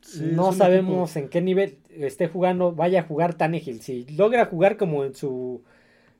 Sí, 0.00 0.20
no 0.32 0.52
sabemos 0.52 1.16
en 1.16 1.30
qué 1.30 1.40
nivel 1.40 1.78
esté 1.88 2.28
jugando, 2.28 2.72
vaya 2.72 3.00
a 3.00 3.02
jugar 3.04 3.34
Tannehill. 3.38 3.80
Si 3.80 4.04
logra 4.16 4.44
jugar 4.44 4.76
como 4.76 5.02
en 5.02 5.14
su 5.14 5.62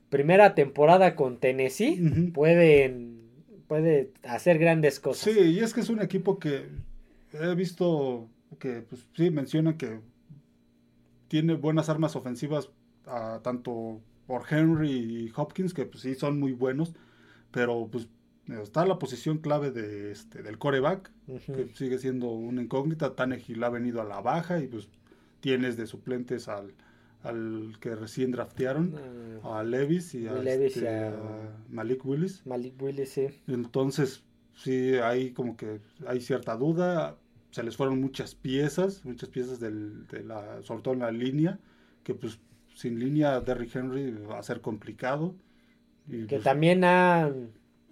primera 0.09 0.55
temporada 0.55 1.15
con 1.15 1.37
Tennessee, 1.37 2.31
pueden, 2.33 3.21
puede 3.67 4.09
hacer 4.23 4.57
grandes 4.57 4.99
cosas. 4.99 5.31
Sí, 5.31 5.39
y 5.39 5.59
es 5.59 5.71
que 5.75 5.81
es 5.81 5.89
un 5.89 6.01
equipo 6.01 6.39
que 6.39 6.65
he 7.33 7.53
visto 7.53 8.27
que, 8.57 8.81
pues 8.89 9.05
sí, 9.15 9.29
menciona 9.29 9.77
que 9.77 9.99
tiene 11.27 11.53
buenas 11.53 11.87
armas 11.87 12.15
ofensivas, 12.15 12.69
ah, 13.07 13.39
tanto 13.43 14.01
por 14.27 14.43
Henry 14.49 14.91
y 14.91 15.31
Hopkins, 15.35 15.73
que 15.73 15.85
pues 15.85 16.01
sí 16.01 16.15
son 16.15 16.39
muy 16.39 16.51
buenos, 16.53 16.93
pero 17.51 17.87
pues 17.91 18.07
está 18.47 18.85
la 18.85 18.97
posición 18.99 19.37
clave 19.39 19.71
de 19.71 20.11
este 20.11 20.41
del 20.43 20.57
coreback, 20.57 21.11
Ujú. 21.27 21.53
que 21.53 21.69
sigue 21.75 21.97
siendo 21.99 22.27
una 22.31 22.61
incógnita. 22.61 23.15
Tannehill 23.15 23.63
ha 23.63 23.69
venido 23.69 24.01
a 24.01 24.05
la 24.05 24.21
baja 24.21 24.59
y 24.59 24.67
pues 24.67 24.87
tienes 25.39 25.77
de 25.77 25.85
suplentes 25.87 26.47
al, 26.47 26.73
al 27.23 27.77
que 27.79 27.95
recién 27.95 28.31
draftearon, 28.31 28.95
Ah, 29.43 29.59
a 29.59 29.63
Levis 29.63 30.13
y 30.15 30.27
a, 30.27 30.33
Will 30.33 30.43
Levis 30.45 30.75
y 30.75 30.79
este, 30.79 30.89
a- 30.89 31.09
a 31.09 31.57
Malik 31.69 32.03
Willis. 32.05 32.45
Malik 32.45 32.81
Willis, 32.81 33.09
sí. 33.09 33.27
Entonces, 33.47 34.23
sí, 34.55 34.95
hay 34.95 35.31
como 35.31 35.55
que 35.57 35.81
hay 36.07 36.19
cierta 36.21 36.55
duda. 36.55 37.17
Se 37.51 37.61
les 37.63 37.77
fueron 37.77 38.01
muchas 38.01 38.33
piezas, 38.35 39.05
muchas 39.05 39.29
piezas 39.29 39.59
del, 39.59 40.07
de 40.07 40.23
la, 40.23 40.61
sobre 40.63 40.81
todo 40.81 40.93
en 40.95 40.99
la 41.01 41.11
línea, 41.11 41.59
que 42.03 42.13
pues 42.15 42.39
sin 42.75 42.99
línea 42.99 43.41
Derrick 43.41 43.75
Henry 43.75 44.11
va 44.13 44.39
a 44.39 44.43
ser 44.43 44.61
complicado. 44.61 45.35
Y, 46.07 46.25
Que 46.27 46.35
pues, 46.35 46.43
también 46.43 46.83
ha, 46.83 47.25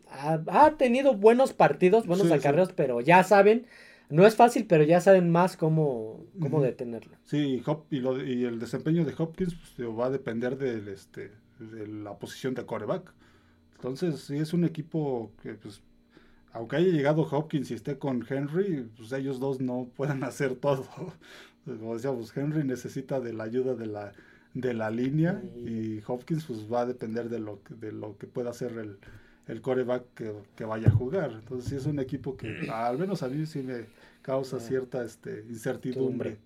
ha, 0.10 0.44
ha 0.48 0.78
tenido 0.78 1.16
buenos 1.16 1.54
partidos, 1.54 2.06
buenos 2.08 2.28
Sí, 2.28 2.34
sí. 2.40 2.40
acarreos, 2.40 2.74
pero 2.74 3.02
ya 3.02 3.24
saben, 3.24 3.68
no 4.10 4.26
es 4.26 4.36
fácil, 4.36 4.66
pero 4.68 4.84
ya 4.84 5.02
saben 5.02 5.30
más 5.32 5.58
cómo, 5.58 6.26
cómo 6.40 6.62
detenerlo. 6.62 7.18
Sí, 7.26 7.38
y, 7.38 7.62
Hop- 7.64 7.86
y, 7.90 8.00
lo- 8.00 8.24
y 8.24 8.44
el 8.46 8.60
desempeño 8.60 9.06
de 9.06 9.14
Hopkins 9.18 9.56
pues, 9.56 9.88
va 9.90 10.08
a 10.08 10.10
depender 10.10 10.58
del, 10.58 10.88
este, 10.90 11.32
de 11.60 11.88
la 11.88 12.18
posición 12.20 12.54
de 12.54 12.66
coreback. 12.66 13.14
Entonces, 13.76 14.22
sí, 14.22 14.38
es 14.38 14.54
un 14.54 14.66
equipo 14.66 15.32
que, 15.42 15.54
pues, 15.56 15.82
aunque 16.54 16.78
haya 16.78 16.90
llegado 16.90 17.24
Hopkins 17.24 17.72
y 17.72 17.76
esté 17.76 17.98
con 18.00 18.26
Henry, 18.30 18.90
pues 18.98 19.12
ellos 19.14 19.40
dos 19.40 19.62
no 19.62 19.90
pueden 19.96 20.24
hacer 20.26 20.56
todo. 20.56 20.86
Como 21.66 21.96
decíamos, 21.96 22.36
Henry 22.38 22.64
necesita 22.66 23.20
de 23.22 23.34
la 23.34 23.46
ayuda 23.46 23.76
de 23.76 23.88
la, 23.88 24.14
de 24.54 24.74
la 24.74 24.92
línea 24.92 25.42
y 25.66 26.02
Hopkins 26.08 26.46
pues 26.46 26.72
va 26.72 26.82
a 26.82 26.86
depender 26.86 27.30
de 27.30 27.40
lo, 27.40 27.62
que- 27.64 27.74
de 27.76 27.92
lo 27.92 28.18
que 28.18 28.28
pueda 28.28 28.52
hacer 28.52 28.72
el, 28.78 28.98
el 29.48 29.62
coreback 29.62 30.04
que, 30.14 30.34
que 30.56 30.66
vaya 30.66 30.90
a 30.90 30.92
jugar. 30.92 31.32
Entonces, 31.32 31.70
sí 31.70 31.76
es 31.76 31.86
un 31.86 32.00
equipo 32.00 32.38
que, 32.38 32.48
al 32.72 32.98
menos 32.98 33.24
a 33.24 33.30
mí 33.30 33.46
sí 33.46 33.62
me 33.64 33.86
causa 34.22 34.60
cierta 34.60 35.04
este, 35.04 35.44
incertidumbre. 35.50 36.38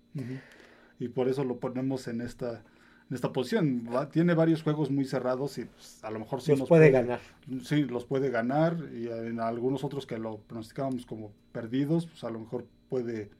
Y 1.00 1.08
por 1.08 1.28
eso 1.28 1.44
lo 1.44 1.58
ponemos 1.58 2.08
en 2.08 2.20
esta, 2.22 2.62
en 3.08 3.14
esta 3.14 3.32
posición. 3.32 3.84
Va- 3.94 4.08
tiene 4.08 4.34
varios 4.34 4.62
juegos 4.62 4.90
muy 4.90 5.04
cerrados 5.04 5.58
y 5.58 5.64
pues, 5.66 6.02
a 6.02 6.10
lo 6.10 6.18
mejor 6.18 6.40
sí 6.40 6.50
Los 6.52 6.60
nos 6.60 6.68
puede 6.68 6.90
ganar. 6.90 7.20
Sí, 7.62 7.82
los 7.84 8.04
puede 8.04 8.30
ganar 8.30 8.76
y 8.92 9.06
en 9.08 9.38
algunos 9.40 9.84
otros 9.84 10.06
que 10.06 10.18
lo 10.18 10.38
pronosticábamos 10.38 11.06
como 11.06 11.30
perdidos, 11.52 12.06
pues 12.06 12.24
a 12.24 12.30
lo 12.30 12.40
mejor 12.40 12.64
puede... 12.88 13.30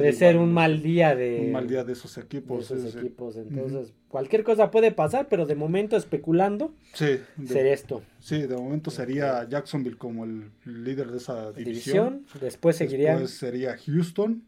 Puede 0.00 0.12
ser 0.12 0.34
igual 0.34 0.48
un 0.48 0.54
mal 0.54 0.82
día 0.82 1.14
de, 1.14 1.40
un 1.46 1.52
mal 1.52 1.66
día 1.68 1.84
de 1.84 1.92
esos 1.92 2.14
de 2.14 2.22
equipos. 2.22 2.70
esos 2.70 2.82
sí, 2.82 2.90
sí. 2.92 2.98
equipos. 2.98 3.36
Entonces, 3.36 3.92
cualquier 4.08 4.44
cosa 4.44 4.70
puede 4.70 4.92
pasar, 4.92 5.28
pero 5.28 5.46
de 5.46 5.54
momento 5.54 5.96
especulando, 5.96 6.74
Sí, 6.92 7.18
de, 7.36 7.46
ser 7.46 7.66
esto. 7.66 8.02
sí, 8.20 8.42
de 8.42 8.56
momento 8.56 8.90
sería 8.90 9.48
Jacksonville 9.48 9.96
como 9.98 10.24
el 10.24 10.50
líder 10.64 11.10
de 11.10 11.16
esa 11.18 11.52
división. 11.52 12.18
División, 12.24 12.40
después 12.40 12.76
seguiría 12.76 13.12
Después 13.12 13.30
sería 13.32 13.76
Houston, 13.76 14.44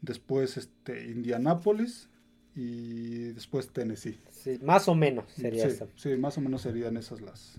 después 0.00 0.56
este 0.56 1.04
Indianapolis 1.10 2.08
y 2.56 3.32
después 3.32 3.68
Tennessee. 3.70 4.18
sí, 4.30 4.58
más 4.62 4.86
o 4.88 4.94
menos 4.94 5.24
sería 5.32 5.64
sí, 5.64 5.68
esto. 5.70 5.88
sí, 5.96 6.10
más 6.16 6.38
o 6.38 6.40
menos 6.40 6.62
serían 6.62 6.96
esas 6.96 7.20
las, 7.20 7.56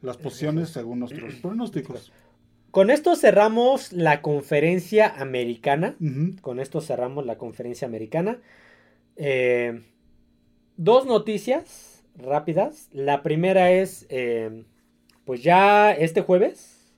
las 0.00 0.16
posiciones 0.16 0.70
según 0.70 1.00
nuestros 1.00 1.34
pronósticos. 1.36 2.10
Con 2.74 2.90
esto 2.90 3.14
cerramos 3.14 3.92
la 3.92 4.20
conferencia 4.20 5.06
americana. 5.06 5.94
Con 6.40 6.58
esto 6.58 6.80
cerramos 6.80 7.24
la 7.24 7.38
conferencia 7.38 7.86
americana. 7.86 8.40
Eh, 9.14 9.80
dos 10.76 11.06
noticias 11.06 12.02
rápidas. 12.16 12.88
La 12.90 13.22
primera 13.22 13.70
es, 13.70 14.06
eh, 14.08 14.64
pues 15.24 15.44
ya 15.44 15.92
este 15.92 16.22
jueves. 16.22 16.92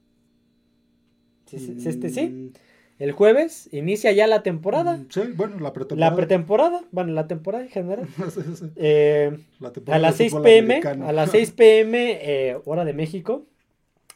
Sí, 1.44 1.58
sí, 1.58 1.78
sí, 1.78 1.88
este 1.90 2.08
sí. 2.08 2.22
Mm, 2.28 2.52
el 2.98 3.12
jueves 3.12 3.68
inicia 3.70 4.12
ya 4.12 4.26
la 4.28 4.42
temporada. 4.42 5.04
Sí, 5.10 5.20
bueno, 5.36 5.58
la 5.60 5.74
pretemporada. 5.74 6.10
La 6.10 6.16
pretemporada, 6.16 6.84
bueno, 6.90 7.12
la 7.12 7.26
temporada 7.28 7.64
en 7.64 7.70
general. 7.70 8.08
Sí, 8.30 8.40
sí. 8.54 8.64
Eh, 8.76 9.38
La 9.60 9.68
a 9.68 9.72
temporada 9.74 10.00
las 10.00 10.14
de 10.14 10.24
6 10.24 10.30
fútbol 10.32 10.42
pm, 10.44 10.74
americano. 10.76 11.06
a 11.06 11.12
las 11.12 11.30
6 11.32 11.50
pm, 11.50 12.18
eh, 12.22 12.56
hora 12.64 12.86
de 12.86 12.94
México, 12.94 13.46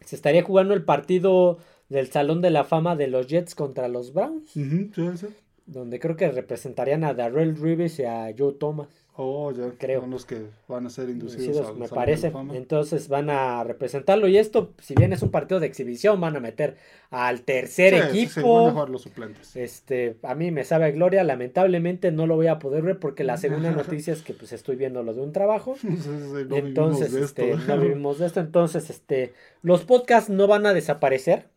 se 0.05 0.16
estaría 0.16 0.42
jugando 0.42 0.74
el 0.74 0.84
partido 0.84 1.59
del 1.88 2.11
Salón 2.11 2.40
de 2.40 2.51
la 2.51 2.64
Fama 2.64 2.96
de 2.96 3.09
los 3.09 3.26
Jets 3.26 3.55
contra 3.55 3.88
los 3.88 4.12
Browns, 4.12 4.55
Ujú, 4.57 4.90
sí, 4.94 5.16
sí. 5.16 5.26
donde 5.66 5.98
creo 5.98 6.16
que 6.16 6.30
representarían 6.30 7.05
a 7.05 7.14
Darrell 7.14 7.57
Reeves 7.61 7.98
y 7.98 8.05
a 8.05 8.32
Joe 8.36 8.55
Thomas. 8.55 8.88
Oh, 9.22 9.52
ya. 9.52 9.70
Creo. 9.76 10.00
Son 10.00 10.10
los 10.10 10.24
que 10.24 10.46
van 10.66 10.86
a 10.86 10.90
ser 10.90 11.10
inducidos 11.10 11.44
Inducidos, 11.44 11.68
al 11.68 11.76
me 11.76 11.88
parece. 11.88 12.32
Entonces 12.54 13.08
van 13.08 13.28
a 13.28 13.62
representarlo. 13.64 14.28
Y 14.28 14.38
esto, 14.38 14.72
si 14.78 14.94
bien 14.94 15.12
es 15.12 15.22
un 15.22 15.30
partido 15.30 15.60
de 15.60 15.66
exhibición, 15.66 16.18
van 16.20 16.36
a 16.36 16.40
meter 16.40 16.78
al 17.10 17.42
tercer 17.42 17.92
Sí, 17.94 18.00
sí, 18.00 18.28
sí, 18.28 18.40
equipo. 18.40 18.54
van 18.54 18.68
a 18.68 18.72
jugar 18.72 18.88
los 18.88 19.02
suplentes. 19.02 19.56
Este, 19.56 20.16
a 20.22 20.34
mí 20.34 20.50
me 20.50 20.64
sabe 20.64 20.86
a 20.86 20.90
gloria, 20.90 21.22
lamentablemente 21.22 22.12
no 22.12 22.26
lo 22.26 22.36
voy 22.36 22.46
a 22.46 22.58
poder 22.58 22.82
ver 22.82 22.98
porque 22.98 23.22
la 23.24 23.36
segunda 23.36 23.70
noticia 23.72 24.14
es 24.14 24.22
que 24.22 24.32
pues 24.32 24.52
estoy 24.52 24.76
viendo 24.76 25.02
lo 25.02 25.12
de 25.12 25.20
un 25.20 25.32
trabajo. 25.32 25.74
Sí, 26.00 26.08
no 26.48 26.56
entonces, 26.56 27.08
vivimos 27.10 27.30
este, 27.30 27.56
no 27.56 27.78
vivimos 27.78 28.18
de 28.18 28.26
esto. 28.26 28.40
Entonces, 28.40 28.88
este, 28.88 29.34
los 29.62 29.84
podcasts 29.84 30.30
no 30.30 30.46
van 30.46 30.64
a 30.66 30.72
desaparecer, 30.72 31.48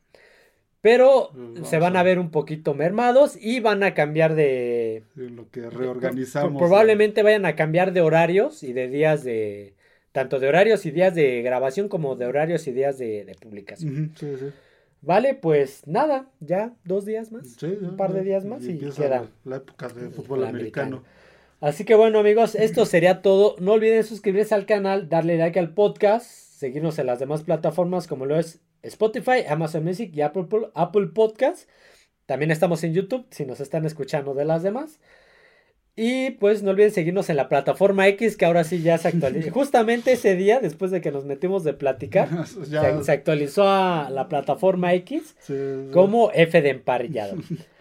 pero 0.84 1.32
se 1.64 1.80
van 1.80 1.96
a 1.96 2.04
ver 2.04 2.20
un 2.20 2.30
poquito 2.30 2.74
mermados 2.74 3.38
y 3.40 3.62
van 3.62 3.84
a 3.84 3.94
cambiar 3.94 4.36
de... 4.36 5.04
En 5.16 5.38
lo 5.38 5.50
que 5.50 5.70
reorganizamos. 5.70 6.62
Probablemente 6.62 7.24
vayan 7.24 7.46
a 7.46 7.56
cambiar 7.56 7.94
de 7.94 8.02
horarios 8.02 8.64
y 8.64 8.74
de 8.74 8.90
días 8.90 9.24
de... 9.24 9.76
Tanto 10.12 10.42
de 10.42 10.50
horarios 10.50 10.86
y 10.86 10.92
días 10.92 11.16
de 11.16 11.42
grabación 11.42 11.88
como 11.88 12.18
de 12.18 12.26
horarios 12.26 12.68
y 12.68 12.74
días 12.74 12.98
de, 12.98 13.24
de 13.24 13.34
publicación. 13.36 14.12
Sí, 14.20 14.36
sí. 14.38 14.48
Vale, 15.00 15.36
pues 15.36 15.88
nada, 15.88 16.28
ya 16.42 16.74
dos 16.84 17.06
días 17.06 17.32
más. 17.32 17.48
Sí, 17.48 17.78
ya, 17.82 17.88
un 17.88 17.96
par 17.96 18.12
de 18.12 18.24
días 18.24 18.44
más 18.44 18.66
y 18.66 18.72
empieza 18.72 19.04
queda. 19.04 19.28
La 19.46 19.56
época 19.56 19.88
de 19.88 20.10
fútbol 20.10 20.44
americano. 20.44 21.06
Así 21.62 21.86
que 21.86 21.96
bueno 21.96 22.20
amigos, 22.20 22.56
esto 22.56 22.86
sería 22.86 23.22
todo. 23.22 23.56
No 23.62 23.72
olviden 23.72 24.04
suscribirse 24.04 24.54
al 24.54 24.66
canal, 24.66 25.08
darle 25.08 25.38
like 25.38 25.58
al 25.58 25.74
podcast, 25.74 26.26
seguirnos 26.26 27.00
en 27.00 27.06
las 27.06 27.20
demás 27.20 27.44
plataformas 27.44 28.06
como 28.06 28.26
lo 28.26 28.38
es 28.38 28.60
Spotify, 28.84 29.44
Amazon 29.48 29.84
Music 29.84 30.12
y 30.14 30.22
Apple, 30.22 30.46
Apple 30.76 31.08
Podcast. 31.08 31.70
También 32.26 32.52
estamos 32.52 32.84
en 32.84 32.94
YouTube 32.94 33.26
si 33.32 33.46
nos 33.46 33.60
están 33.60 33.86
escuchando 33.86 34.34
de 34.34 34.46
las 34.46 34.64
demás. 34.64 35.00
Y 35.96 36.32
pues 36.32 36.64
no 36.64 36.72
olviden 36.72 36.92
seguirnos 36.92 37.30
en 37.30 37.36
la 37.36 37.50
plataforma 37.50 38.08
X 38.08 38.36
que 38.36 38.46
ahora 38.46 38.64
sí 38.64 38.82
ya 38.82 38.98
se 38.98 39.10
actualizó. 39.10 39.52
Justamente 39.54 40.14
ese 40.14 40.36
día, 40.36 40.60
después 40.60 40.90
de 40.90 41.02
que 41.02 41.12
nos 41.12 41.26
metimos 41.26 41.64
de 41.64 41.74
platicar, 41.74 42.30
Ya, 42.70 42.98
se, 42.98 43.04
se 43.04 43.12
actualizó 43.12 43.68
a 43.68 44.10
la 44.10 44.28
plataforma 44.28 44.94
X 44.96 45.36
sí, 45.40 45.54
sí. 45.54 45.92
como 45.92 46.32
F 46.34 46.62
de 46.62 46.70
emparrillado. 46.70 47.36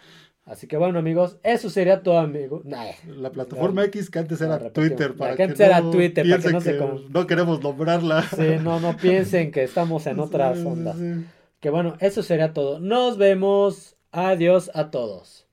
Así 0.53 0.67
que 0.67 0.77
bueno 0.77 0.99
amigos, 0.99 1.39
eso 1.43 1.71
sería 1.71 2.03
todo 2.03 2.19
amigo. 2.19 2.61
Nah, 2.65 2.85
La 3.07 3.31
plataforma 3.31 3.85
X 3.87 4.11
que 4.11 4.19
antes 4.19 4.41
era. 4.41 4.59
Twitter. 4.71 5.15
Para 5.17 5.31
que 5.33 5.37
que 5.39 5.43
antes 5.45 5.61
era 5.61 5.81
no 5.81 5.91
Twitter, 5.91 6.29
para 6.29 6.43
que 6.43 6.53
no 6.53 6.61
se 6.61 6.73
que 6.73 6.79
con- 6.79 7.13
no 7.13 7.27
queremos 7.27 7.63
nombrarla. 7.63 8.23
Sí, 8.23 8.57
no, 8.63 8.79
no 8.79 8.97
piensen 8.97 9.51
que 9.51 9.63
estamos 9.65 10.07
en 10.07 10.21
otras 10.27 10.57
Sí, 10.59 10.63
sí, 10.63 10.69
ondas. 10.69 10.97
sí. 10.99 11.25
Que 11.61 11.71
bueno, 11.71 11.97
eso 12.01 12.23
sería 12.23 12.53
todo. 12.53 12.79
Nos 12.81 13.17
vemos. 13.19 13.97
Adiós 14.15 14.71
a 14.75 14.91
todos. 14.91 15.47